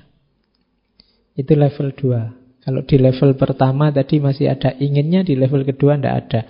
Itu 1.39 1.55
level 1.55 1.95
2. 1.95 2.67
Kalau 2.67 2.81
di 2.83 2.97
level 2.97 3.37
pertama 3.37 3.93
tadi 3.93 4.19
masih 4.19 4.49
ada 4.49 4.73
inginnya, 4.81 5.23
di 5.23 5.37
level 5.37 5.63
kedua 5.63 6.01
tidak 6.01 6.15
ada. 6.25 6.41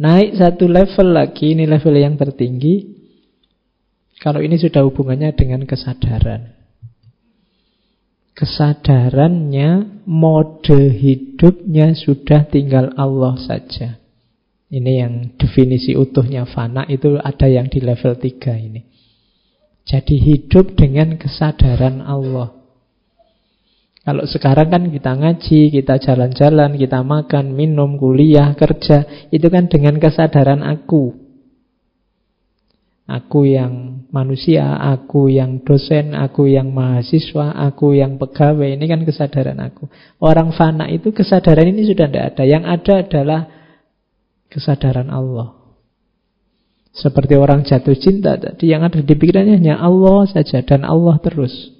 Naik 0.00 0.40
satu 0.40 0.64
level 0.64 1.12
lagi, 1.12 1.52
ini 1.52 1.68
level 1.68 1.92
yang 1.92 2.16
tertinggi. 2.16 2.88
Kalau 4.16 4.40
ini 4.40 4.56
sudah 4.56 4.80
hubungannya 4.84 5.36
dengan 5.36 5.64
kesadaran 5.68 6.60
kesadarannya, 8.40 10.00
mode 10.08 10.80
hidupnya 10.96 11.92
sudah 11.92 12.48
tinggal 12.48 12.96
Allah 12.96 13.36
saja. 13.36 14.00
Ini 14.72 14.92
yang 15.04 15.14
definisi 15.36 15.92
utuhnya 15.92 16.48
fana 16.48 16.88
itu 16.88 17.20
ada 17.20 17.44
yang 17.44 17.68
di 17.68 17.84
level 17.84 18.16
3 18.16 18.40
ini. 18.56 18.80
Jadi 19.84 20.16
hidup 20.16 20.72
dengan 20.72 21.20
kesadaran 21.20 22.00
Allah. 22.00 22.59
Kalau 24.00 24.24
sekarang 24.24 24.72
kan 24.72 24.82
kita 24.88 25.12
ngaji, 25.12 25.60
kita 25.76 26.00
jalan-jalan, 26.00 26.80
kita 26.80 27.04
makan, 27.04 27.52
minum, 27.52 28.00
kuliah, 28.00 28.56
kerja, 28.56 29.28
itu 29.28 29.44
kan 29.52 29.68
dengan 29.68 30.00
kesadaran 30.00 30.64
aku. 30.64 31.12
Aku 33.10 33.42
yang 33.42 34.06
manusia, 34.14 34.78
aku 34.78 35.28
yang 35.28 35.66
dosen, 35.66 36.14
aku 36.14 36.46
yang 36.46 36.70
mahasiswa, 36.70 37.58
aku 37.58 37.98
yang 37.98 38.16
pegawai. 38.16 38.78
Ini 38.78 38.84
kan 38.86 39.02
kesadaran 39.02 39.58
aku. 39.60 39.90
Orang 40.22 40.54
fana 40.54 40.86
itu 40.86 41.10
kesadaran 41.10 41.68
ini 41.68 41.90
sudah 41.90 42.06
tidak 42.06 42.24
ada. 42.32 42.42
Yang 42.46 42.64
ada 42.70 42.94
adalah 43.02 43.40
kesadaran 44.46 45.10
Allah. 45.10 45.60
Seperti 46.90 47.34
orang 47.38 47.66
jatuh 47.66 47.94
cinta 47.98 48.34
tadi 48.34 48.70
yang 48.70 48.82
ada 48.82 48.98
di 48.98 49.14
pikirannya 49.14 49.62
hanya 49.62 49.78
Allah 49.78 50.26
saja 50.26 50.62
dan 50.62 50.82
Allah 50.82 51.18
terus. 51.22 51.79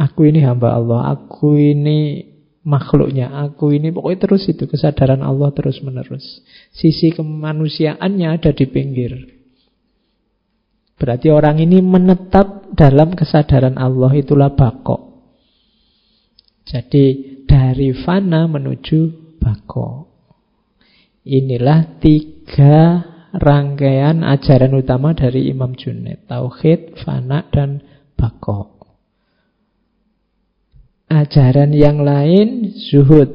Aku 0.00 0.24
ini 0.24 0.40
hamba 0.40 0.72
Allah, 0.72 1.12
aku 1.12 1.52
ini 1.58 2.24
makhluknya, 2.64 3.28
aku 3.44 3.76
ini 3.76 3.92
pokoknya 3.92 4.18
terus 4.24 4.48
itu 4.48 4.64
kesadaran 4.64 5.20
Allah 5.20 5.52
terus 5.52 5.82
menerus. 5.84 6.24
Sisi 6.72 7.12
kemanusiaannya 7.12 8.28
ada 8.32 8.50
di 8.56 8.64
pinggir. 8.70 9.12
Berarti 10.96 11.28
orang 11.28 11.58
ini 11.58 11.82
menetap 11.82 12.72
dalam 12.78 13.12
kesadaran 13.12 13.74
Allah 13.76 14.14
itulah 14.14 14.54
bakok. 14.54 15.12
Jadi 16.62 17.06
dari 17.44 17.90
fana 17.92 18.46
menuju 18.46 19.00
bako. 19.42 20.08
Inilah 21.26 21.98
tiga 21.98 23.02
rangkaian 23.34 24.22
ajaran 24.22 24.72
utama 24.78 25.12
dari 25.12 25.50
Imam 25.50 25.74
Junaid. 25.74 26.30
Tauhid, 26.30 27.02
fana, 27.02 27.50
dan 27.50 27.82
bako. 28.14 28.71
Ajaran 31.12 31.76
yang 31.76 32.00
lain 32.00 32.72
zuhud. 32.72 33.28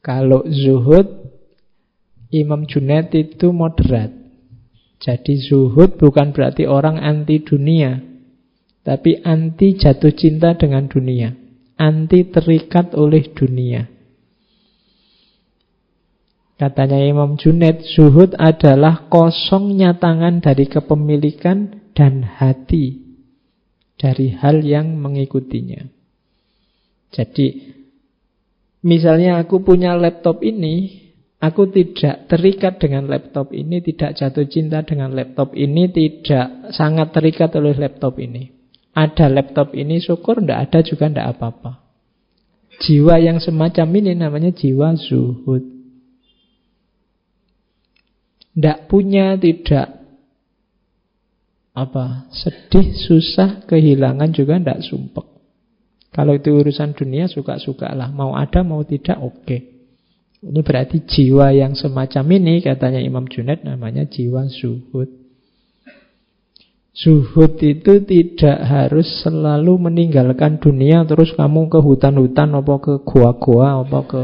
Kalau 0.00 0.48
zuhud, 0.48 1.28
Imam 2.32 2.64
Junaid 2.64 3.12
itu 3.12 3.52
moderat. 3.52 4.08
Jadi 4.96 5.36
zuhud 5.44 6.00
bukan 6.00 6.32
berarti 6.32 6.64
orang 6.64 6.96
anti 6.96 7.44
dunia, 7.44 8.00
tapi 8.80 9.20
anti 9.20 9.76
jatuh 9.76 10.16
cinta 10.16 10.56
dengan 10.56 10.88
dunia 10.88 11.44
anti 11.78 12.26
terikat 12.30 12.94
oleh 12.94 13.34
dunia. 13.34 13.90
Katanya 16.54 17.02
Imam 17.02 17.34
Junaid, 17.34 17.82
zuhud 17.82 18.38
adalah 18.38 19.10
kosongnya 19.10 19.98
tangan 19.98 20.38
dari 20.38 20.70
kepemilikan 20.70 21.90
dan 21.98 22.22
hati 22.22 23.03
dari 23.94 24.34
hal 24.34 24.62
yang 24.62 24.98
mengikutinya. 24.98 25.86
Jadi, 27.14 27.74
misalnya 28.82 29.38
aku 29.38 29.62
punya 29.62 29.94
laptop 29.94 30.42
ini, 30.42 31.06
aku 31.38 31.70
tidak 31.70 32.26
terikat 32.26 32.82
dengan 32.82 33.06
laptop 33.06 33.54
ini, 33.54 33.78
tidak 33.80 34.18
jatuh 34.18 34.46
cinta 34.50 34.82
dengan 34.82 35.14
laptop 35.14 35.54
ini, 35.54 35.86
tidak 35.94 36.74
sangat 36.74 37.14
terikat 37.14 37.54
oleh 37.54 37.78
laptop 37.78 38.18
ini. 38.18 38.50
Ada 38.94 39.30
laptop 39.30 39.74
ini 39.74 39.98
syukur, 40.02 40.42
tidak 40.42 40.70
ada 40.70 40.78
juga 40.82 41.10
tidak 41.10 41.28
apa-apa. 41.34 41.72
Jiwa 42.82 43.22
yang 43.22 43.38
semacam 43.38 43.86
ini 44.02 44.12
namanya 44.18 44.50
jiwa 44.50 44.98
zuhud. 44.98 45.62
Tidak 48.54 48.86
punya, 48.86 49.34
tidak 49.34 50.03
apa 51.74 52.30
sedih, 52.30 52.94
susah, 52.94 53.66
kehilangan 53.66 54.30
juga 54.30 54.62
tidak 54.62 54.86
sumpek. 54.86 55.26
Kalau 56.14 56.38
itu 56.38 56.54
urusan 56.54 56.94
dunia 56.94 57.26
suka-suka 57.26 57.90
lah. 57.90 58.14
Mau 58.14 58.38
ada, 58.38 58.62
mau 58.62 58.86
tidak, 58.86 59.18
oke. 59.18 59.42
Okay. 59.42 59.60
Ini 60.44 60.60
berarti 60.62 61.02
jiwa 61.02 61.50
yang 61.50 61.74
semacam 61.74 62.38
ini, 62.38 62.62
katanya 62.62 63.02
Imam 63.02 63.26
Junaid, 63.26 63.66
namanya 63.66 64.06
jiwa 64.06 64.46
zuhud. 64.46 65.24
Zuhud 66.94 67.58
itu 67.58 68.06
tidak 68.06 68.58
harus 68.62 69.26
selalu 69.26 69.90
meninggalkan 69.90 70.62
dunia 70.62 71.02
terus 71.02 71.34
kamu 71.34 71.66
ke 71.66 71.82
hutan-hutan 71.82 72.54
apa 72.54 72.74
ke 72.78 72.94
gua-gua 73.02 73.82
apa 73.82 73.98
ke 74.06 74.22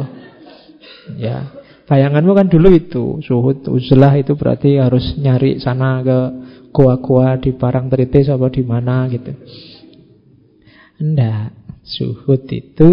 ya 1.18 1.50
bayanganmu 1.90 2.30
kan 2.30 2.46
dulu 2.46 2.70
itu 2.70 3.18
zuhud 3.26 3.66
uzlah 3.66 4.14
itu 4.14 4.38
berarti 4.38 4.78
harus 4.78 5.18
nyari 5.18 5.58
sana 5.58 5.98
ke 6.06 6.18
gua-gua 6.70 7.38
di 7.38 7.54
Parangtritis 7.54 8.30
apa 8.30 8.46
di 8.50 8.62
mana 8.62 9.06
gitu. 9.10 9.34
Enggak, 11.00 11.52
zuhud 11.84 12.46
itu 12.50 12.90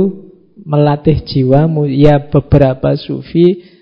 melatih 0.63 1.21
jiwamu 1.23 1.85
ya 1.85 2.27
beberapa 2.27 2.97
sufi 2.97 3.77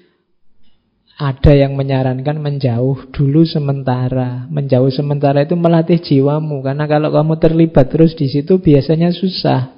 ada 1.15 1.55
yang 1.55 1.79
menyarankan 1.79 2.35
menjauh 2.43 3.07
dulu 3.15 3.47
sementara. 3.47 4.51
Menjauh 4.51 4.91
sementara 4.91 5.47
itu 5.47 5.55
melatih 5.55 6.03
jiwamu 6.03 6.59
karena 6.59 6.83
kalau 6.91 7.07
kamu 7.15 7.39
terlibat 7.39 7.87
terus 7.87 8.11
di 8.19 8.27
situ 8.27 8.59
biasanya 8.59 9.15
susah 9.15 9.71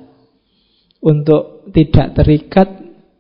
untuk 0.98 1.70
tidak 1.70 2.18
terikat, 2.18 2.68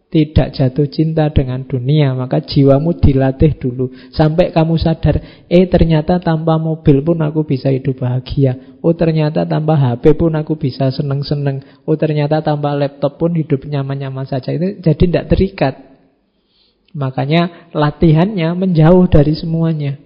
tidak 0.07 0.55
jatuh 0.55 0.87
cinta 0.87 1.27
dengan 1.35 1.67
dunia, 1.67 2.15
maka 2.15 2.39
jiwamu 2.39 2.95
dilatih 2.95 3.59
dulu 3.59 3.91
sampai 4.15 4.55
kamu 4.55 4.79
sadar, 4.79 5.19
eh 5.51 5.67
ternyata 5.67 6.23
tanpa 6.23 6.55
mobil 6.55 7.03
pun 7.03 7.19
aku 7.19 7.43
bisa 7.43 7.67
hidup 7.67 7.99
bahagia. 7.99 8.79
Oh 8.79 8.95
ternyata 8.95 9.43
tanpa 9.43 9.75
HP 9.75 10.15
pun 10.15 10.31
aku 10.39 10.55
bisa 10.55 10.87
seneng-seneng. 10.95 11.83
Oh 11.83 11.99
ternyata 11.99 12.39
tanpa 12.39 12.71
laptop 12.71 13.19
pun 13.19 13.35
hidup 13.35 13.67
nyaman-nyaman 13.67 14.23
saja. 14.23 14.55
Itu 14.55 14.79
jadi 14.79 14.95
tidak 14.95 15.25
terikat. 15.27 15.75
Makanya 16.95 17.69
latihannya 17.75 18.55
menjauh 18.55 19.11
dari 19.11 19.35
semuanya. 19.35 19.99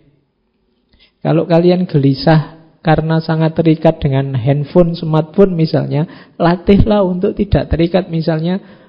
Kalau 1.21 1.45
kalian 1.45 1.85
gelisah 1.85 2.57
karena 2.81 3.21
sangat 3.21 3.53
terikat 3.53 4.01
dengan 4.01 4.33
handphone, 4.33 4.97
smartphone 4.97 5.53
misalnya, 5.53 6.33
latihlah 6.41 7.05
untuk 7.05 7.37
tidak 7.37 7.69
terikat 7.69 8.09
misalnya 8.09 8.80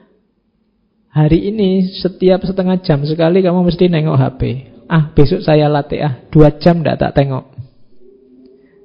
hari 1.13 1.53
ini 1.53 1.93
setiap 2.01 2.41
setengah 2.43 2.81
jam 2.81 3.05
sekali 3.05 3.45
kamu 3.45 3.69
mesti 3.69 3.87
nengok 3.93 4.17
HP. 4.19 4.43
Ah, 4.89 5.13
besok 5.13 5.45
saya 5.45 5.69
latih 5.69 6.01
ah, 6.01 6.15
dua 6.33 6.57
jam 6.57 6.81
tidak 6.81 6.99
tak 6.99 7.13
tengok. 7.21 7.53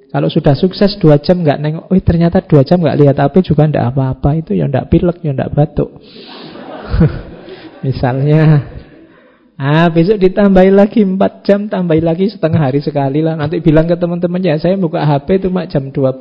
Kalau 0.08 0.28
sudah 0.32 0.56
sukses 0.56 0.96
dua 0.96 1.20
jam 1.20 1.44
nggak 1.44 1.60
nengok, 1.60 1.84
oh 1.92 2.00
ternyata 2.00 2.40
dua 2.44 2.64
jam 2.64 2.80
nggak 2.80 2.96
lihat 2.96 3.16
HP 3.20 3.52
juga 3.52 3.68
ndak 3.68 3.92
apa-apa 3.92 4.40
itu 4.40 4.56
ya 4.56 4.64
ndak 4.68 4.88
pilek 4.88 5.20
ya 5.20 5.36
ndak 5.36 5.52
batuk. 5.52 6.00
Misalnya 7.84 8.76
Ah, 9.58 9.90
besok 9.90 10.22
ditambahin 10.22 10.70
lagi 10.70 11.02
4 11.02 11.18
jam, 11.42 11.66
tambahin 11.66 12.06
lagi 12.06 12.30
setengah 12.30 12.70
hari 12.70 12.78
sekali 12.78 13.26
lah. 13.26 13.34
Nanti 13.34 13.58
bilang 13.58 13.90
ke 13.90 13.98
teman-teman 13.98 14.38
ya, 14.38 14.54
saya 14.54 14.78
buka 14.78 15.02
HP 15.02 15.42
itu 15.42 15.48
mak 15.50 15.66
jam 15.66 15.90
12 15.90 16.14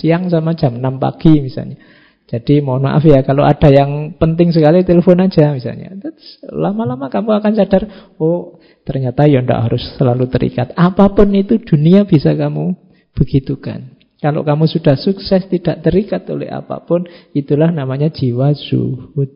siang 0.00 0.32
sama 0.32 0.56
jam 0.56 0.80
6 0.80 0.96
pagi 0.96 1.44
misalnya. 1.44 1.76
Jadi 2.30 2.62
mohon 2.62 2.86
maaf 2.86 3.02
ya, 3.02 3.26
kalau 3.26 3.42
ada 3.42 3.66
yang 3.66 4.14
penting 4.14 4.54
sekali 4.54 4.86
telepon 4.86 5.18
aja 5.18 5.50
misalnya. 5.50 5.98
Lama-lama 6.46 7.10
kamu 7.10 7.42
akan 7.42 7.52
sadar, 7.58 8.14
oh 8.22 8.62
ternyata 8.86 9.26
ya 9.26 9.42
ndak 9.42 9.66
harus 9.66 9.82
selalu 9.98 10.30
terikat. 10.30 10.70
Apa 10.78 11.10
pun 11.10 11.34
itu 11.34 11.58
dunia 11.58 12.06
bisa 12.06 12.30
kamu 12.38 12.78
begitukan. 13.18 13.98
Kalau 14.22 14.46
kamu 14.46 14.70
sudah 14.70 14.94
sukses 14.94 15.42
tidak 15.50 15.82
terikat 15.82 16.22
oleh 16.30 16.46
apa 16.46 16.78
pun, 16.86 17.02
itulah 17.34 17.74
namanya 17.74 18.06
jiwa 18.14 18.54
zuhud. 18.54 19.32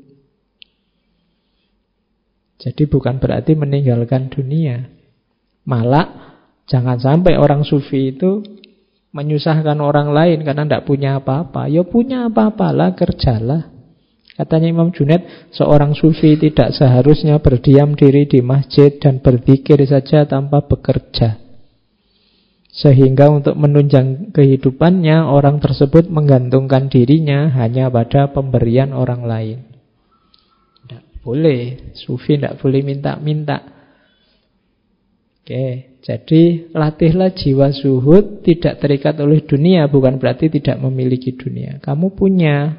Jadi 2.63 2.87
bukan 2.87 3.19
berarti 3.19 3.59
meninggalkan 3.59 4.31
dunia. 4.31 4.87
Malah 5.67 6.39
jangan 6.71 7.03
sampai 7.03 7.35
orang 7.35 7.67
sufi 7.67 8.15
itu 8.15 8.45
menyusahkan 9.15 9.79
orang 9.79 10.11
lain 10.11 10.43
karena 10.43 10.67
tidak 10.67 10.85
punya 10.91 11.23
apa-apa. 11.23 11.71
Ya 11.71 11.87
punya 11.87 12.27
apa-apalah, 12.27 12.99
kerjalah. 12.99 13.71
Katanya 14.35 14.67
Imam 14.75 14.91
Junaid, 14.91 15.55
seorang 15.55 15.95
sufi 15.95 16.35
tidak 16.35 16.75
seharusnya 16.75 17.39
berdiam 17.39 17.95
diri 17.95 18.27
di 18.27 18.43
masjid 18.43 18.91
dan 18.99 19.23
berzikir 19.23 19.79
saja 19.87 20.27
tanpa 20.27 20.67
bekerja. 20.67 21.39
Sehingga 22.75 23.31
untuk 23.31 23.55
menunjang 23.55 24.35
kehidupannya, 24.35 25.31
orang 25.31 25.63
tersebut 25.63 26.11
menggantungkan 26.11 26.91
dirinya 26.91 27.55
hanya 27.55 27.87
pada 27.87 28.35
pemberian 28.35 28.91
orang 28.91 29.23
lain. 29.23 29.59
Boleh, 31.25 31.95
sufi 31.97 32.37
tidak 32.37 32.61
boleh 32.61 32.85
minta-minta. 32.85 33.84
Oke, 35.45 36.01
jadi 36.01 36.73
latihlah 36.73 37.37
jiwa 37.37 37.69
zuhud 37.69 38.41
tidak 38.41 38.81
terikat 38.81 39.13
oleh 39.21 39.45
dunia 39.45 39.85
bukan 39.93 40.17
berarti 40.17 40.49
tidak 40.49 40.81
memiliki 40.81 41.37
dunia. 41.37 41.85
Kamu 41.85 42.17
punya, 42.17 42.73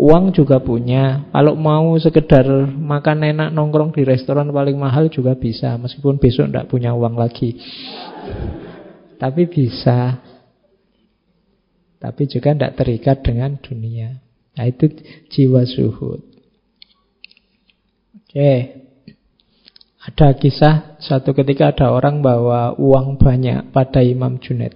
uang 0.00 0.32
juga 0.32 0.56
punya. 0.56 1.28
Kalau 1.28 1.52
mau 1.52 1.92
sekedar 2.00 2.48
makan 2.64 3.28
enak 3.28 3.52
nongkrong 3.52 3.92
di 3.92 4.08
restoran 4.08 4.48
paling 4.48 4.80
mahal 4.80 5.12
juga 5.12 5.36
bisa, 5.36 5.76
meskipun 5.76 6.16
besok 6.16 6.48
tidak 6.48 6.72
punya 6.72 6.96
uang 6.96 7.12
lagi. 7.12 7.60
Tapi 9.20 9.44
bisa. 9.44 10.24
Tapi 12.00 12.24
juga 12.24 12.56
tidak 12.56 12.72
terikat 12.72 13.20
dengan 13.20 13.60
dunia. 13.60 14.16
Nah 14.56 14.64
itu 14.64 14.88
jiwa 15.28 15.60
suhud. 15.68 16.24
Oke. 18.16 18.77
Ada 20.08 20.40
kisah 20.40 20.96
suatu 21.04 21.36
ketika 21.36 21.68
ada 21.68 21.92
orang 21.92 22.24
bawa 22.24 22.72
uang 22.80 23.20
banyak 23.20 23.76
pada 23.76 24.00
Imam 24.00 24.40
Junaid. 24.40 24.72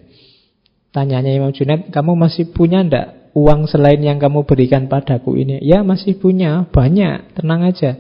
Tanyanya 0.93 1.33
Imam 1.33 1.57
Junaid, 1.57 1.89
kamu 1.89 2.12
masih 2.20 2.53
punya 2.53 2.85
ndak 2.85 3.33
uang 3.33 3.64
selain 3.64 3.97
yang 4.05 4.20
kamu 4.20 4.45
berikan 4.45 4.93
padaku 4.93 5.41
ini? 5.41 5.57
Ya 5.64 5.80
masih 5.80 6.20
punya, 6.20 6.68
banyak, 6.68 7.33
tenang 7.33 7.64
aja. 7.64 7.97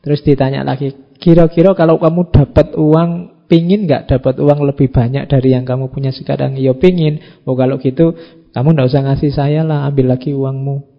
Terus 0.00 0.24
ditanya 0.24 0.64
lagi, 0.64 0.96
kira-kira 1.20 1.76
kalau 1.76 2.00
kamu 2.00 2.32
dapat 2.32 2.72
uang, 2.72 3.44
pingin 3.52 3.84
nggak 3.84 4.08
dapat 4.08 4.40
uang 4.40 4.64
lebih 4.64 4.88
banyak 4.88 5.28
dari 5.28 5.52
yang 5.52 5.68
kamu 5.68 5.92
punya 5.92 6.08
sekarang? 6.08 6.56
Ya 6.56 6.72
pingin. 6.72 7.44
Oh 7.44 7.52
kalau 7.52 7.76
gitu 7.84 8.16
Kamu 8.52 8.76
tidak 8.76 8.88
usah 8.92 9.02
ngasih 9.08 9.32
saya 9.32 9.60
lah, 9.64 9.88
ambil 9.88 10.12
lagi 10.12 10.36
uangmu. 10.36 10.91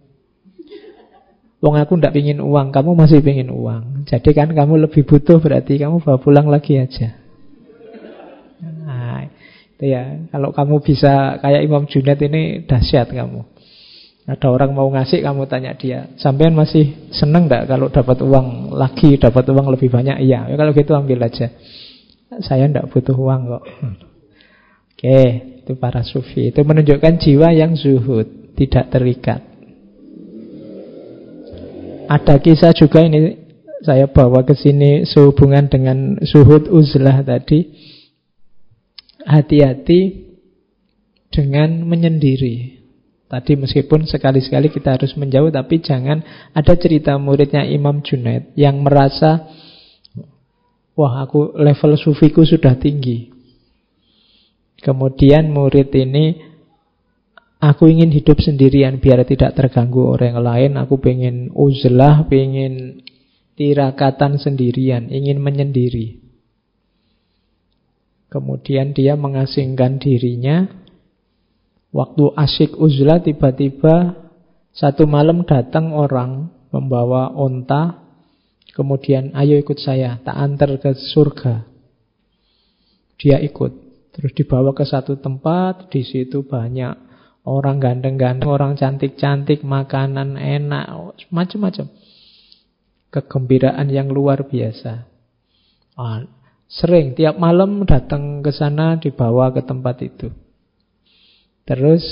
Wong 1.64 1.80
aku 1.80 1.95
ndak 1.95 2.11
pingin 2.11 2.43
uang, 2.43 2.76
kamu 2.76 2.91
masih 2.91 3.24
pingin 3.24 3.47
uang. 3.47 4.03
Jadi 4.03 4.36
kan 4.36 4.51
kamu 4.51 4.84
lebih 4.84 5.07
butuh 5.07 5.39
berarti 5.39 5.80
kamu 5.80 6.03
bawa 6.03 6.20
pulang 6.20 6.51
lagi 6.51 6.76
aja. 6.76 7.16
Nah, 8.84 9.24
itu 9.32 9.86
ya. 9.88 10.28
Kalau 10.28 10.51
kamu 10.51 10.84
bisa 10.84 11.39
kayak 11.39 11.64
Imam 11.64 11.88
Junaid 11.88 12.20
ini 12.20 12.68
dahsyat 12.68 13.16
kamu. 13.16 13.47
Ada 14.28 14.47
orang 14.51 14.76
mau 14.76 14.91
ngasih 14.91 15.24
kamu 15.24 15.47
tanya 15.47 15.72
dia, 15.76 16.11
sampean 16.20 16.51
masih 16.51 17.11
seneng 17.16 17.47
nggak 17.47 17.68
kalau 17.72 17.88
dapat 17.88 18.20
uang 18.24 18.76
lagi, 18.76 19.16
dapat 19.16 19.47
uang 19.47 19.72
lebih 19.72 19.88
banyak? 19.88 20.20
Iya. 20.20 20.51
Ya, 20.51 20.55
kalau 20.59 20.76
gitu 20.76 20.91
ambil 20.99 21.24
aja. 21.24 21.47
Saya 22.43 22.68
ndak 22.68 22.91
butuh 22.91 23.16
uang 23.16 23.41
kok. 23.47 23.64
Oke, 24.95 25.20
itu 25.64 25.80
para 25.80 26.03
sufi. 26.03 26.51
Itu 26.51 26.68
menunjukkan 26.68 27.24
jiwa 27.24 27.55
yang 27.55 27.80
zuhud, 27.80 28.51
tidak 28.59 28.91
terikat. 28.91 29.53
Ada 32.10 32.39
kisah 32.39 32.74
juga 32.76 33.04
ini 33.04 33.38
saya 33.84 34.08
bawa 34.08 34.47
ke 34.47 34.56
sini 34.56 35.04
sehubungan 35.04 35.68
dengan 35.68 36.20
suhud 36.24 36.72
uzlah 36.72 37.24
tadi. 37.24 37.68
Hati-hati 39.24 40.32
dengan 41.32 41.88
menyendiri. 41.88 42.84
Tadi 43.32 43.58
meskipun 43.58 44.06
sekali-sekali 44.06 44.70
kita 44.70 44.93
harus 44.99 45.18
menjauh 45.18 45.49
tapi 45.49 45.82
jangan 45.82 46.22
ada 46.54 46.78
cerita 46.78 47.18
muridnya 47.18 47.66
Imam 47.66 48.06
Junaid 48.06 48.54
yang 48.54 48.84
merasa 48.86 49.49
wah 50.93 51.26
aku 51.26 51.58
level 51.58 51.97
sufiku 51.97 52.45
sudah 52.45 52.78
tinggi. 52.78 53.34
Kemudian 54.84 55.49
murid 55.49 55.89
ini 55.95 56.53
Aku 57.64 57.88
ingin 57.88 58.11
hidup 58.11 58.43
sendirian 58.43 58.99
biar 58.99 59.24
tidak 59.24 59.55
terganggu 59.55 60.20
orang 60.20 60.36
lain. 60.36 60.76
Aku 60.76 60.99
pengen 60.99 61.47
uzlah, 61.55 62.28
pengen 62.28 62.99
tirakatan 63.55 64.36
sendirian, 64.36 65.07
ingin 65.07 65.39
menyendiri. 65.39 66.20
Kemudian 68.28 68.91
dia 68.91 69.16
mengasingkan 69.16 69.95
dirinya. 69.95 70.68
Waktu 71.95 72.36
asyik 72.36 72.76
uzlah 72.76 73.24
tiba-tiba 73.24 74.11
satu 74.76 75.07
malam 75.07 75.47
datang 75.47 75.95
orang 75.95 76.51
membawa 76.68 77.32
onta. 77.32 78.03
Kemudian 78.76 79.32
ayo 79.39 79.55
ikut 79.55 79.80
saya, 79.80 80.20
tak 80.20 80.36
antar 80.36 80.76
ke 80.84 80.91
surga. 81.16 81.64
Dia 83.24 83.39
ikut. 83.39 83.72
Terus 84.11 84.36
dibawa 84.36 84.76
ke 84.76 84.84
satu 84.84 85.16
tempat, 85.16 85.88
di 85.88 86.03
situ 86.03 86.43
banyak 86.43 87.03
Orang 87.43 87.83
ganteng-ganteng, 87.83 88.47
orang 88.47 88.79
cantik-cantik, 88.79 89.67
makanan 89.67 90.39
enak, 90.39 91.15
macam-macam. 91.27 91.91
Kegembiraan 93.11 93.91
yang 93.91 94.07
luar 94.07 94.47
biasa. 94.47 95.03
Ah, 95.99 96.23
sering 96.71 97.13
tiap 97.13 97.35
malam 97.35 97.83
datang 97.83 98.39
ke 98.39 98.49
sana 98.55 98.95
dibawa 98.95 99.51
ke 99.51 99.59
tempat 99.59 100.01
itu. 100.01 100.31
Terus 101.67 102.03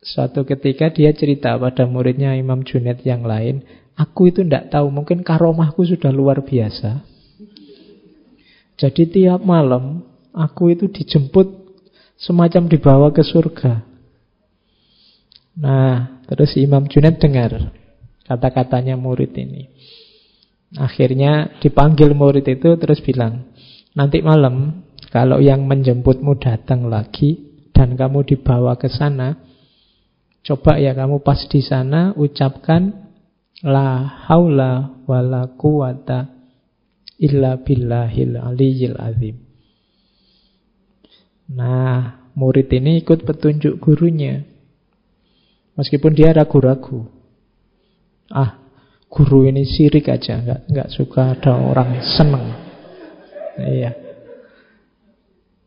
suatu 0.00 0.48
ketika 0.48 0.88
dia 0.88 1.12
cerita 1.12 1.56
pada 1.60 1.84
muridnya 1.84 2.32
Imam 2.32 2.64
Junaid 2.64 3.04
yang 3.04 3.22
lain, 3.22 3.62
aku 3.94 4.32
itu 4.32 4.42
tidak 4.42 4.72
tahu, 4.72 4.88
mungkin 4.88 5.20
karomahku 5.20 5.84
sudah 5.84 6.10
luar 6.10 6.40
biasa. 6.40 7.04
Jadi 8.74 9.06
tiap 9.06 9.44
malam 9.44 10.02
aku 10.34 10.74
itu 10.74 10.90
dijemput 10.90 11.46
semacam 12.18 12.66
dibawa 12.66 13.08
ke 13.14 13.22
surga. 13.22 13.93
Nah, 15.54 16.24
terus 16.26 16.58
Imam 16.58 16.90
Junaid 16.90 17.22
dengar 17.22 17.70
kata-katanya 18.26 18.98
murid 18.98 19.36
ini. 19.38 19.70
Akhirnya 20.74 21.62
dipanggil 21.62 22.10
murid 22.18 22.50
itu 22.50 22.74
terus 22.74 22.98
bilang, 22.98 23.54
nanti 23.94 24.18
malam 24.18 24.82
kalau 25.14 25.38
yang 25.38 25.62
menjemputmu 25.70 26.42
datang 26.42 26.90
lagi 26.90 27.38
dan 27.70 27.94
kamu 27.94 28.26
dibawa 28.26 28.74
ke 28.74 28.90
sana, 28.90 29.38
coba 30.42 30.82
ya 30.82 30.90
kamu 30.90 31.22
pas 31.22 31.38
di 31.46 31.62
sana 31.62 32.10
ucapkan 32.18 33.06
la 33.62 34.02
haula 34.26 34.98
wala 35.06 35.54
quwata 35.54 36.34
illa 37.22 37.62
billahil 37.62 38.34
aliyil 38.34 38.98
azim. 38.98 39.38
Nah, 41.54 42.32
murid 42.34 42.72
ini 42.74 42.98
ikut 43.04 43.22
petunjuk 43.22 43.78
gurunya. 43.78 44.53
Meskipun 45.74 46.14
dia 46.14 46.30
ragu-ragu. 46.30 47.10
Ah, 48.30 48.62
guru 49.10 49.46
ini 49.46 49.66
sirik 49.66 50.06
aja, 50.10 50.38
nggak 50.38 50.60
nggak 50.70 50.88
suka 50.90 51.34
ada 51.38 51.54
orang 51.58 52.02
seneng. 52.14 52.46
Iya. 53.58 53.92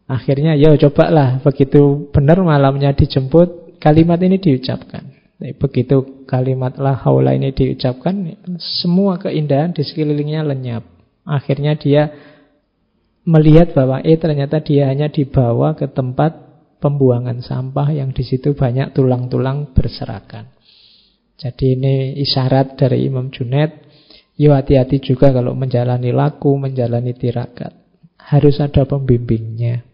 Akhirnya 0.07 0.55
ya 0.55 0.71
cobalah 0.79 1.43
begitu 1.43 2.07
benar 2.15 2.39
malamnya 2.39 2.95
dijemput 2.95 3.79
kalimat 3.83 4.19
ini 4.23 4.39
diucapkan. 4.39 5.03
Begitu 5.37 6.25
kalimat 6.25 6.79
la 6.79 6.97
haula 6.97 7.35
ini 7.35 7.51
diucapkan 7.51 8.39
semua 8.57 9.19
keindahan 9.19 9.75
di 9.75 9.83
sekelilingnya 9.83 10.47
lenyap. 10.47 10.87
Akhirnya 11.27 11.75
dia 11.75 12.09
melihat 13.27 13.75
bahwa 13.75 13.99
eh 14.07 14.15
ternyata 14.15 14.63
dia 14.63 14.87
hanya 14.87 15.11
dibawa 15.11 15.75
ke 15.75 15.91
tempat 15.91 16.46
pembuangan 16.77 17.41
sampah 17.41 17.93
yang 17.93 18.13
di 18.13 18.23
situ 18.25 18.53
banyak 18.53 18.93
tulang-tulang 18.93 19.73
berserakan. 19.73 20.53
Jadi 21.37 21.77
ini 21.77 21.95
isyarat 22.17 22.77
dari 22.81 23.05
Imam 23.05 23.29
Junaid. 23.29 23.85
Yo 24.37 24.53
hati-hati 24.53 25.01
juga 25.01 25.33
kalau 25.33 25.53
menjalani 25.53 26.09
laku, 26.09 26.57
menjalani 26.57 27.13
tirakat. 27.13 27.73
Harus 28.17 28.57
ada 28.61 28.85
pembimbingnya. 28.85 29.85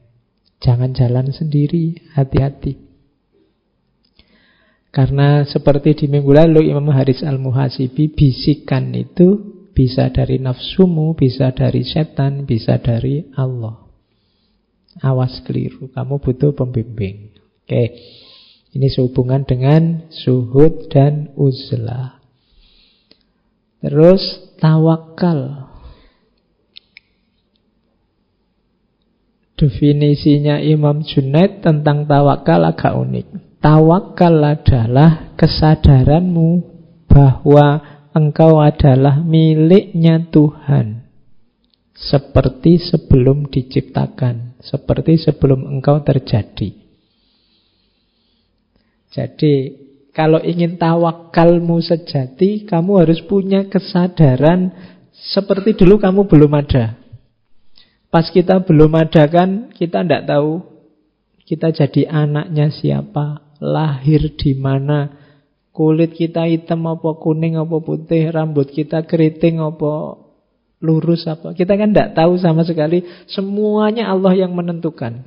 Jangan 0.63 0.95
jalan 0.95 1.31
sendiri, 1.35 1.99
hati-hati. 2.15 2.79
Karena 4.93 5.43
seperti 5.43 6.05
di 6.05 6.05
minggu 6.07 6.31
lalu 6.31 6.69
Imam 6.69 6.87
Haris 6.93 7.25
Al-Muhasibi 7.25 8.13
bisikan 8.13 8.93
itu 8.95 9.41
bisa 9.73 10.13
dari 10.13 10.37
nafsumu, 10.39 11.17
bisa 11.17 11.49
dari 11.51 11.81
setan, 11.83 12.45
bisa 12.45 12.77
dari 12.79 13.25
Allah. 13.35 13.82
Awas 15.01 15.41
keliru, 15.41 15.89
kamu 15.89 16.21
butuh 16.21 16.53
pembimbing. 16.53 17.33
Oke. 17.65 17.83
Ini 18.73 18.89
sehubungan 18.89 19.45
dengan 19.45 20.09
suhud 20.09 20.89
dan 20.89 21.29
uzlah. 21.37 22.17
Terus 23.85 24.21
tawakal. 24.57 25.69
Definisinya 29.53 30.57
Imam 30.57 31.05
Junaid 31.05 31.61
tentang 31.61 32.09
tawakal 32.09 32.65
agak 32.65 32.97
unik. 32.97 33.61
Tawakal 33.61 34.41
adalah 34.41 35.37
kesadaranmu 35.37 36.49
bahwa 37.05 37.79
engkau 38.17 38.57
adalah 38.57 39.21
miliknya 39.21 40.33
Tuhan. 40.33 41.05
Seperti 41.93 42.81
sebelum 42.81 43.53
diciptakan 43.53 44.52
seperti 44.63 45.19
sebelum 45.19 45.67
engkau 45.67 45.99
terjadi. 46.01 46.71
Jadi, 49.13 49.53
kalau 50.13 50.41
ingin 50.41 50.79
tawakalmu 50.79 51.81
sejati, 51.83 52.65
kamu 52.65 53.05
harus 53.05 53.19
punya 53.25 53.69
kesadaran 53.69 54.73
seperti 55.13 55.77
dulu 55.77 56.01
kamu 56.01 56.25
belum 56.25 56.51
ada. 56.53 56.97
Pas 58.13 58.29
kita 58.29 58.61
belum 58.61 58.93
ada 58.93 59.25
kan, 59.25 59.73
kita 59.73 60.05
tidak 60.05 60.29
tahu 60.29 60.61
kita 61.43 61.75
jadi 61.75 62.07
anaknya 62.07 62.71
siapa, 62.71 63.57
lahir 63.59 64.31
di 64.37 64.55
mana, 64.55 65.11
kulit 65.75 66.15
kita 66.15 66.47
hitam 66.47 66.87
apa 66.87 67.19
kuning 67.19 67.59
apa 67.59 67.77
putih, 67.83 68.31
rambut 68.31 68.69
kita 68.69 69.03
keriting 69.03 69.59
apa 69.59 70.22
lurus 70.83 71.23
apa. 71.23 71.55
Kita 71.55 71.79
kan 71.79 71.95
tidak 71.95 72.11
tahu 72.13 72.35
sama 72.35 72.67
sekali. 72.67 73.07
Semuanya 73.31 74.11
Allah 74.11 74.35
yang 74.35 74.51
menentukan. 74.51 75.23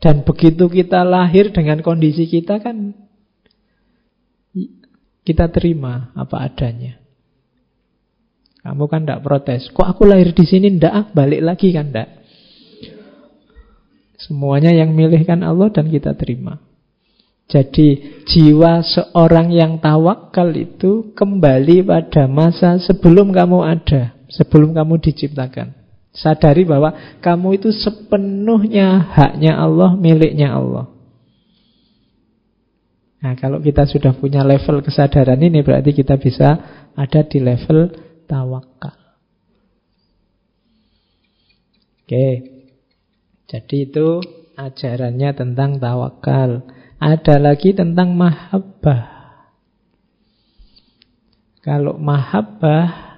Dan 0.00 0.24
begitu 0.24 0.64
kita 0.72 1.04
lahir 1.04 1.52
dengan 1.52 1.84
kondisi 1.84 2.24
kita 2.24 2.56
kan 2.64 2.96
kita 5.28 5.52
terima 5.52 6.08
apa 6.16 6.40
adanya. 6.40 6.96
Kamu 8.64 8.88
kan 8.88 9.04
tidak 9.04 9.20
protes. 9.20 9.68
Kok 9.76 9.84
aku 9.84 10.08
lahir 10.08 10.32
di 10.32 10.48
sini 10.48 10.72
ndak 10.80 10.92
ah, 10.92 11.06
balik 11.12 11.44
lagi 11.44 11.68
kan 11.76 11.92
ndak. 11.92 12.08
Semuanya 14.20 14.72
yang 14.72 14.96
milihkan 14.96 15.44
Allah 15.44 15.68
dan 15.68 15.92
kita 15.92 16.16
terima. 16.16 16.60
Jadi 17.50 18.22
jiwa 18.30 18.78
seorang 18.86 19.50
yang 19.50 19.82
tawakal 19.82 20.54
itu 20.54 21.10
kembali 21.18 21.82
pada 21.82 22.30
masa 22.30 22.78
sebelum 22.78 23.34
kamu 23.34 23.58
ada, 23.66 24.14
sebelum 24.30 24.70
kamu 24.70 25.02
diciptakan. 25.02 25.74
Sadari 26.14 26.62
bahwa 26.62 27.18
kamu 27.18 27.58
itu 27.58 27.74
sepenuhnya 27.74 29.02
haknya 29.02 29.58
Allah, 29.58 29.98
miliknya 29.98 30.54
Allah. 30.54 30.90
Nah, 33.20 33.36
kalau 33.36 33.60
kita 33.60 33.84
sudah 33.84 34.16
punya 34.16 34.40
level 34.46 34.80
kesadaran 34.80 35.42
ini 35.42 35.60
berarti 35.60 35.92
kita 35.92 36.16
bisa 36.16 36.48
ada 36.94 37.20
di 37.26 37.38
level 37.42 37.92
tawakal. 38.24 38.96
Oke. 42.06 42.28
Jadi 43.50 43.76
itu 43.90 44.22
ajarannya 44.54 45.30
tentang 45.34 45.82
tawakal. 45.82 46.62
Ada 47.00 47.40
lagi 47.40 47.72
tentang 47.72 48.12
mahabbah. 48.12 49.18
Kalau 51.64 51.96
mahabbah 51.96 53.10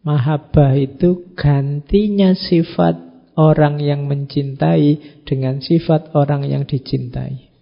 Mahabbah 0.00 0.80
itu 0.80 1.36
gantinya 1.36 2.32
sifat 2.32 2.96
orang 3.36 3.84
yang 3.84 4.08
mencintai 4.08 5.20
dengan 5.28 5.60
sifat 5.60 6.16
orang 6.16 6.48
yang 6.48 6.64
dicintai. 6.64 7.52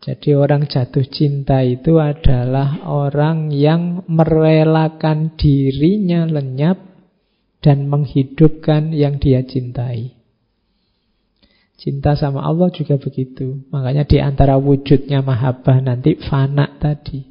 Jadi 0.00 0.36
orang 0.36 0.64
jatuh 0.68 1.04
cinta 1.04 1.60
itu 1.60 2.00
adalah 2.00 2.88
orang 2.88 3.52
yang 3.52 4.04
merelakan 4.08 5.36
dirinya 5.36 6.28
lenyap 6.28 6.76
dan 7.60 7.88
menghidupkan 7.88 8.92
yang 8.96 9.20
dia 9.20 9.44
cintai. 9.44 10.23
Cinta 11.74 12.14
sama 12.14 12.46
Allah 12.46 12.70
juga 12.70 12.96
begitu. 12.96 13.66
Makanya 13.74 14.06
di 14.06 14.22
antara 14.22 14.54
wujudnya 14.54 15.20
mahabbah 15.20 15.82
nanti 15.82 16.14
fana 16.22 16.70
tadi. 16.78 17.26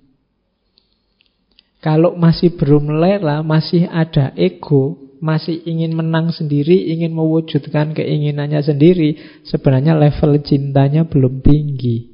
Kalau 1.84 2.15
masih 2.15 2.56
belum 2.56 2.88
rela, 2.95 3.44
masih 3.44 3.91
ada 3.91 4.32
ego, 4.40 5.03
masih 5.20 5.64
ingin 5.68 5.95
menang 5.95 6.32
sendiri, 6.32 6.91
ingin 6.91 7.11
mewujudkan 7.11 7.91
keinginannya 7.91 8.60
sendiri, 8.64 9.20
sebenarnya 9.48 9.95
level 9.95 10.40
cintanya 10.44 11.03
belum 11.07 11.44
tinggi. 11.44 12.11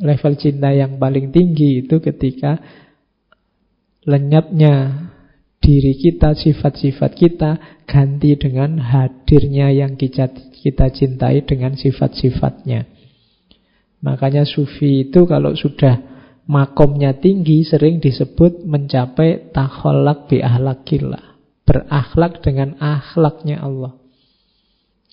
Level 0.00 0.40
cinta 0.40 0.72
yang 0.72 0.96
paling 0.96 1.32
tinggi 1.32 1.84
itu 1.84 2.00
ketika 2.00 2.60
lenyapnya 4.08 5.08
diri 5.60 5.94
kita, 5.94 6.32
sifat-sifat 6.32 7.12
kita 7.14 7.50
ganti 7.84 8.34
dengan 8.34 8.80
hadirnya 8.80 9.68
yang 9.70 9.94
kita, 9.94 10.32
cintai 10.90 11.44
dengan 11.44 11.76
sifat-sifatnya. 11.76 12.88
Makanya 14.00 14.48
sufi 14.48 15.06
itu 15.08 15.28
kalau 15.28 15.52
sudah 15.52 16.00
makomnya 16.48 17.20
tinggi 17.20 17.62
sering 17.62 18.00
disebut 18.00 18.64
mencapai 18.64 19.52
takholak 19.52 20.26
bi 20.26 20.40
ahlakillah. 20.40 21.36
Berakhlak 21.68 22.42
dengan 22.42 22.74
akhlaknya 22.80 23.62
Allah. 23.62 23.94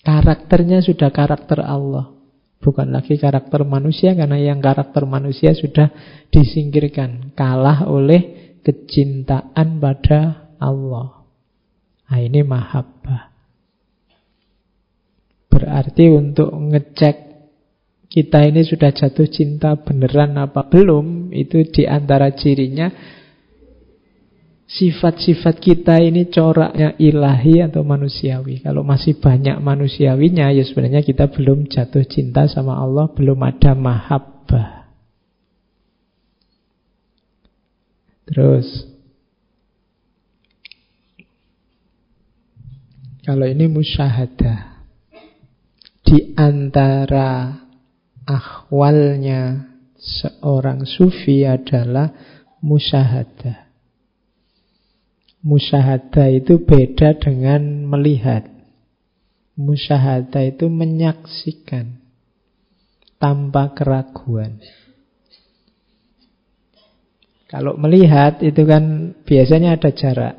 Karakternya 0.01 0.79
sudah 0.81 1.11
karakter 1.11 1.61
Allah. 1.61 2.15
Bukan 2.57 2.89
lagi 2.89 3.21
karakter 3.21 3.61
manusia 3.67 4.17
karena 4.17 4.41
yang 4.41 4.63
karakter 4.63 5.05
manusia 5.05 5.53
sudah 5.53 5.93
disingkirkan. 6.33 7.35
Kalah 7.37 7.85
oleh 7.85 8.46
kecintaan 8.67 9.79
pada 9.79 10.51
Allah. 10.59 11.23
Nah 12.11 12.19
ini 12.19 12.43
mahabbah. 12.43 13.31
Berarti 15.47 16.11
untuk 16.11 16.51
ngecek 16.51 17.15
kita 18.11 18.43
ini 18.43 18.67
sudah 18.67 18.91
jatuh 18.91 19.27
cinta 19.31 19.79
beneran 19.79 20.35
apa 20.35 20.67
belum, 20.67 21.31
itu 21.31 21.63
di 21.71 21.87
antara 21.87 22.35
cirinya 22.35 22.91
sifat-sifat 24.67 25.63
kita 25.63 25.95
ini 26.03 26.27
coraknya 26.27 26.99
ilahi 26.99 27.63
atau 27.63 27.87
manusiawi. 27.87 28.67
Kalau 28.67 28.83
masih 28.83 29.15
banyak 29.15 29.63
manusiawinya, 29.63 30.51
ya 30.51 30.63
sebenarnya 30.67 31.07
kita 31.07 31.31
belum 31.31 31.71
jatuh 31.71 32.03
cinta 32.03 32.51
sama 32.51 32.75
Allah, 32.75 33.07
belum 33.15 33.39
ada 33.47 33.71
mahabbah. 33.73 34.76
Terus, 38.27 38.67
kalau 43.23 43.47
ini 43.47 43.71
musyahadah, 43.71 44.83
di 46.03 46.35
antara 46.35 47.55
akhwalnya 48.27 49.71
seorang 49.95 50.83
sufi 50.83 51.47
adalah 51.47 52.11
musyahadah. 52.59 53.67
Musyahadah 55.47 56.27
itu 56.35 56.59
beda 56.59 57.15
dengan 57.15 57.87
melihat. 57.87 58.43
Musyahadah 59.55 60.43
itu 60.51 60.67
menyaksikan 60.67 62.03
tanpa 63.17 63.73
keraguan. 63.73 64.59
Kalau 67.47 67.79
melihat 67.79 68.43
itu 68.43 68.67
kan 68.67 69.15
biasanya 69.23 69.79
ada 69.79 69.89
jarak. 69.95 70.35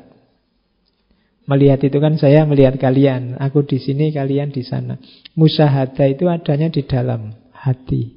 Melihat 1.49 1.81
itu 1.81 1.97
kan 1.97 2.13
saya 2.21 2.45
melihat 2.45 2.77
kalian, 2.77 3.41
aku 3.41 3.65
di 3.65 3.81
sini, 3.81 4.13
kalian 4.13 4.53
di 4.53 4.61
sana. 4.61 5.01
Musyahadah 5.33 6.05
itu 6.05 6.29
adanya 6.29 6.69
di 6.69 6.85
dalam 6.85 7.33
hati, 7.49 8.13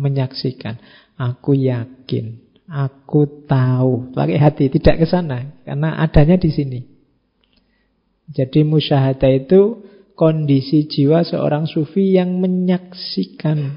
menyaksikan. 0.00 0.80
Aku 1.20 1.52
yakin, 1.52 2.40
Aku 2.72 3.44
tahu. 3.44 4.16
Pakai 4.16 4.40
hati, 4.40 4.72
tidak 4.72 5.04
ke 5.04 5.06
sana. 5.08 5.52
Karena 5.68 6.00
adanya 6.00 6.40
di 6.40 6.48
sini. 6.48 6.80
Jadi 8.32 8.64
musyahadah 8.64 9.28
itu 9.28 9.84
kondisi 10.16 10.88
jiwa 10.88 11.20
seorang 11.20 11.68
sufi 11.68 12.16
yang 12.16 12.40
menyaksikan 12.40 13.76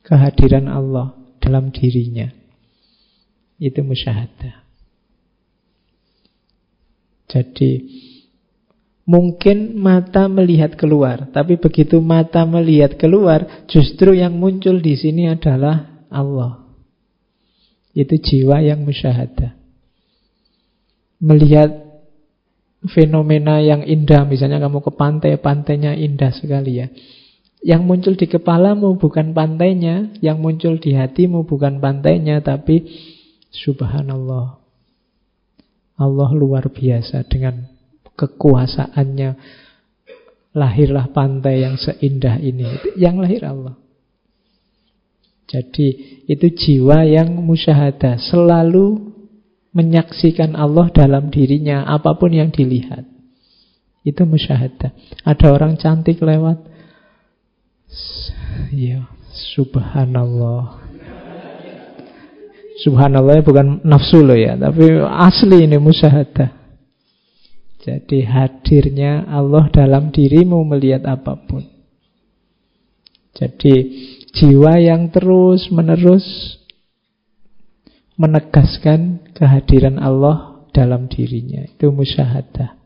kehadiran 0.00 0.70
Allah 0.70 1.12
dalam 1.44 1.68
dirinya. 1.68 2.37
Itu 3.58 3.82
musyahadah. 3.82 4.64
Jadi 7.28 7.84
mungkin 9.04 9.76
mata 9.76 10.30
melihat 10.30 10.78
keluar, 10.78 11.28
tapi 11.28 11.60
begitu 11.60 12.00
mata 12.00 12.46
melihat 12.48 12.96
keluar, 12.96 13.66
justru 13.68 14.16
yang 14.16 14.36
muncul 14.38 14.80
di 14.80 14.94
sini 14.96 15.28
adalah 15.28 16.06
Allah. 16.08 16.64
Itu 17.92 18.16
jiwa 18.16 18.62
yang 18.64 18.86
musyahadah. 18.86 19.58
Melihat 21.18 21.88
fenomena 22.86 23.58
yang 23.58 23.82
indah, 23.82 24.22
misalnya 24.22 24.62
kamu 24.62 24.86
ke 24.86 24.92
pantai, 24.94 25.34
pantainya 25.42 25.98
indah 25.98 26.30
sekali 26.30 26.78
ya. 26.78 26.86
Yang 27.58 27.82
muncul 27.82 28.14
di 28.14 28.30
kepalamu 28.30 28.94
bukan 29.02 29.34
pantainya, 29.34 30.14
yang 30.22 30.38
muncul 30.38 30.78
di 30.78 30.94
hatimu 30.94 31.42
bukan 31.42 31.82
pantainya, 31.82 32.38
tapi 32.38 32.86
subhanallah. 33.52 34.60
Allah 35.98 36.30
luar 36.36 36.70
biasa 36.70 37.26
dengan 37.26 37.66
kekuasaannya. 38.14 39.30
Lahirlah 40.54 41.10
pantai 41.12 41.62
yang 41.66 41.76
seindah 41.76 42.40
ini. 42.40 42.96
Yang 42.96 43.16
lahir 43.20 43.42
Allah. 43.46 43.76
Jadi 45.48 45.86
itu 46.28 46.46
jiwa 46.52 47.08
yang 47.08 47.40
musyahadah 47.40 48.20
Selalu 48.20 49.16
menyaksikan 49.72 50.52
Allah 50.52 50.92
dalam 50.92 51.32
dirinya 51.32 51.88
Apa 51.88 52.20
pun 52.20 52.36
yang 52.36 52.52
dilihat 52.52 53.08
Itu 54.04 54.28
musyahadah 54.28 54.92
Ada 55.24 55.46
orang 55.48 55.80
cantik 55.80 56.20
lewat 56.20 56.60
Ya 58.76 59.08
subhanallah 59.56 60.87
Subhanallah 62.78 63.42
bukan 63.42 63.82
nafsu 63.82 64.22
loh 64.22 64.38
ya 64.38 64.54
Tapi 64.54 65.02
asli 65.02 65.66
ini 65.66 65.82
musyahadah 65.82 66.58
jadi 67.88 68.18
hadirnya 68.28 69.24
Allah 69.24 69.72
dalam 69.72 70.12
dirimu 70.12 70.60
melihat 70.68 71.08
apa 71.08 71.40
pun. 71.40 71.64
Jadi 73.32 73.74
jiwa 74.36 74.76
yang 74.76 75.08
terus-menerus 75.08 76.58
menegaskan 78.20 79.32
kehadiran 79.32 79.96
Allah 80.02 80.68
dalam 80.76 81.08
dirinya. 81.08 81.64
Itu 81.64 81.88
musyahadah. 81.94 82.76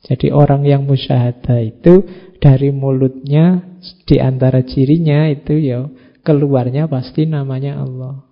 Jadi 0.00 0.32
orang 0.34 0.66
yang 0.66 0.88
musyahadah 0.88 1.60
itu 1.60 2.02
dari 2.42 2.74
mulutnya 2.74 3.62
di 4.08 4.16
antara 4.16 4.64
cirinya 4.66 5.28
itu 5.28 5.60
ya 5.60 5.86
keluarnya 6.26 6.90
pasti 6.90 7.30
namanya 7.30 7.84
Allah. 7.84 8.29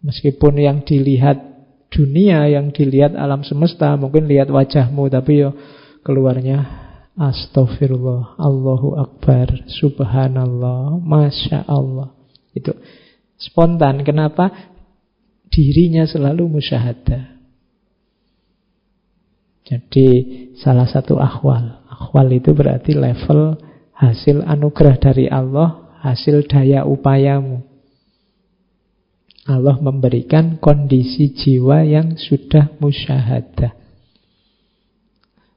Meskipun 0.00 0.56
yang 0.56 0.80
dilihat 0.80 1.36
dunia, 1.92 2.48
yang 2.48 2.72
dilihat 2.72 3.12
alam 3.12 3.44
semesta, 3.44 3.92
mungkin 4.00 4.24
lihat 4.24 4.48
wajahmu, 4.48 5.12
tapi 5.12 5.44
ya 5.44 5.50
keluarnya 6.00 6.64
Astaghfirullah, 7.20 8.40
Allahu 8.40 8.96
Akbar, 8.96 9.68
Subhanallah, 9.68 10.96
Masya 11.04 11.68
Allah. 11.68 12.16
Itu 12.56 12.72
spontan. 13.36 14.00
Kenapa? 14.08 14.72
Dirinya 15.52 16.08
selalu 16.08 16.48
musyahadah. 16.48 17.40
Jadi 19.68 20.08
salah 20.58 20.88
satu 20.88 21.20
akhwal. 21.20 21.86
Akhwal 21.92 22.26
itu 22.34 22.50
berarti 22.56 22.96
level 22.96 23.54
hasil 23.94 24.42
anugerah 24.42 24.96
dari 24.98 25.28
Allah, 25.28 25.94
hasil 26.00 26.48
daya 26.48 26.88
upayamu. 26.88 27.69
Allah 29.50 29.82
memberikan 29.82 30.62
kondisi 30.62 31.34
jiwa 31.34 31.82
yang 31.82 32.14
sudah 32.14 32.70
musyahadah. 32.78 33.74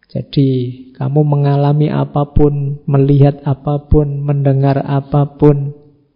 Jadi 0.09 0.49
kamu 0.93 1.21
mengalami 1.25 1.89
apa 1.89 2.33
pun, 2.33 2.81
melihat 2.89 3.41
apa 3.45 3.85
pun, 3.89 4.21
mendengar 4.21 4.81
apa 4.81 5.37
pun, 5.37 5.73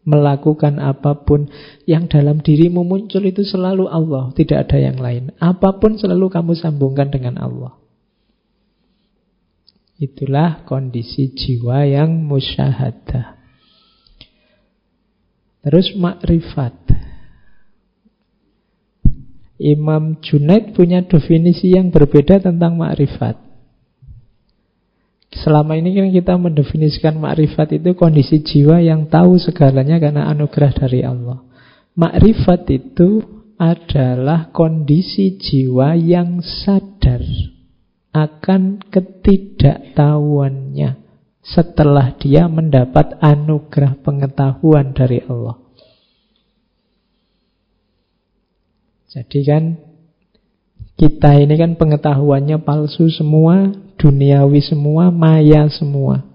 melakukan 0.08 0.80
apa 0.80 1.26
pun 1.26 1.50
yang 1.90 2.06
dalam 2.06 2.40
dirimu 2.40 2.86
muncul 2.86 3.22
itu 3.26 3.42
selalu 3.42 3.90
Allah, 3.90 4.30
tidak 4.38 4.70
ada 4.70 4.78
yang 4.80 4.98
lain. 4.98 5.34
Apa 5.38 5.82
pun 5.82 5.98
selalu 5.98 6.30
kamu 6.30 6.54
sambungkan 6.58 7.10
dengan 7.10 7.42
Allah. 7.42 7.78
Itulah 9.98 10.62
kondisi 10.70 11.34
jiwa 11.34 11.90
yang 11.90 12.22
musyahadah. 12.22 13.34
Terus 15.66 15.98
makrifat. 15.98 16.97
Imam 19.58 20.22
Junaid 20.22 20.78
punya 20.78 21.02
definisi 21.02 21.74
yang 21.74 21.90
berbeda 21.90 22.38
tentang 22.42 22.78
makrifat. 22.78 23.38
Selama 25.34 25.76
ini 25.76 25.92
kan 25.98 26.12
kita 26.14 26.38
mendefinisikan 26.40 27.20
makrifat 27.20 27.74
itu 27.78 27.94
kondisi 27.98 28.40
jiwa 28.42 28.80
yang 28.80 29.08
tahu 29.12 29.38
segalanya 29.38 30.00
karena 30.00 30.26
anugerah 30.32 30.72
dari 30.72 31.04
Allah. 31.04 31.42
Makrifat 31.98 32.70
itu 32.72 33.22
adalah 33.58 34.54
kondisi 34.54 35.42
jiwa 35.42 35.96
yang 35.98 36.46
sadar 36.46 37.26
akan 38.14 38.78
ketidaktahuannya 38.88 40.96
setelah 41.42 42.14
dia 42.18 42.48
mendapat 42.50 43.14
anugerah 43.22 43.94
pengetahuan 44.02 44.94
dari 44.94 45.22
Allah. 45.26 45.67
Jadi 49.08 49.40
kan 49.48 49.64
kita 50.98 51.38
ini 51.38 51.56
kan 51.56 51.78
pengetahuannya 51.78 52.60
palsu 52.66 53.08
semua, 53.08 53.70
duniawi 53.96 54.60
semua, 54.66 55.14
maya 55.14 55.70
semua. 55.70 56.28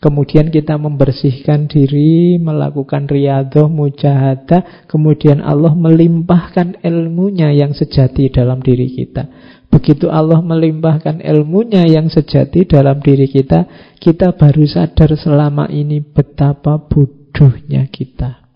Kemudian 0.00 0.48
kita 0.48 0.80
membersihkan 0.80 1.68
diri, 1.68 2.40
melakukan 2.40 3.04
riadoh, 3.04 3.68
mujahadah. 3.68 4.88
Kemudian 4.88 5.44
Allah 5.44 5.76
melimpahkan 5.76 6.80
ilmunya 6.80 7.52
yang 7.52 7.76
sejati 7.76 8.32
dalam 8.32 8.64
diri 8.64 8.88
kita. 8.88 9.28
Begitu 9.68 10.08
Allah 10.08 10.40
melimpahkan 10.40 11.20
ilmunya 11.20 11.84
yang 11.84 12.08
sejati 12.08 12.64
dalam 12.64 13.04
diri 13.04 13.28
kita, 13.28 13.94
kita 14.00 14.32
baru 14.34 14.64
sadar 14.64 15.14
selama 15.20 15.68
ini 15.68 16.00
betapa 16.00 16.80
bodohnya 16.80 17.84
kita. 17.86 18.50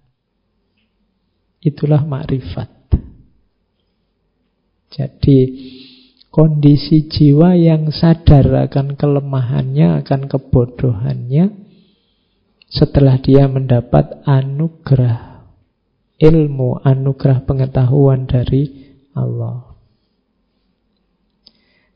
Itulah 1.61 2.03
makrifat. 2.09 2.74
Jadi 4.95 5.39
kondisi 6.31 7.11
jiwa 7.11 7.59
yang 7.59 7.91
sadar 7.91 8.71
akan 8.71 8.95
kelemahannya, 8.95 10.03
akan 10.03 10.31
kebodohannya, 10.31 11.51
setelah 12.71 13.19
dia 13.19 13.51
mendapat 13.51 14.23
anugerah 14.27 15.47
ilmu, 16.19 16.83
anugerah 16.83 17.43
pengetahuan 17.43 18.27
dari 18.31 18.95
Allah. 19.15 19.75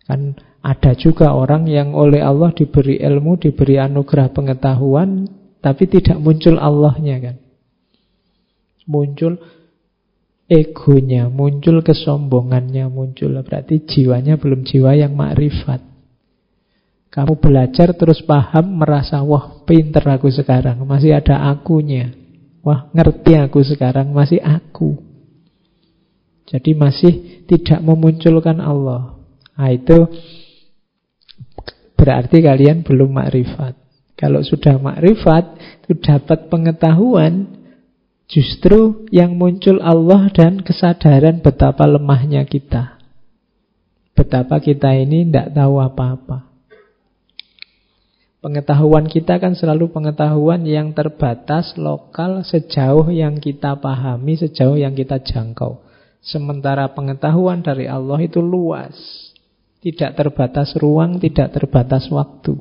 Kan 0.07 0.39
ada 0.63 0.93
juga 0.99 1.35
orang 1.35 1.71
yang 1.71 1.95
oleh 1.95 2.23
Allah 2.23 2.51
diberi 2.51 2.99
ilmu, 2.99 3.39
diberi 3.39 3.79
anugerah 3.79 4.35
pengetahuan, 4.35 5.27
tapi 5.63 5.87
tidak 5.87 6.19
muncul 6.19 6.59
Allahnya 6.59 7.17
kan. 7.23 7.37
Muncul 8.89 9.37
egonya, 10.49 11.29
muncul 11.29 11.85
kesombongannya, 11.85 12.89
muncul 12.89 13.37
berarti 13.45 13.85
jiwanya 13.85 14.41
belum 14.41 14.65
jiwa 14.65 14.97
yang 14.97 15.13
makrifat. 15.13 15.85
Kamu 17.09 17.41
belajar 17.41 17.93
terus 17.97 18.25
paham, 18.25 18.81
merasa 18.81 19.21
wah 19.25 19.65
pinter 19.69 20.05
aku 20.09 20.33
sekarang, 20.33 20.81
masih 20.89 21.17
ada 21.17 21.53
akunya. 21.53 22.13
Wah 22.65 22.89
ngerti 22.93 23.37
aku 23.37 23.61
sekarang, 23.65 24.13
masih 24.13 24.41
aku. 24.41 24.97
Jadi 26.49 26.73
masih 26.73 27.45
tidak 27.45 27.85
memunculkan 27.85 28.61
Allah. 28.61 29.21
Nah 29.57 29.69
itu 29.69 30.09
berarti 31.93 32.41
kalian 32.41 32.85
belum 32.85 33.13
makrifat. 33.13 33.77
Kalau 34.17 34.41
sudah 34.43 34.81
makrifat, 34.81 35.45
itu 35.85 35.93
dapat 36.01 36.49
pengetahuan, 36.51 37.58
justru 38.29 39.09
yang 39.09 39.35
muncul 39.35 39.81
Allah 39.81 40.29
dan 40.31 40.61
kesadaran 40.61 41.41
betapa 41.41 41.89
lemahnya 41.89 42.45
kita. 42.45 43.01
Betapa 44.13 44.61
kita 44.61 44.93
ini 44.93 45.25
tidak 45.25 45.57
tahu 45.57 45.81
apa-apa. 45.81 46.45
Pengetahuan 48.39 49.11
kita 49.11 49.43
kan 49.43 49.59
selalu 49.59 49.91
pengetahuan 49.91 50.63
yang 50.63 50.95
terbatas, 50.95 51.75
lokal, 51.75 52.47
sejauh 52.47 53.11
yang 53.11 53.43
kita 53.43 53.75
pahami, 53.83 54.39
sejauh 54.39 54.79
yang 54.79 54.95
kita 54.95 55.19
jangkau. 55.19 55.83
Sementara 56.23 56.87
pengetahuan 56.95 57.67
dari 57.67 57.91
Allah 57.91 58.23
itu 58.23 58.39
luas. 58.39 58.95
Tidak 59.83 60.15
terbatas 60.15 60.75
ruang, 60.79 61.19
tidak 61.19 61.51
terbatas 61.55 62.07
waktu. 62.11 62.59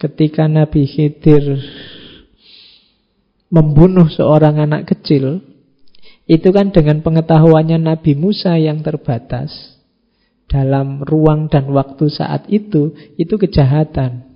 Ketika 0.00 0.48
Nabi 0.48 0.84
Khidir 0.84 1.60
membunuh 3.48 4.08
seorang 4.08 4.60
anak 4.60 4.88
kecil, 4.88 5.40
itu 6.28 6.48
kan 6.52 6.72
dengan 6.72 7.00
pengetahuannya 7.00 7.80
Nabi 7.80 8.12
Musa 8.12 8.60
yang 8.60 8.84
terbatas 8.84 9.48
dalam 10.48 11.04
ruang 11.04 11.48
dan 11.48 11.68
waktu 11.72 12.08
saat 12.08 12.48
itu, 12.48 12.92
itu 13.16 13.34
kejahatan. 13.36 14.28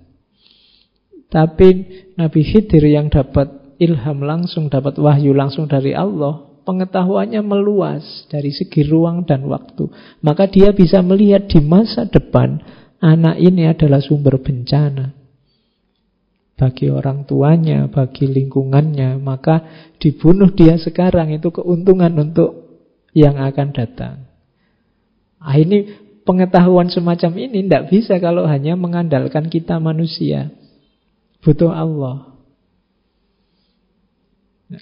Tapi 1.32 1.68
Nabi 2.20 2.40
Khidir 2.44 2.84
yang 2.88 3.08
dapat 3.08 3.76
ilham 3.80 4.20
langsung, 4.20 4.68
dapat 4.68 5.00
wahyu 5.00 5.32
langsung 5.32 5.64
dari 5.64 5.96
Allah, 5.96 6.44
pengetahuannya 6.68 7.40
meluas 7.40 8.28
dari 8.28 8.52
segi 8.52 8.84
ruang 8.84 9.24
dan 9.24 9.48
waktu. 9.48 9.88
Maka 10.20 10.48
dia 10.48 10.76
bisa 10.76 11.00
melihat 11.00 11.48
di 11.48 11.64
masa 11.64 12.04
depan 12.04 12.60
anak 13.00 13.40
ini 13.40 13.68
adalah 13.68 14.04
sumber 14.04 14.36
bencana. 14.40 15.21
Bagi 16.62 16.94
orang 16.94 17.26
tuanya, 17.26 17.90
bagi 17.90 18.30
lingkungannya, 18.30 19.18
maka 19.18 19.66
dibunuh 19.98 20.54
dia 20.54 20.78
sekarang 20.78 21.34
itu 21.34 21.50
keuntungan 21.50 22.14
untuk 22.14 22.78
yang 23.18 23.34
akan 23.34 23.74
datang. 23.74 24.30
Nah, 25.42 25.58
ini 25.58 25.90
pengetahuan 26.22 26.86
semacam 26.86 27.34
ini 27.34 27.66
tidak 27.66 27.90
bisa 27.90 28.14
kalau 28.22 28.46
hanya 28.46 28.78
mengandalkan 28.78 29.50
kita 29.50 29.82
manusia. 29.82 30.54
Butuh 31.42 31.74
Allah. 31.74 32.30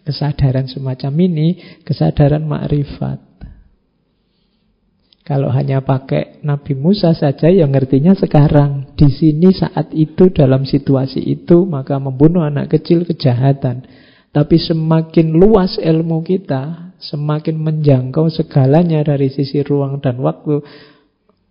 Kesadaran 0.05 0.69
semacam 0.69 1.12
ini, 1.24 1.81
kesadaran 1.89 2.44
makrifat. 2.44 3.30
Kalau 5.20 5.52
hanya 5.52 5.84
pakai 5.84 6.40
Nabi 6.42 6.72
Musa 6.72 7.12
saja, 7.12 7.52
yang 7.52 7.70
ngertinya 7.70 8.16
sekarang. 8.16 8.97
Di 8.97 9.12
sini 9.12 9.52
saat 9.52 9.92
itu, 9.92 10.32
dalam 10.32 10.64
situasi 10.64 11.20
itu, 11.20 11.68
maka 11.68 12.01
membunuh 12.01 12.42
anak 12.42 12.72
kecil 12.72 13.05
kejahatan. 13.05 13.84
Tapi 14.32 14.56
semakin 14.56 15.36
luas 15.36 15.76
ilmu 15.76 16.24
kita, 16.24 16.94
semakin 17.02 17.56
menjangkau 17.60 18.32
segalanya 18.32 19.05
dari 19.05 19.28
sisi 19.28 19.60
ruang 19.60 20.01
dan 20.01 20.18
waktu, 20.24 20.64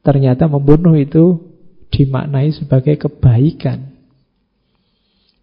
ternyata 0.02 0.50
membunuh 0.50 0.98
itu 0.98 1.38
dimaknai 1.94 2.50
sebagai 2.56 2.98
kebaikan. 2.98 3.90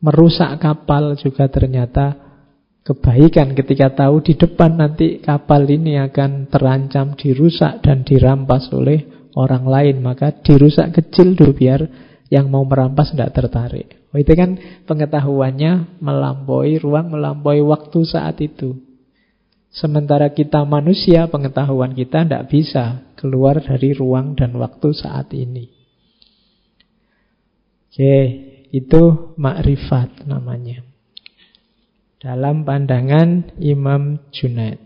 Merusak 0.02 0.60
kapal 0.60 1.14
juga 1.18 1.46
ternyata 1.48 2.25
kebaikan 2.86 3.58
ketika 3.58 4.06
tahu 4.06 4.22
di 4.22 4.38
depan 4.38 4.78
nanti 4.78 5.18
kapal 5.18 5.66
ini 5.66 5.98
akan 5.98 6.46
terancam 6.46 7.18
dirusak 7.18 7.82
dan 7.82 8.06
dirampas 8.06 8.70
oleh 8.70 9.26
orang 9.34 9.66
lain. 9.66 9.96
Maka 9.98 10.30
dirusak 10.38 10.94
kecil 10.94 11.34
dulu 11.34 11.50
biar 11.50 11.82
yang 12.30 12.46
mau 12.46 12.62
merampas 12.62 13.10
tidak 13.10 13.34
tertarik. 13.34 14.06
Oh, 14.14 14.18
itu 14.22 14.30
kan 14.38 14.54
pengetahuannya 14.86 15.98
melampaui 15.98 16.78
ruang, 16.78 17.10
melampaui 17.10 17.58
waktu 17.66 18.06
saat 18.06 18.38
itu. 18.38 18.78
Sementara 19.74 20.30
kita 20.30 20.62
manusia, 20.62 21.26
pengetahuan 21.26 21.92
kita 21.92 22.22
tidak 22.22 22.48
bisa 22.48 23.12
keluar 23.18 23.58
dari 23.60 23.92
ruang 23.92 24.38
dan 24.38 24.54
waktu 24.56 24.94
saat 24.94 25.34
ini. 25.34 25.68
Oke, 27.92 28.16
itu 28.72 29.02
makrifat 29.36 30.24
namanya 30.24 30.85
dalam 32.26 32.66
pandangan 32.66 33.54
Imam 33.62 34.18
Junaid. 34.34 34.82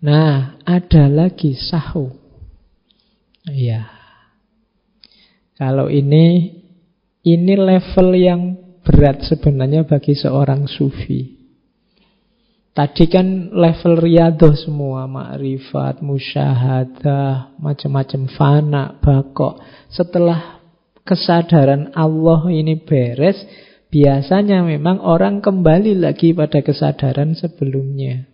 Nah, 0.00 0.56
ada 0.64 1.04
lagi 1.12 1.52
sahu. 1.52 2.08
Iya. 3.44 3.84
Kalau 5.60 5.92
ini 5.92 6.56
ini 7.28 7.54
level 7.60 8.08
yang 8.16 8.42
berat 8.80 9.20
sebenarnya 9.28 9.84
bagi 9.84 10.16
seorang 10.16 10.64
sufi. 10.64 11.36
Tadi 12.72 13.04
kan 13.06 13.52
level 13.52 14.00
riadoh 14.00 14.56
semua, 14.56 15.04
makrifat, 15.06 16.00
musyahadah, 16.00 17.60
macam-macam 17.60 18.22
fana, 18.32 18.84
bakok. 18.98 19.60
Setelah 19.92 20.58
kesadaran 21.06 21.94
Allah 21.94 22.42
ini 22.50 22.80
beres, 22.82 23.38
biasanya 23.94 24.66
memang 24.66 24.98
orang 24.98 25.38
kembali 25.38 25.94
lagi 26.02 26.34
pada 26.34 26.66
kesadaran 26.66 27.38
sebelumnya. 27.38 28.26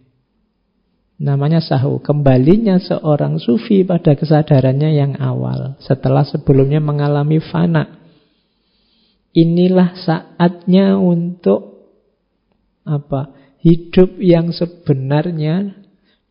Namanya 1.21 1.61
sahu, 1.61 2.01
kembalinya 2.01 2.81
seorang 2.81 3.37
sufi 3.37 3.85
pada 3.85 4.17
kesadarannya 4.17 4.97
yang 4.97 5.13
awal, 5.21 5.77
setelah 5.85 6.25
sebelumnya 6.25 6.81
mengalami 6.81 7.45
fana. 7.45 8.01
Inilah 9.37 10.01
saatnya 10.01 10.97
untuk 10.97 11.93
apa? 12.89 13.37
hidup 13.61 14.17
yang 14.17 14.57
sebenarnya 14.57 15.77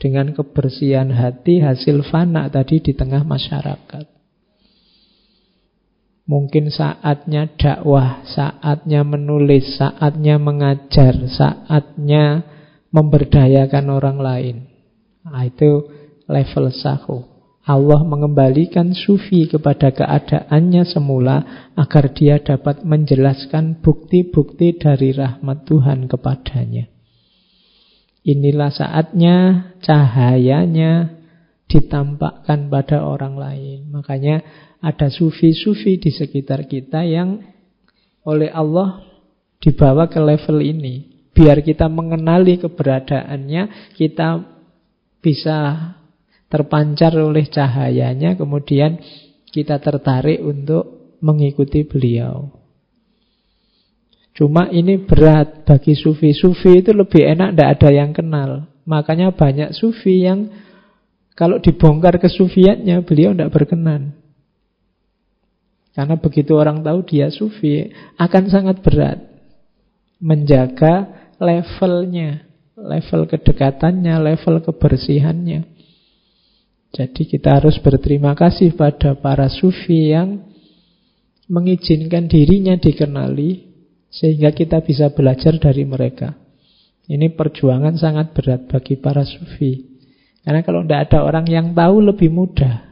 dengan 0.01 0.33
kebersihan 0.33 1.13
hati 1.13 1.61
hasil 1.61 2.01
fana 2.09 2.49
tadi 2.49 2.81
di 2.81 2.97
tengah 2.97 3.21
masyarakat. 3.21 4.18
Mungkin 6.29 6.69
saatnya 6.69 7.49
dakwah, 7.57 8.21
saatnya 8.21 9.01
menulis, 9.01 9.81
saatnya 9.81 10.37
mengajar, 10.37 11.17
saatnya 11.25 12.45
memberdayakan 12.93 13.89
orang 13.89 14.17
lain. 14.21 14.57
Nah, 15.25 15.41
itu 15.49 15.89
level 16.29 16.69
sahu. 16.69 17.25
Allah 17.65 18.01
mengembalikan 18.05 18.93
sufi 18.93 19.49
kepada 19.49 19.89
keadaannya 19.89 20.85
semula 20.85 21.69
agar 21.73 22.13
dia 22.13 22.37
dapat 22.41 22.85
menjelaskan 22.85 23.81
bukti-bukti 23.81 24.77
dari 24.77 25.13
rahmat 25.13 25.65
Tuhan 25.65 26.05
kepadanya. 26.09 26.89
Inilah 28.21 28.69
saatnya 28.69 29.35
cahayanya 29.81 31.18
ditampakkan 31.69 32.67
pada 32.67 33.05
orang 33.05 33.37
lain. 33.37 33.93
Makanya 33.93 34.41
ada 34.81 35.07
sufi-sufi 35.07 36.01
di 36.01 36.09
sekitar 36.09 36.65
kita 36.65 37.05
yang 37.05 37.45
oleh 38.25 38.49
Allah 38.49 39.05
dibawa 39.61 40.09
ke 40.09 40.17
level 40.17 40.59
ini. 40.65 41.21
Biar 41.31 41.61
kita 41.63 41.87
mengenali 41.87 42.59
keberadaannya, 42.59 43.93
kita 43.95 44.43
bisa 45.23 45.57
terpancar 46.49 47.13
oleh 47.15 47.45
cahayanya, 47.47 48.35
kemudian 48.35 48.99
kita 49.53 49.77
tertarik 49.79 50.41
untuk 50.41 51.15
mengikuti 51.21 51.85
beliau. 51.85 52.49
Cuma 54.33 54.71
ini 54.71 54.99
berat 55.03 55.67
bagi 55.67 55.93
sufi. 55.93 56.31
Sufi 56.31 56.79
itu 56.79 56.95
lebih 56.95 57.27
enak, 57.27 57.53
tidak 57.53 57.69
ada 57.77 57.89
yang 57.91 58.11
kenal. 58.15 58.49
Makanya 58.87 59.35
banyak 59.35 59.75
sufi 59.75 60.23
yang 60.23 60.47
kalau 61.39 61.63
dibongkar 61.63 62.19
kesufiannya, 62.19 62.99
beliau 63.07 63.31
tidak 63.31 63.55
berkenan. 63.55 64.11
Karena 65.95 66.19
begitu 66.19 66.51
orang 66.59 66.83
tahu 66.83 67.07
dia 67.07 67.31
sufi, 67.31 67.95
akan 68.19 68.43
sangat 68.51 68.83
berat 68.83 69.23
menjaga 70.19 71.07
levelnya, 71.39 72.43
level 72.75 73.23
kedekatannya, 73.31 74.19
level 74.19 74.59
kebersihannya. 74.67 75.63
Jadi 76.91 77.21
kita 77.23 77.63
harus 77.63 77.79
berterima 77.79 78.35
kasih 78.35 78.75
pada 78.75 79.15
para 79.15 79.47
sufi 79.47 80.11
yang 80.11 80.43
mengizinkan 81.47 82.27
dirinya 82.27 82.75
dikenali, 82.75 83.63
sehingga 84.11 84.51
kita 84.51 84.83
bisa 84.83 85.15
belajar 85.15 85.55
dari 85.55 85.87
mereka. 85.87 86.35
Ini 87.07 87.31
perjuangan 87.31 87.95
sangat 87.95 88.35
berat 88.35 88.67
bagi 88.67 88.99
para 88.99 89.23
sufi. 89.23 89.88
Karena 90.43 90.61
kalau 90.63 90.81
tidak 90.83 91.11
ada 91.11 91.19
orang 91.27 91.45
yang 91.45 91.75
tahu 91.75 91.99
lebih 91.99 92.31
mudah 92.31 92.89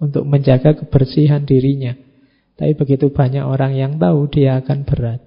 untuk 0.00 0.24
menjaga 0.28 0.76
kebersihan 0.76 1.42
dirinya. 1.42 1.96
Tapi 2.54 2.76
begitu 2.78 3.10
banyak 3.10 3.42
orang 3.42 3.74
yang 3.74 3.98
tahu 3.98 4.30
dia 4.30 4.62
akan 4.62 4.86
berat. 4.86 5.20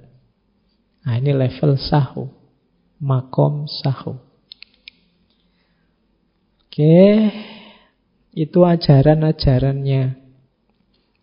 Nah 1.03 1.13
ini 1.19 1.35
level 1.35 1.75
sahu. 1.75 2.25
Makom 2.97 3.69
sahu. 3.69 4.15
Oke. 6.67 6.99
Itu 8.37 8.63
ajaran-ajarannya. 8.63 10.27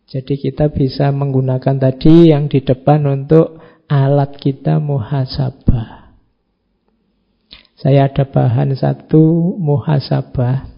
Jadi 0.05 0.35
kita 0.36 0.69
bisa 0.69 1.09
menggunakan 1.15 1.78
tadi 1.81 2.35
yang 2.35 2.51
di 2.51 2.61
depan 2.61 3.06
untuk 3.09 3.62
alat 3.89 4.36
kita 4.36 4.77
muhasabah. 4.82 6.03
Saya 7.85 8.09
ada 8.09 8.24
bahan 8.24 8.73
satu 8.73 9.20
muhasabah. 9.61 10.73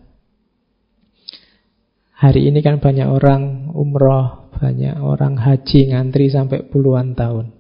Hari 2.19 2.51
ini 2.51 2.67
kan 2.67 2.83
banyak 2.83 3.07
orang 3.07 3.71
umroh, 3.71 4.51
banyak 4.59 4.99
orang 4.99 5.39
haji 5.39 5.95
ngantri 5.95 6.27
sampai 6.35 6.67
puluhan 6.67 7.15
tahun. 7.15 7.55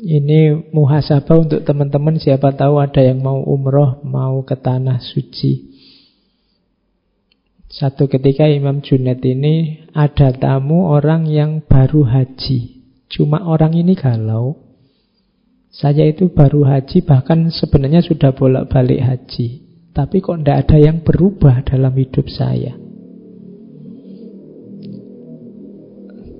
Ini 0.00 0.72
muhasabah 0.72 1.36
untuk 1.36 1.60
teman-teman 1.68 2.16
siapa 2.16 2.56
tahu 2.56 2.80
ada 2.80 3.04
yang 3.04 3.20
mau 3.20 3.44
umroh, 3.44 4.00
mau 4.08 4.40
ke 4.40 4.56
tanah 4.56 4.96
suci. 5.04 5.68
Satu 7.68 8.08
ketika 8.08 8.48
Imam 8.48 8.80
Junet 8.80 9.20
ini 9.20 9.84
ada 9.92 10.32
tamu 10.32 10.88
orang 10.88 11.28
yang 11.28 11.60
baru 11.60 12.08
haji. 12.08 12.80
Cuma 13.12 13.44
orang 13.44 13.76
ini 13.76 13.92
galau. 13.92 14.69
Saya 15.70 16.10
itu 16.10 16.34
baru 16.34 16.66
haji, 16.66 17.06
bahkan 17.06 17.46
sebenarnya 17.54 18.02
sudah 18.02 18.34
bolak-balik 18.34 18.98
haji. 18.98 19.62
Tapi 19.94 20.18
kok 20.18 20.42
tidak 20.42 20.66
ada 20.66 20.76
yang 20.82 21.06
berubah 21.06 21.62
dalam 21.62 21.94
hidup 21.94 22.26
saya. 22.26 22.74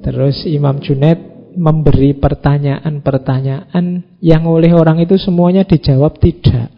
Terus 0.00 0.48
Imam 0.48 0.82
Junaid 0.82 1.30
memberi 1.54 2.14
pertanyaan-pertanyaan 2.18 4.18
yang 4.22 4.42
oleh 4.46 4.70
orang 4.74 5.02
itu 5.02 5.18
semuanya 5.18 5.66
dijawab 5.66 6.18
tidak. 6.18 6.70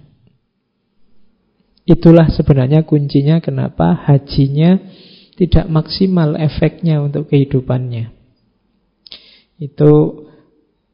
Itulah 1.83 2.31
sebenarnya 2.31 2.87
kuncinya 2.87 3.43
kenapa 3.43 4.07
hajinya 4.07 4.79
tidak 5.35 5.67
maksimal 5.67 6.39
efeknya 6.39 7.03
untuk 7.03 7.27
kehidupannya. 7.27 8.15
Itu 9.59 10.25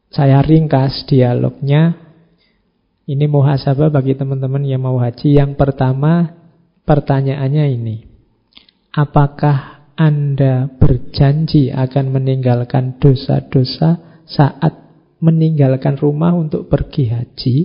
saya 0.09 0.41
ringkas 0.41 1.05
dialognya. 1.05 2.09
Ini 3.09 3.25
muhasabah 3.25 3.89
bagi 3.89 4.17
teman-teman 4.17 4.65
yang 4.69 4.85
mau 4.85 5.01
haji. 5.01 5.41
Yang 5.41 5.57
pertama, 5.57 6.37
pertanyaannya 6.85 7.65
ini. 7.73 7.97
Apakah 8.93 9.89
Anda 9.97 10.69
berjanji 10.77 11.73
akan 11.73 12.13
meninggalkan 12.13 13.01
dosa-dosa 13.01 14.23
saat 14.29 14.75
meninggalkan 15.25 15.97
rumah 15.97 16.37
untuk 16.37 16.69
pergi 16.69 17.09
haji? 17.09 17.57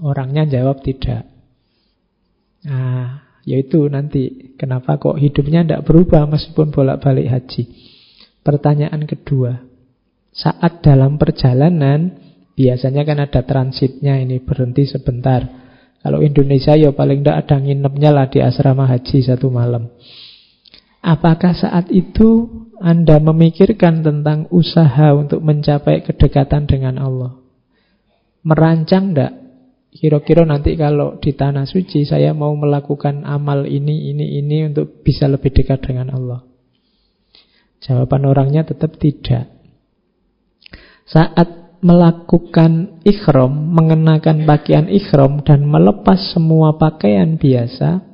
Orangnya 0.00 0.48
jawab 0.48 0.80
tidak. 0.80 1.28
Nah, 2.64 3.24
yaitu 3.48 3.88
nanti 3.88 4.52
kenapa 4.60 5.00
kok 5.00 5.16
hidupnya 5.16 5.64
tidak 5.64 5.84
berubah 5.88 6.28
meskipun 6.28 6.68
bolak-balik 6.68 7.28
haji. 7.32 7.64
Pertanyaan 8.44 9.08
kedua, 9.08 9.64
saat 10.32 10.84
dalam 10.84 11.16
perjalanan 11.16 12.18
biasanya 12.58 13.06
kan 13.06 13.18
ada 13.22 13.40
transitnya 13.46 14.18
ini 14.18 14.42
berhenti 14.42 14.86
sebentar. 14.90 15.46
Kalau 15.98 16.22
Indonesia 16.22 16.78
ya 16.78 16.94
paling 16.94 17.22
tidak 17.22 17.46
ada 17.46 17.56
nginepnya 17.62 18.10
lah 18.14 18.26
di 18.30 18.38
asrama 18.42 18.86
haji 18.86 19.18
satu 19.22 19.50
malam. 19.50 19.90
Apakah 20.98 21.54
saat 21.54 21.90
itu 21.94 22.50
Anda 22.78 23.22
memikirkan 23.22 24.02
tentang 24.02 24.50
usaha 24.50 25.14
untuk 25.14 25.42
mencapai 25.42 26.02
kedekatan 26.02 26.66
dengan 26.66 26.98
Allah? 26.98 27.38
Merancang 28.42 29.14
tidak? 29.14 29.32
Kira-kira 29.88 30.46
nanti 30.46 30.78
kalau 30.78 31.18
di 31.18 31.34
tanah 31.34 31.66
suci 31.66 32.06
saya 32.06 32.30
mau 32.36 32.54
melakukan 32.54 33.26
amal 33.26 33.66
ini, 33.66 34.14
ini, 34.14 34.38
ini 34.38 34.70
untuk 34.70 35.02
bisa 35.02 35.26
lebih 35.26 35.50
dekat 35.50 35.82
dengan 35.82 36.14
Allah. 36.14 36.46
Jawaban 37.82 38.26
orangnya 38.28 38.62
tetap 38.62 38.94
tidak. 39.00 39.57
Saat 41.08 41.80
melakukan 41.80 43.00
ikhram, 43.06 43.72
mengenakan 43.72 44.44
pakaian 44.44 44.90
ikhram 44.92 45.40
dan 45.40 45.64
melepas 45.64 46.36
semua 46.36 46.76
pakaian 46.76 47.40
biasa, 47.40 48.04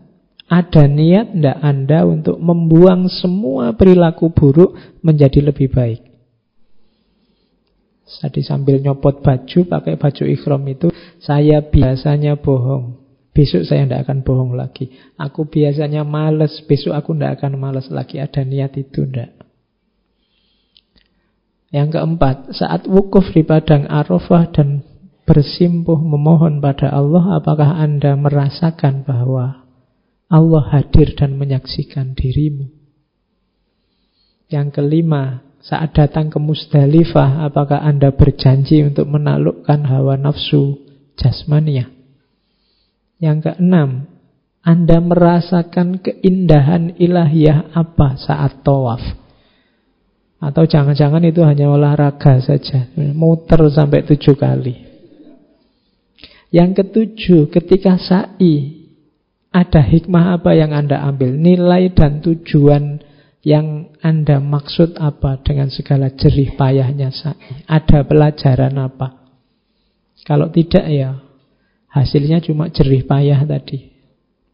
ada 0.46 0.84
niat 0.86 1.34
tidak 1.34 1.58
Anda 1.64 2.04
untuk 2.04 2.36
membuang 2.38 3.08
semua 3.08 3.72
perilaku 3.74 4.30
buruk 4.30 4.76
menjadi 5.00 5.40
lebih 5.42 5.72
baik? 5.72 6.00
Tadi 8.04 8.44
sambil 8.44 8.78
nyopot 8.78 9.24
baju, 9.24 9.58
pakai 9.66 9.96
baju 9.96 10.24
ikhram 10.28 10.62
itu, 10.70 10.92
saya 11.18 11.64
biasanya 11.64 12.38
bohong. 12.38 13.00
Besok 13.34 13.66
saya 13.66 13.82
tidak 13.88 14.06
akan 14.06 14.22
bohong 14.22 14.54
lagi. 14.54 14.94
Aku 15.18 15.50
biasanya 15.50 16.06
males, 16.06 16.62
besok 16.70 16.94
aku 16.94 17.18
tidak 17.18 17.42
akan 17.42 17.58
males 17.58 17.90
lagi. 17.90 18.22
Ada 18.22 18.46
niat 18.46 18.78
itu 18.78 19.02
tidak. 19.02 19.43
Yang 21.74 21.98
keempat, 21.98 22.54
saat 22.54 22.86
wukuf 22.86 23.34
di 23.34 23.42
padang 23.42 23.90
Arafah 23.90 24.46
dan 24.54 24.86
bersimpuh 25.26 25.98
memohon 25.98 26.62
pada 26.62 26.86
Allah, 26.94 27.42
apakah 27.42 27.82
Anda 27.82 28.14
merasakan 28.14 29.02
bahwa 29.02 29.66
Allah 30.30 30.64
hadir 30.70 31.18
dan 31.18 31.34
menyaksikan 31.34 32.14
dirimu? 32.14 32.70
Yang 34.46 34.78
kelima, 34.78 35.42
saat 35.58 35.98
datang 35.98 36.30
ke 36.30 36.38
Musdalifah, 36.38 37.42
apakah 37.42 37.82
Anda 37.82 38.14
berjanji 38.14 38.86
untuk 38.86 39.10
menaklukkan 39.10 39.82
hawa 39.82 40.14
nafsu 40.14 40.78
jasmania? 41.18 41.90
Yang 43.18 43.50
keenam, 43.50 44.06
Anda 44.62 45.02
merasakan 45.02 45.98
keindahan 45.98 46.94
ilahiyah 47.02 47.74
apa 47.74 48.14
saat 48.14 48.62
tawaf? 48.62 49.23
Atau 50.44 50.68
jangan-jangan 50.68 51.24
itu 51.24 51.40
hanya 51.40 51.72
olahraga 51.72 52.36
saja, 52.44 52.92
muter 53.16 53.64
sampai 53.72 54.04
tujuh 54.04 54.36
kali. 54.36 54.76
Yang 56.52 56.84
ketujuh, 56.84 57.48
ketika 57.48 57.96
sa'i, 57.96 58.84
ada 59.48 59.80
hikmah 59.80 60.36
apa 60.36 60.52
yang 60.52 60.76
Anda 60.76 61.00
ambil? 61.00 61.32
Nilai 61.32 61.96
dan 61.96 62.20
tujuan 62.20 63.00
yang 63.40 63.96
Anda 64.04 64.38
maksud 64.38 65.00
apa 65.00 65.40
dengan 65.40 65.72
segala 65.72 66.12
jerih 66.12 66.52
payahnya 66.60 67.08
sa'i? 67.08 67.64
Ada 67.64 68.04
pelajaran 68.04 68.76
apa? 68.76 69.24
Kalau 70.28 70.52
tidak 70.52 70.84
ya 70.92 71.24
Hasilnya 71.94 72.42
cuma 72.42 72.66
jerih 72.74 73.06
payah 73.06 73.46
tadi. 73.46 73.94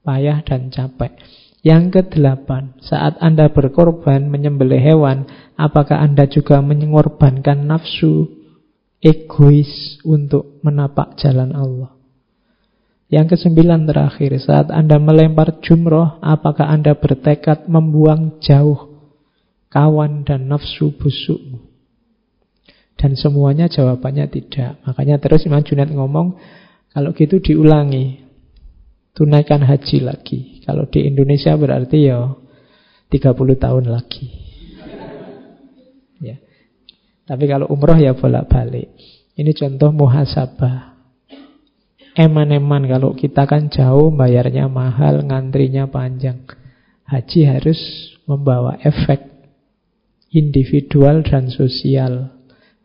Payah 0.05 0.45
dan 0.45 0.69
capek. 0.69 1.17
Yang 1.61 2.01
kedelapan, 2.01 2.73
saat 2.81 3.21
Anda 3.21 3.53
berkorban 3.53 4.33
menyembelih 4.33 4.81
hewan, 4.81 5.29
apakah 5.61 6.01
Anda 6.01 6.25
juga 6.25 6.65
mengorbankan 6.65 7.69
nafsu 7.69 8.33
egois 9.05 10.01
untuk 10.01 10.65
menapak 10.65 11.21
jalan 11.21 11.53
Allah? 11.53 11.93
Yang 13.13 13.37
kesembilan 13.37 13.85
terakhir, 13.85 14.41
saat 14.41 14.73
Anda 14.73 14.97
melempar 14.97 15.61
jumroh, 15.61 16.23
apakah 16.25 16.65
Anda 16.65 16.97
bertekad 16.97 17.69
membuang 17.69 18.41
jauh 18.41 18.97
kawan 19.69 20.25
dan 20.25 20.49
nafsu 20.49 20.97
busukmu? 20.97 21.61
Dan 22.97 23.17
semuanya 23.21 23.69
jawabannya 23.69 24.29
tidak. 24.33 24.81
Makanya 24.85 25.21
terus 25.21 25.45
Imam 25.45 25.65
Junaid 25.65 25.93
ngomong, 25.93 26.41
kalau 26.93 27.11
gitu 27.13 27.41
diulangi. 27.41 28.29
Tunaikan 29.11 29.67
haji 29.67 29.99
lagi. 30.07 30.60
Kalau 30.71 30.87
di 30.87 31.11
Indonesia 31.11 31.59
berarti 31.59 31.99
ya 32.07 32.31
30 33.11 33.59
tahun 33.59 33.91
lagi. 33.91 34.31
Ya. 36.23 36.39
Tapi 37.27 37.45
kalau 37.51 37.67
umroh 37.67 37.99
ya 37.99 38.15
bolak-balik. 38.15 38.87
Ini 39.35 39.51
contoh 39.51 39.91
muhasabah. 39.91 40.95
Eman-eman 42.15 42.87
kalau 42.87 43.19
kita 43.19 43.51
kan 43.51 43.67
jauh 43.67 44.15
bayarnya 44.15 44.71
mahal, 44.71 45.27
ngantrinya 45.27 45.91
panjang. 45.91 46.47
Haji 47.11 47.41
harus 47.51 47.81
membawa 48.31 48.79
efek 48.87 49.27
individual 50.31 51.27
dan 51.27 51.51
sosial 51.51 52.31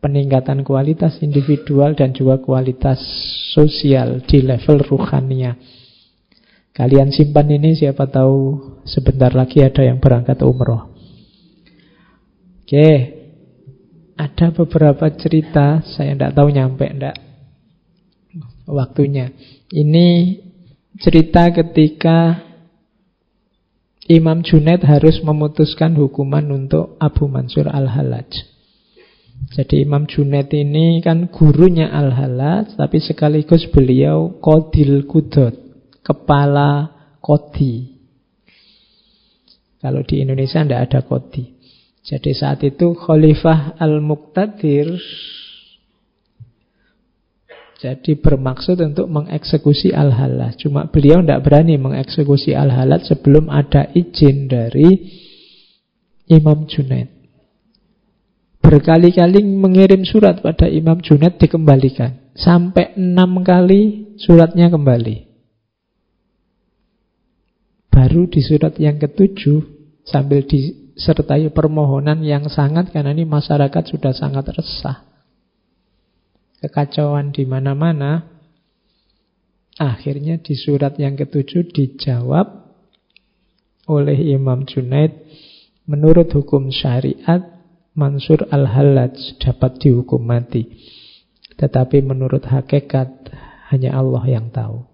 peningkatan 0.02 0.66
kualitas 0.66 1.22
individual 1.22 1.94
dan 1.94 2.10
juga 2.10 2.42
kualitas 2.42 2.98
sosial 3.54 4.26
di 4.26 4.42
level 4.42 4.82
ruhania. 4.90 5.54
Kalian 6.76 7.08
simpan 7.08 7.48
ini 7.48 7.72
siapa 7.72 8.04
tahu 8.12 8.60
sebentar 8.84 9.32
lagi 9.32 9.64
ada 9.64 9.80
yang 9.80 9.96
berangkat 9.96 10.44
umroh. 10.44 10.92
Oke, 12.60 12.88
ada 14.12 14.52
beberapa 14.52 15.08
cerita, 15.16 15.80
saya 15.96 16.12
tidak 16.12 16.36
tahu 16.36 16.52
nyampe 16.52 16.84
tidak 16.84 17.16
waktunya. 18.68 19.32
Ini 19.72 20.36
cerita 21.00 21.48
ketika 21.48 22.44
Imam 24.06 24.44
Junaid 24.44 24.84
harus 24.86 25.18
memutuskan 25.24 25.96
hukuman 25.96 26.44
untuk 26.52 26.94
Abu 27.02 27.26
Mansur 27.26 27.66
Al-Halaj. 27.72 28.28
Jadi 29.56 29.82
Imam 29.82 30.04
Junaid 30.04 30.52
ini 30.52 31.00
kan 31.02 31.26
gurunya 31.32 31.88
Al-Halaj, 31.88 32.78
tapi 32.78 33.02
sekaligus 33.02 33.66
beliau 33.72 34.38
Kodil 34.38 35.10
Kudot, 35.10 35.65
kepala 36.06 36.94
Kodi. 37.18 37.98
Kalau 39.82 40.06
di 40.06 40.22
Indonesia 40.22 40.62
tidak 40.62 40.80
ada 40.86 41.00
Kodi. 41.02 41.58
Jadi 42.06 42.30
saat 42.38 42.62
itu 42.62 42.94
Khalifah 42.94 43.82
Al-Muqtadir 43.82 44.94
jadi 47.76 48.16
bermaksud 48.16 48.78
untuk 48.78 49.10
mengeksekusi 49.10 49.90
Al-Halaj. 49.90 50.62
Cuma 50.62 50.86
beliau 50.86 51.18
tidak 51.20 51.42
berani 51.42 51.74
mengeksekusi 51.76 52.54
Al-Halaj 52.54 53.10
sebelum 53.10 53.50
ada 53.50 53.90
izin 53.90 54.46
dari 54.46 55.10
Imam 56.30 56.70
Junaid 56.70 57.16
berkali-kali 58.66 59.46
mengirim 59.46 60.02
surat 60.02 60.42
pada 60.42 60.66
Imam 60.66 60.98
Junaid 60.98 61.38
dikembalikan. 61.38 62.34
Sampai 62.34 62.98
enam 62.98 63.46
kali 63.46 64.12
suratnya 64.18 64.66
kembali. 64.66 65.25
Baru 67.96 68.28
di 68.28 68.44
surat 68.44 68.76
yang 68.76 69.00
ketujuh 69.00 69.64
sambil 70.04 70.44
disertai 70.44 71.48
permohonan 71.48 72.20
yang 72.20 72.44
sangat 72.52 72.92
karena 72.92 73.16
ini 73.16 73.24
masyarakat 73.24 73.88
sudah 73.88 74.12
sangat 74.12 74.52
resah. 74.52 75.00
Kekacauan 76.60 77.32
di 77.32 77.48
mana-mana. 77.48 78.36
Akhirnya 79.80 80.36
di 80.36 80.52
surat 80.52 81.00
yang 81.00 81.16
ketujuh 81.16 81.72
dijawab 81.72 82.68
oleh 83.88 84.16
Imam 84.28 84.68
Junaid 84.68 85.16
menurut 85.88 86.28
hukum 86.36 86.68
syariat 86.68 87.56
Mansur 87.96 88.44
al-Hallaj 88.52 89.40
dapat 89.40 89.80
dihukum 89.80 90.20
mati. 90.20 90.68
Tetapi 91.56 92.04
menurut 92.04 92.44
hakikat 92.44 93.32
hanya 93.72 93.96
Allah 93.96 94.20
yang 94.28 94.52
tahu. 94.52 94.84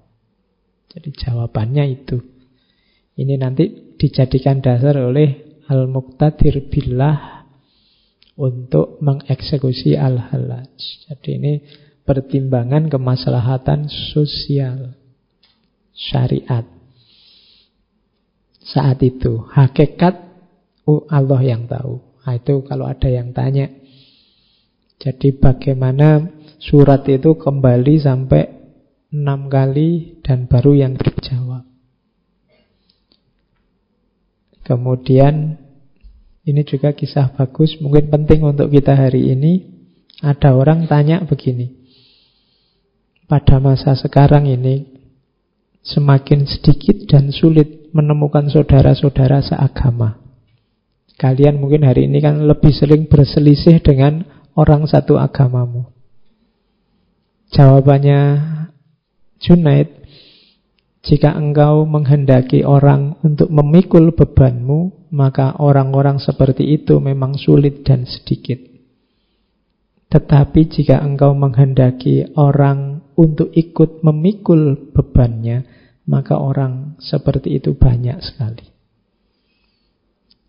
Jadi 0.86 1.10
jawabannya 1.10 1.98
itu. 1.98 2.31
Ini 3.12 3.34
nanti 3.36 3.96
dijadikan 4.00 4.64
dasar 4.64 4.96
oleh 4.96 5.60
Al-Muqtadir 5.68 6.68
Billah 6.72 7.44
untuk 8.40 8.98
mengeksekusi 9.04 9.94
Al-Hallaj. 9.94 10.72
Jadi 11.08 11.30
ini 11.36 11.52
pertimbangan 12.02 12.88
kemaslahatan 12.88 13.86
sosial 13.88 14.96
syariat. 15.92 16.64
Saat 18.62 19.04
itu 19.04 19.44
hakikat 19.52 20.32
Allah 20.88 21.40
yang 21.44 21.68
tahu. 21.68 22.00
Nah, 22.22 22.34
itu 22.38 22.62
kalau 22.64 22.86
ada 22.86 23.10
yang 23.10 23.34
tanya. 23.34 23.68
Jadi 25.02 25.34
bagaimana 25.34 26.30
surat 26.62 27.02
itu 27.10 27.34
kembali 27.34 27.94
sampai 27.98 28.42
enam 29.10 29.50
kali 29.50 30.22
dan 30.22 30.46
baru 30.46 30.78
yang 30.78 30.94
dijawab. 30.94 31.71
Kemudian 34.62 35.58
ini 36.42 36.62
juga 36.66 36.94
kisah 36.94 37.34
bagus, 37.34 37.78
mungkin 37.78 38.10
penting 38.10 38.42
untuk 38.42 38.70
kita 38.70 38.94
hari 38.94 39.30
ini. 39.34 39.70
Ada 40.22 40.54
orang 40.54 40.86
tanya 40.86 41.18
begini. 41.26 41.74
Pada 43.26 43.58
masa 43.58 43.98
sekarang 43.98 44.46
ini 44.46 44.86
semakin 45.82 46.46
sedikit 46.46 47.10
dan 47.10 47.34
sulit 47.34 47.90
menemukan 47.90 48.46
saudara-saudara 48.46 49.42
seagama. 49.42 50.22
Kalian 51.18 51.58
mungkin 51.58 51.82
hari 51.82 52.06
ini 52.06 52.22
kan 52.22 52.38
lebih 52.38 52.70
sering 52.70 53.10
berselisih 53.10 53.82
dengan 53.82 54.22
orang 54.54 54.86
satu 54.86 55.18
agamamu. 55.18 55.90
Jawabannya 57.52 58.20
Junaid, 59.42 60.01
jika 61.02 61.34
engkau 61.34 61.82
menghendaki 61.82 62.62
orang 62.62 63.18
untuk 63.26 63.50
memikul 63.50 64.14
bebanmu, 64.14 65.10
maka 65.10 65.58
orang-orang 65.58 66.22
seperti 66.22 66.78
itu 66.78 67.02
memang 67.02 67.34
sulit 67.34 67.82
dan 67.82 68.06
sedikit. 68.06 68.62
Tetapi 70.14 70.60
jika 70.70 71.02
engkau 71.02 71.34
menghendaki 71.34 72.36
orang 72.38 73.02
untuk 73.18 73.50
ikut 73.50 74.06
memikul 74.06 74.94
bebannya, 74.94 75.66
maka 76.06 76.38
orang 76.38 76.94
seperti 77.02 77.58
itu 77.58 77.74
banyak 77.74 78.22
sekali. 78.22 78.66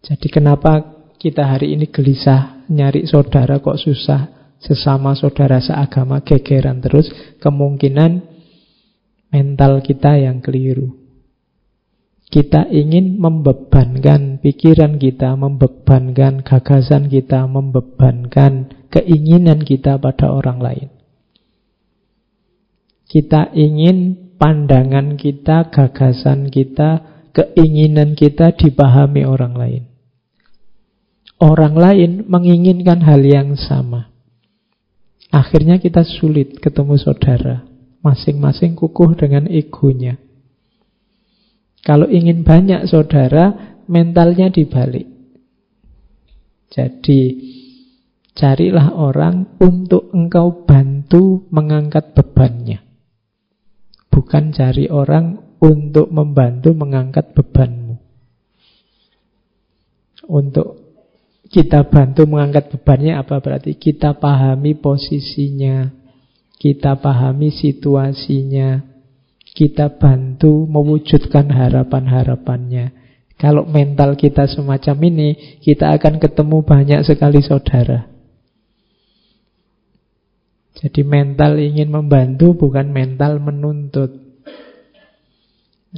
Jadi 0.03 0.27
kenapa 0.30 1.01
kita 1.17 1.47
hari 1.47 1.73
ini 1.73 1.88
gelisah 1.88 2.67
nyari 2.67 3.07
saudara 3.07 3.63
kok 3.63 3.80
susah 3.80 4.53
sesama 4.59 5.15
saudara 5.15 5.63
seagama 5.63 6.19
gegeran 6.21 6.84
terus 6.84 7.07
kemungkinan 7.39 8.32
mental 9.34 9.81
kita 9.81 10.22
yang 10.22 10.45
keliru. 10.45 10.93
Kita 12.30 12.69
ingin 12.69 13.18
membebankan 13.18 14.41
pikiran 14.41 15.01
kita, 15.01 15.34
membebankan 15.34 16.45
gagasan 16.45 17.10
kita, 17.10 17.45
membebankan 17.49 18.85
keinginan 18.93 19.61
kita 19.65 19.97
pada 19.97 20.30
orang 20.30 20.61
lain. 20.61 20.89
Kita 23.10 23.53
ingin 23.53 24.34
pandangan 24.41 25.14
kita, 25.18 25.69
gagasan 25.69 26.49
kita, 26.49 27.22
keinginan 27.34 28.18
kita 28.18 28.53
dipahami 28.57 29.26
orang 29.26 29.53
lain. 29.53 29.84
Orang 31.38 31.77
lain 31.77 32.26
menginginkan 32.26 33.01
hal 33.05 33.22
yang 33.22 33.53
sama. 33.53 34.10
Akhirnya 35.30 35.77
kita 35.77 36.01
sulit 36.01 36.57
ketemu 36.61 36.97
saudara. 36.97 37.72
Masing-masing 38.03 38.75
kukuh 38.75 39.15
dengan 39.15 39.47
egonya. 39.47 40.19
Kalau 41.84 42.07
ingin 42.07 42.43
banyak 42.43 42.88
saudara, 42.88 43.75
mentalnya 43.88 44.51
dibalik. 44.51 45.07
Jadi, 46.71 47.21
carilah 48.34 48.95
orang 48.95 49.59
untuk 49.59 50.11
engkau 50.11 50.63
bantu 50.67 51.47
mengangkat 51.51 52.15
bebannya. 52.15 52.84
Bukan 54.11 54.51
cari 54.55 54.88
orang 54.91 55.57
untuk 55.63 56.11
membantu 56.11 56.75
mengangkat 56.75 57.31
bebanmu. 57.31 57.95
Untuk 60.27 60.84
kita 61.51 61.85
bantu 61.88 62.25
mengangkat 62.25 62.73
bebannya 62.73 63.19
apa 63.19 63.38
berarti? 63.43 63.77
Kita 63.77 64.17
pahami 64.17 64.73
posisinya, 64.80 65.88
kita 66.64 66.95
pahami 66.95 67.52
situasinya, 67.52 68.80
kita 69.52 69.99
bantu 69.99 70.64
mewujudkan 70.64 71.52
harapan-harapannya. 71.52 72.95
Kalau 73.35 73.68
mental 73.68 74.15
kita 74.15 74.48
semacam 74.48 74.95
ini, 75.11 75.60
kita 75.60 75.91
akan 75.91 76.23
ketemu 76.23 76.64
banyak 76.64 77.03
sekali 77.03 77.44
saudara. 77.44 78.07
Jadi 80.80 81.03
mental 81.03 81.60
ingin 81.60 81.91
membantu 81.91 82.56
bukan 82.56 82.88
mental 82.95 83.44
menuntut. 83.44 84.23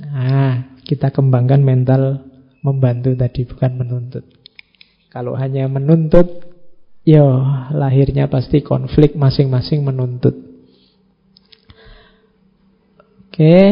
Nah, 0.02 0.82
kita 0.82 1.14
kembangkan 1.14 1.62
mental 1.62 2.26
membantu 2.66 3.14
tadi 3.14 3.46
bukan 3.46 3.86
menuntut. 3.86 4.26
Kalau 5.14 5.38
hanya 5.38 5.70
menuntut, 5.70 6.42
yo 7.06 7.46
lahirnya 7.70 8.26
pasti 8.34 8.66
konflik 8.66 9.14
masing-masing 9.14 9.86
menuntut. 9.86 10.45
Oke. 13.36 13.68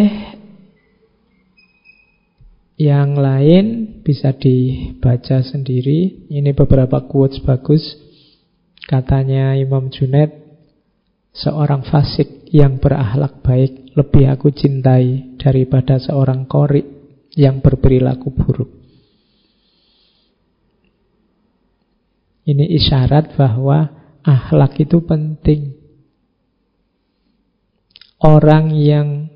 Yang 2.75 3.09
lain 3.15 3.65
bisa 4.03 4.35
dibaca 4.35 5.39
sendiri. 5.39 6.27
Ini 6.27 6.51
beberapa 6.51 7.07
quotes 7.07 7.39
bagus. 7.39 7.79
Katanya 8.83 9.55
Imam 9.55 9.87
Junaid, 9.87 10.35
seorang 11.31 11.87
fasik 11.87 12.43
yang 12.51 12.83
berakhlak 12.83 13.39
baik 13.39 13.95
lebih 13.95 14.35
aku 14.35 14.51
cintai 14.51 15.39
daripada 15.39 15.95
seorang 15.95 16.43
korik 16.43 16.83
yang 17.31 17.63
berperilaku 17.63 18.35
buruk. 18.35 18.67
Ini 22.43 22.67
isyarat 22.67 23.39
bahwa 23.39 24.11
akhlak 24.27 24.75
itu 24.83 24.99
penting. 25.07 25.79
Orang 28.19 28.75
yang 28.75 29.32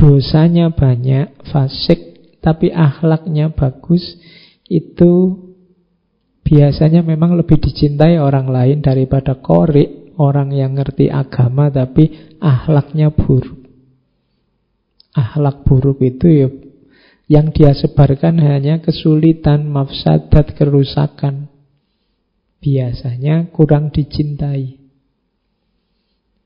dosanya 0.00 0.72
banyak, 0.72 1.44
fasik, 1.52 2.00
tapi 2.40 2.72
akhlaknya 2.72 3.52
bagus, 3.52 4.00
itu 4.64 5.36
biasanya 6.40 7.04
memang 7.04 7.36
lebih 7.36 7.60
dicintai 7.60 8.16
orang 8.16 8.48
lain 8.48 8.80
daripada 8.80 9.36
korik, 9.36 10.16
orang 10.16 10.56
yang 10.56 10.72
ngerti 10.72 11.12
agama 11.12 11.68
tapi 11.68 12.32
akhlaknya 12.40 13.12
buruk. 13.12 13.60
Akhlak 15.12 15.68
buruk 15.68 16.00
itu 16.00 16.26
ya 16.32 16.48
yang 17.30 17.54
dia 17.54 17.70
sebarkan 17.78 18.42
hanya 18.42 18.82
kesulitan, 18.82 19.70
mafsadat, 19.70 20.50
kerusakan. 20.58 21.46
Biasanya 22.58 23.54
kurang 23.54 23.94
dicintai. 23.94 24.82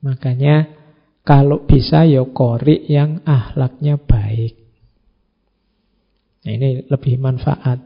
Makanya 0.05 0.84
kalau 1.25 1.65
bisa 1.65 2.05
ya 2.05 2.21
korik 2.21 2.85
yang 2.85 3.25
ahlaknya 3.25 3.97
baik. 3.97 4.61
Nah, 6.45 6.53
ini 6.53 6.85
lebih 6.85 7.17
manfaat. 7.17 7.81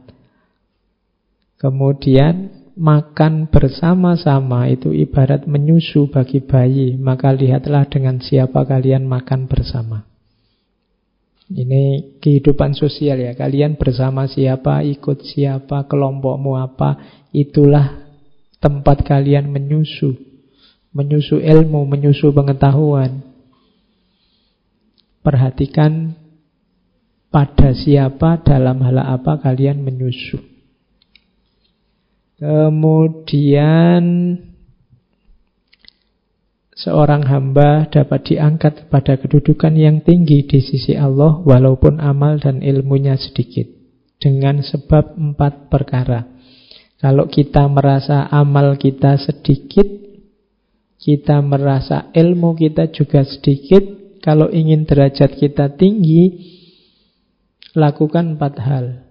Kemudian 1.59 2.51
makan 2.75 3.47
bersama-sama 3.47 4.67
itu 4.67 4.91
ibarat 4.91 5.47
menyusu 5.47 6.11
bagi 6.11 6.43
bayi. 6.43 6.99
Maka 6.99 7.31
lihatlah 7.31 7.87
dengan 7.87 8.19
siapa 8.19 8.67
kalian 8.67 9.07
makan 9.07 9.47
bersama. 9.47 10.03
Ini 11.49 12.19
kehidupan 12.19 12.75
sosial 12.75 13.23
ya. 13.23 13.33
Kalian 13.39 13.79
bersama 13.79 14.27
siapa, 14.27 14.83
ikut 14.83 15.23
siapa, 15.23 15.87
kelompokmu 15.87 16.59
apa. 16.59 17.23
Itulah 17.31 18.03
tempat 18.59 19.07
kalian 19.07 19.47
menyusu. 19.47 20.19
Menyusu 20.91 21.39
ilmu, 21.39 21.87
menyusu 21.87 22.35
pengetahuan. 22.35 23.28
Perhatikan 25.21 26.15
pada 27.29 27.77
siapa, 27.77 28.41
dalam 28.41 28.81
hal 28.81 28.99
apa 28.99 29.37
kalian 29.43 29.85
menyusup. 29.85 30.41
Kemudian 32.39 34.05
seorang 36.79 37.27
hamba 37.27 37.91
dapat 37.91 38.31
diangkat 38.31 38.87
pada 38.87 39.19
kedudukan 39.19 39.75
yang 39.75 40.07
tinggi 40.07 40.47
di 40.47 40.63
sisi 40.63 40.95
Allah 40.95 41.43
walaupun 41.43 41.99
amal 41.99 42.39
dan 42.39 42.63
ilmunya 42.63 43.19
sedikit. 43.19 43.67
Dengan 44.19 44.63
sebab 44.63 45.15
empat 45.19 45.71
perkara. 45.71 46.27
Kalau 46.99 47.31
kita 47.31 47.67
merasa 47.71 48.27
amal 48.31 48.75
kita 48.75 49.15
sedikit, 49.15 49.87
kita 50.99 51.39
merasa 51.39 52.11
ilmu 52.11 52.59
kita 52.59 52.91
juga 52.91 53.23
sedikit, 53.23 53.83
kalau 54.29 54.53
ingin 54.53 54.85
derajat 54.85 55.41
kita 55.41 55.73
tinggi, 55.81 56.37
lakukan 57.73 58.37
empat 58.37 58.55
hal. 58.61 59.09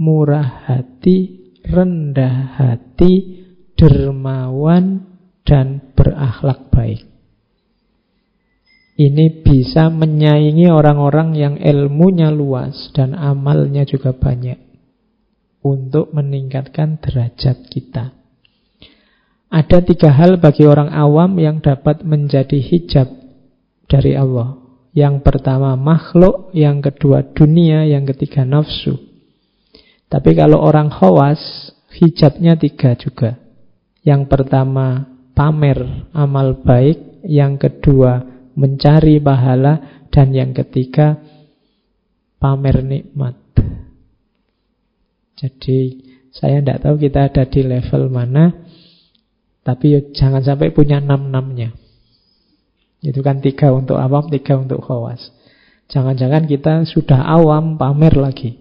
Murah 0.00 0.64
hati, 0.64 1.52
rendah 1.60 2.56
hati, 2.56 3.44
dermawan, 3.76 5.12
dan 5.44 5.92
berakhlak 5.92 6.72
baik. 6.72 7.04
Ini 8.96 9.44
bisa 9.44 9.92
menyaingi 9.92 10.72
orang-orang 10.72 11.36
yang 11.36 11.60
ilmunya 11.60 12.32
luas 12.32 12.96
dan 12.96 13.12
amalnya 13.12 13.84
juga 13.84 14.16
banyak 14.16 14.56
untuk 15.60 16.16
meningkatkan 16.16 16.96
derajat 17.04 17.60
kita. 17.68 18.16
Ada 19.52 19.84
tiga 19.84 20.16
hal 20.16 20.40
bagi 20.40 20.64
orang 20.64 20.88
awam 20.96 21.36
yang 21.36 21.60
dapat 21.60 22.00
menjadi 22.08 22.56
hijab 22.56 23.25
dari 23.86 24.18
Allah. 24.18 24.58
Yang 24.96 25.22
pertama 25.22 25.76
makhluk, 25.76 26.50
yang 26.56 26.80
kedua 26.80 27.20
dunia, 27.36 27.84
yang 27.84 28.08
ketiga 28.08 28.48
nafsu. 28.48 28.96
Tapi 30.08 30.32
kalau 30.32 30.62
orang 30.62 30.88
khawas, 30.88 31.38
hijabnya 32.00 32.56
tiga 32.56 32.96
juga. 32.96 33.36
Yang 34.06 34.30
pertama 34.30 35.04
pamer 35.36 36.08
amal 36.16 36.62
baik, 36.64 37.26
yang 37.26 37.60
kedua 37.60 38.24
mencari 38.56 39.20
pahala, 39.20 40.06
dan 40.08 40.32
yang 40.32 40.56
ketiga 40.56 41.20
pamer 42.40 42.80
nikmat. 42.80 43.36
Jadi 45.36 46.08
saya 46.32 46.64
tidak 46.64 46.80
tahu 46.80 46.96
kita 46.96 47.28
ada 47.28 47.44
di 47.44 47.60
level 47.60 48.08
mana, 48.08 48.64
tapi 49.60 49.92
jangan 50.16 50.40
sampai 50.40 50.72
punya 50.72 51.04
enam-enamnya. 51.04 51.85
Itu 53.06 53.22
kan 53.22 53.38
tiga 53.38 53.70
untuk 53.70 54.02
awam, 54.02 54.26
tiga 54.26 54.58
untuk 54.58 54.82
khawas. 54.82 55.30
Jangan-jangan 55.86 56.50
kita 56.50 56.82
sudah 56.82 57.22
awam, 57.22 57.78
pamer 57.78 58.18
lagi. 58.18 58.58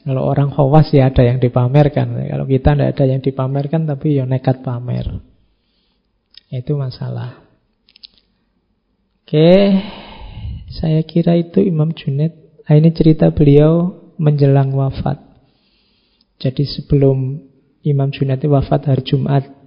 Kalau 0.00 0.24
orang 0.24 0.48
khawas 0.48 0.88
ya 0.88 1.12
ada 1.12 1.20
yang 1.20 1.36
dipamerkan. 1.36 2.16
Kalau 2.16 2.48
kita 2.48 2.72
tidak 2.72 2.96
ada 2.96 3.04
yang 3.04 3.20
dipamerkan, 3.20 3.84
tapi 3.84 4.16
ya 4.16 4.24
nekat 4.24 4.64
pamer. 4.64 5.20
Itu 6.48 6.80
masalah. 6.80 7.44
Oke, 9.28 9.52
saya 10.72 11.04
kira 11.04 11.36
itu 11.36 11.60
Imam 11.60 11.92
Junaid. 11.92 12.32
Nah, 12.64 12.74
ini 12.80 12.88
cerita 12.96 13.28
beliau 13.28 13.92
menjelang 14.16 14.72
wafat. 14.72 15.20
Jadi 16.40 16.64
sebelum 16.64 17.36
Imam 17.84 18.08
Junaid 18.08 18.40
wafat 18.48 18.88
hari 18.88 19.04
Jumat 19.04 19.57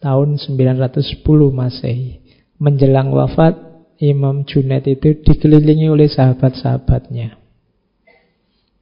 tahun 0.00 0.40
910 0.40 1.22
Masehi. 1.52 2.20
Menjelang 2.60 3.12
wafat, 3.12 3.56
Imam 4.00 4.48
Junaid 4.48 4.88
itu 4.88 5.20
dikelilingi 5.20 5.92
oleh 5.92 6.08
sahabat-sahabatnya. 6.08 7.36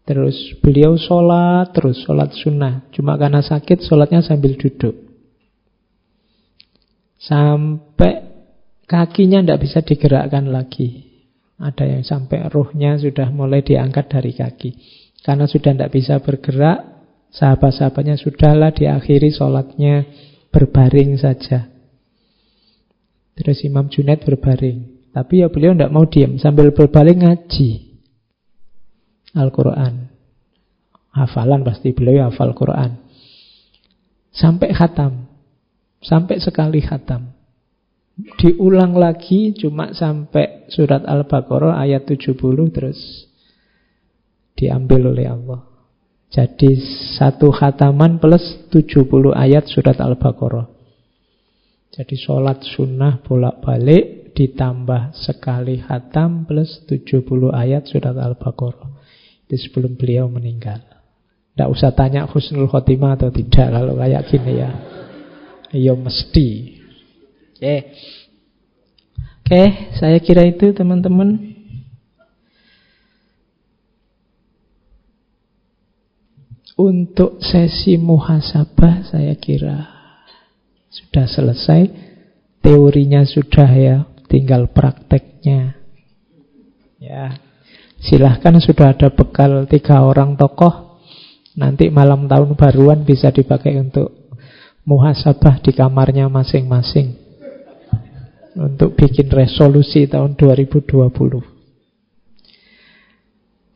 Terus 0.06 0.56
beliau 0.64 0.96
sholat 0.96 1.74
terus, 1.76 2.00
sholat 2.06 2.32
sunnah. 2.32 2.88
Cuma 2.94 3.18
karena 3.20 3.44
sakit, 3.44 3.84
sholatnya 3.84 4.24
sambil 4.24 4.56
duduk. 4.56 4.94
Sampai 7.18 8.24
kakinya 8.88 9.42
tidak 9.42 9.68
bisa 9.68 9.84
digerakkan 9.84 10.48
lagi. 10.48 11.04
Ada 11.58 11.98
yang 11.98 12.06
sampai 12.06 12.46
ruhnya 12.48 12.94
sudah 12.96 13.28
mulai 13.34 13.60
diangkat 13.66 14.06
dari 14.08 14.32
kaki. 14.32 14.70
Karena 15.26 15.50
sudah 15.50 15.74
tidak 15.74 15.90
bisa 15.90 16.22
bergerak, 16.22 16.78
sahabat-sahabatnya 17.34 18.16
sudahlah 18.16 18.70
diakhiri 18.70 19.34
sholatnya 19.34 20.06
berbaring 20.50 21.16
saja. 21.20 21.68
Terus 23.38 23.62
Imam 23.62 23.86
Junaid 23.86 24.26
berbaring. 24.26 25.10
Tapi 25.14 25.42
ya 25.42 25.48
beliau 25.48 25.74
tidak 25.74 25.94
mau 25.94 26.04
diam, 26.06 26.36
sambil 26.36 26.70
berbaring 26.74 27.24
ngaji. 27.24 27.70
Al-Quran. 29.34 30.08
Hafalan 31.14 31.66
pasti 31.66 31.90
beliau 31.90 32.30
hafal 32.30 32.54
Quran. 32.54 32.98
Sampai 34.30 34.70
khatam. 34.70 35.26
Sampai 35.98 36.38
sekali 36.38 36.78
khatam. 36.78 37.34
Diulang 38.38 38.98
lagi 38.98 39.54
cuma 39.54 39.94
sampai 39.94 40.66
surat 40.70 41.06
Al-Baqarah 41.06 41.78
ayat 41.78 42.06
70 42.06 42.34
terus 42.74 42.98
diambil 44.58 45.14
oleh 45.14 45.26
Allah. 45.30 45.62
Jadi 46.28 46.76
satu 47.16 47.48
khataman 47.48 48.20
plus 48.20 48.68
70 48.68 49.08
ayat 49.32 49.64
surat 49.64 49.96
Al-Baqarah. 49.96 50.68
Jadi 51.88 52.14
sholat 52.20 52.60
sunnah 52.62 53.24
bolak-balik 53.24 54.36
ditambah 54.36 55.16
sekali 55.16 55.80
khatam 55.80 56.44
plus 56.44 56.84
70 56.84 57.24
ayat 57.50 57.88
surat 57.88 58.12
Al-Baqarah. 58.12 58.92
Itu 59.48 59.56
sebelum 59.56 59.96
beliau 59.96 60.28
meninggal. 60.28 60.84
Tidak 61.56 61.68
usah 61.74 61.90
tanya 61.96 62.28
husnul 62.28 62.70
khotimah 62.70 63.18
atau 63.18 63.32
tidak 63.34 63.72
kalau 63.72 63.96
kayak 63.98 64.22
gini 64.30 64.52
ya. 64.62 64.70
Iya 65.74 65.96
mesti. 65.96 66.48
Oke. 67.56 67.58
Okay. 67.58 67.80
Oke, 69.48 69.56
okay, 69.56 69.68
saya 69.96 70.20
kira 70.20 70.44
itu 70.44 70.76
teman-teman. 70.76 71.57
Untuk 76.78 77.42
sesi 77.42 77.98
muhasabah 77.98 79.10
saya 79.10 79.34
kira 79.34 79.90
sudah 80.86 81.26
selesai. 81.26 82.06
Teorinya 82.62 83.26
sudah 83.26 83.70
ya, 83.74 83.96
tinggal 84.30 84.70
prakteknya. 84.70 85.74
Ya, 86.98 87.38
Silahkan 87.98 88.62
sudah 88.62 88.94
ada 88.94 89.10
bekal 89.10 89.66
tiga 89.66 90.06
orang 90.06 90.38
tokoh 90.38 91.02
Nanti 91.58 91.90
malam 91.90 92.30
tahun 92.30 92.54
baruan 92.54 93.02
bisa 93.02 93.34
dipakai 93.34 93.74
untuk 93.82 94.30
muhasabah 94.86 95.58
di 95.58 95.74
kamarnya 95.74 96.30
masing-masing 96.30 97.18
Untuk 98.54 98.94
bikin 98.94 99.26
resolusi 99.26 100.06
tahun 100.06 100.38
2020 100.38 100.94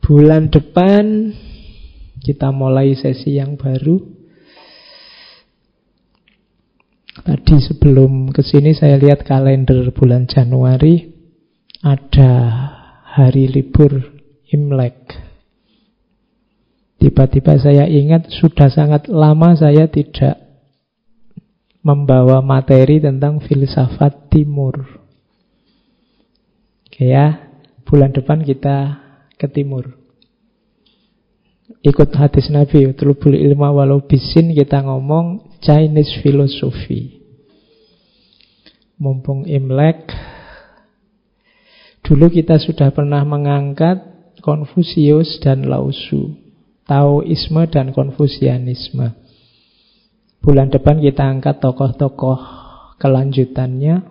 Bulan 0.03 0.47
depan 0.47 1.35
kita 2.23 2.55
mulai 2.55 2.95
sesi 2.95 3.37
yang 3.37 3.59
baru 3.59 4.23
Tadi 7.13 7.61
sebelum 7.61 8.33
ke 8.33 8.41
sini 8.41 8.73
saya 8.73 8.97
lihat 8.97 9.21
kalender 9.21 9.93
bulan 9.93 10.25
Januari 10.25 11.13
Ada 11.85 12.31
hari 13.13 13.45
libur 13.45 14.01
Imlek. 14.49 14.97
Tiba-tiba 16.97 17.59
saya 17.61 17.85
ingat 17.85 18.33
sudah 18.33 18.69
sangat 18.71 19.11
lama 19.11 19.53
saya 19.53 19.85
tidak 19.91 20.39
membawa 21.83 22.39
materi 22.39 23.03
tentang 23.03 23.43
filsafat 23.43 24.31
timur. 24.31 25.03
Oke 26.87 27.11
ya, 27.11 27.51
bulan 27.83 28.15
depan 28.15 28.41
kita 28.45 29.03
ke 29.35 29.51
timur. 29.51 30.02
Ikut 31.83 32.15
hadis 32.15 32.47
Nabi, 32.47 32.87
Utlubul 32.87 33.35
ilma 33.35 33.67
walau 33.75 34.07
bisin 34.07 34.55
kita 34.55 34.87
ngomong 34.87 35.59
Chinese 35.59 36.15
philosophy. 36.23 37.19
Mumpung 38.95 39.43
Imlek, 39.43 40.07
dulu 42.07 42.31
kita 42.31 42.55
sudah 42.55 42.87
pernah 42.95 43.27
mengangkat 43.27 43.99
Konfusius 44.39 45.43
dan 45.43 45.67
Lausu, 45.67 46.39
Taoisme 46.87 47.67
dan 47.67 47.91
Konfusianisme. 47.91 49.11
Bulan 50.39 50.71
depan 50.71 51.03
kita 51.03 51.27
angkat 51.27 51.59
tokoh-tokoh 51.59 52.39
kelanjutannya. 52.95 54.07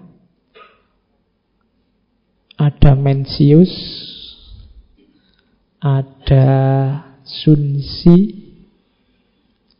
Ada 2.60 2.92
Mencius, 3.00 3.72
ada 5.80 6.44
Sunsi, 7.22 8.18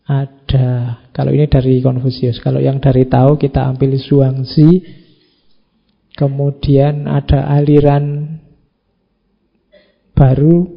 ada 0.06 0.98
kalau 1.12 1.30
ini 1.34 1.46
dari 1.46 1.78
Konfusius, 1.84 2.40
kalau 2.40 2.58
yang 2.58 2.80
dari 2.82 3.06
Tao 3.06 3.36
kita 3.36 3.68
ambil 3.68 3.98
Zhuangzi, 3.98 4.82
kemudian 6.16 7.08
ada 7.08 7.48
aliran 7.48 8.38
baru 10.12 10.68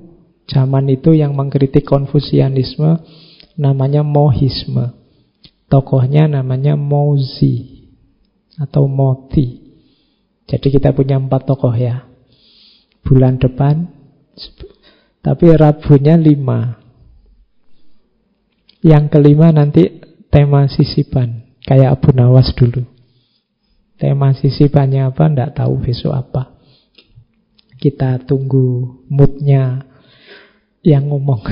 zaman 0.49 0.89
itu 0.89 1.13
yang 1.13 1.33
mengkritik 1.33 1.85
konfusianisme 1.85 3.01
namanya 3.59 4.03
mohisme. 4.03 4.93
Tokohnya 5.65 6.29
namanya 6.29 6.77
Mozi 6.77 7.89
atau 8.61 8.85
Moti. 8.85 9.65
Jadi 10.45 10.67
kita 10.69 10.93
punya 10.93 11.17
empat 11.17 11.49
tokoh 11.49 11.73
ya. 11.73 12.05
Bulan 13.01 13.41
depan, 13.41 13.89
tapi 15.25 15.49
Rabunya 15.57 16.21
lima. 16.21 16.77
Yang 18.85 19.09
kelima 19.09 19.49
nanti 19.49 19.89
tema 20.29 20.69
sisipan, 20.69 21.57
kayak 21.65 21.97
Abu 21.97 22.13
Nawas 22.13 22.53
dulu. 22.53 22.85
Tema 23.97 24.37
sisipannya 24.37 25.09
apa, 25.09 25.25
ndak 25.25 25.57
tahu 25.57 25.81
besok 25.81 26.13
apa. 26.13 26.53
Kita 27.81 28.21
tunggu 28.21 29.01
moodnya 29.09 29.81
yang 30.85 31.09
ngomong. 31.09 31.41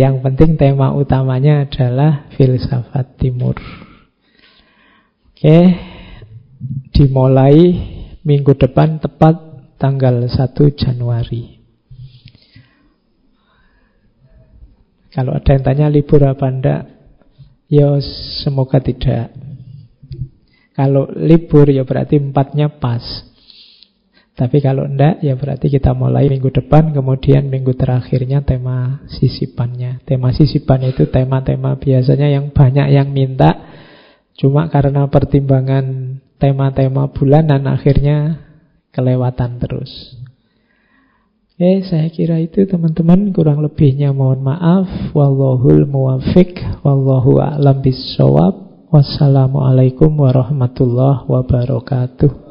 yang 0.00 0.24
penting 0.24 0.56
tema 0.56 0.96
utamanya 0.96 1.68
adalah 1.68 2.24
filsafat 2.32 3.20
timur. 3.20 3.60
Oke, 5.36 5.76
dimulai 6.96 7.76
minggu 8.24 8.56
depan 8.56 8.96
tepat 8.96 9.49
tanggal 9.80 10.28
1 10.28 10.36
Januari. 10.76 11.56
Kalau 15.10 15.34
ada 15.34 15.50
yang 15.56 15.64
tanya 15.64 15.86
libur 15.90 16.22
apa 16.22 16.46
enggak, 16.46 16.82
ya 17.66 17.98
semoga 18.44 18.78
tidak. 18.78 19.34
Kalau 20.76 21.10
libur 21.10 21.66
ya 21.72 21.82
berarti 21.82 22.20
empatnya 22.20 22.78
pas. 22.78 23.02
Tapi 24.38 24.62
kalau 24.62 24.86
enggak, 24.86 25.18
ya 25.24 25.34
berarti 25.34 25.66
kita 25.66 25.96
mulai 25.96 26.30
minggu 26.30 26.52
depan, 26.54 26.94
kemudian 26.94 27.50
minggu 27.50 27.74
terakhirnya 27.74 28.46
tema 28.46 29.02
sisipannya. 29.10 30.04
Tema 30.06 30.30
sisipan 30.30 30.86
itu 30.86 31.10
tema-tema 31.10 31.74
biasanya 31.74 32.30
yang 32.30 32.54
banyak 32.54 32.86
yang 32.94 33.10
minta, 33.10 33.50
cuma 34.38 34.70
karena 34.70 35.10
pertimbangan 35.10 36.16
tema-tema 36.38 37.10
bulanan 37.12 37.66
akhirnya 37.66 38.49
kelewatan 38.90 39.62
terus. 39.62 39.90
Oke, 41.60 41.84
saya 41.84 42.08
kira 42.08 42.40
itu 42.40 42.64
teman-teman, 42.64 43.36
kurang 43.36 43.60
lebihnya 43.60 44.16
mohon 44.16 44.40
maaf. 44.40 45.12
Wallahul 45.12 45.84
muwafiq, 45.84 46.56
wallahu 46.80 47.36
a'lam 47.36 47.84
bisawab. 47.84 48.88
Wassalamualaikum 48.88 50.08
warahmatullahi 50.08 51.28
wabarakatuh. 51.28 52.49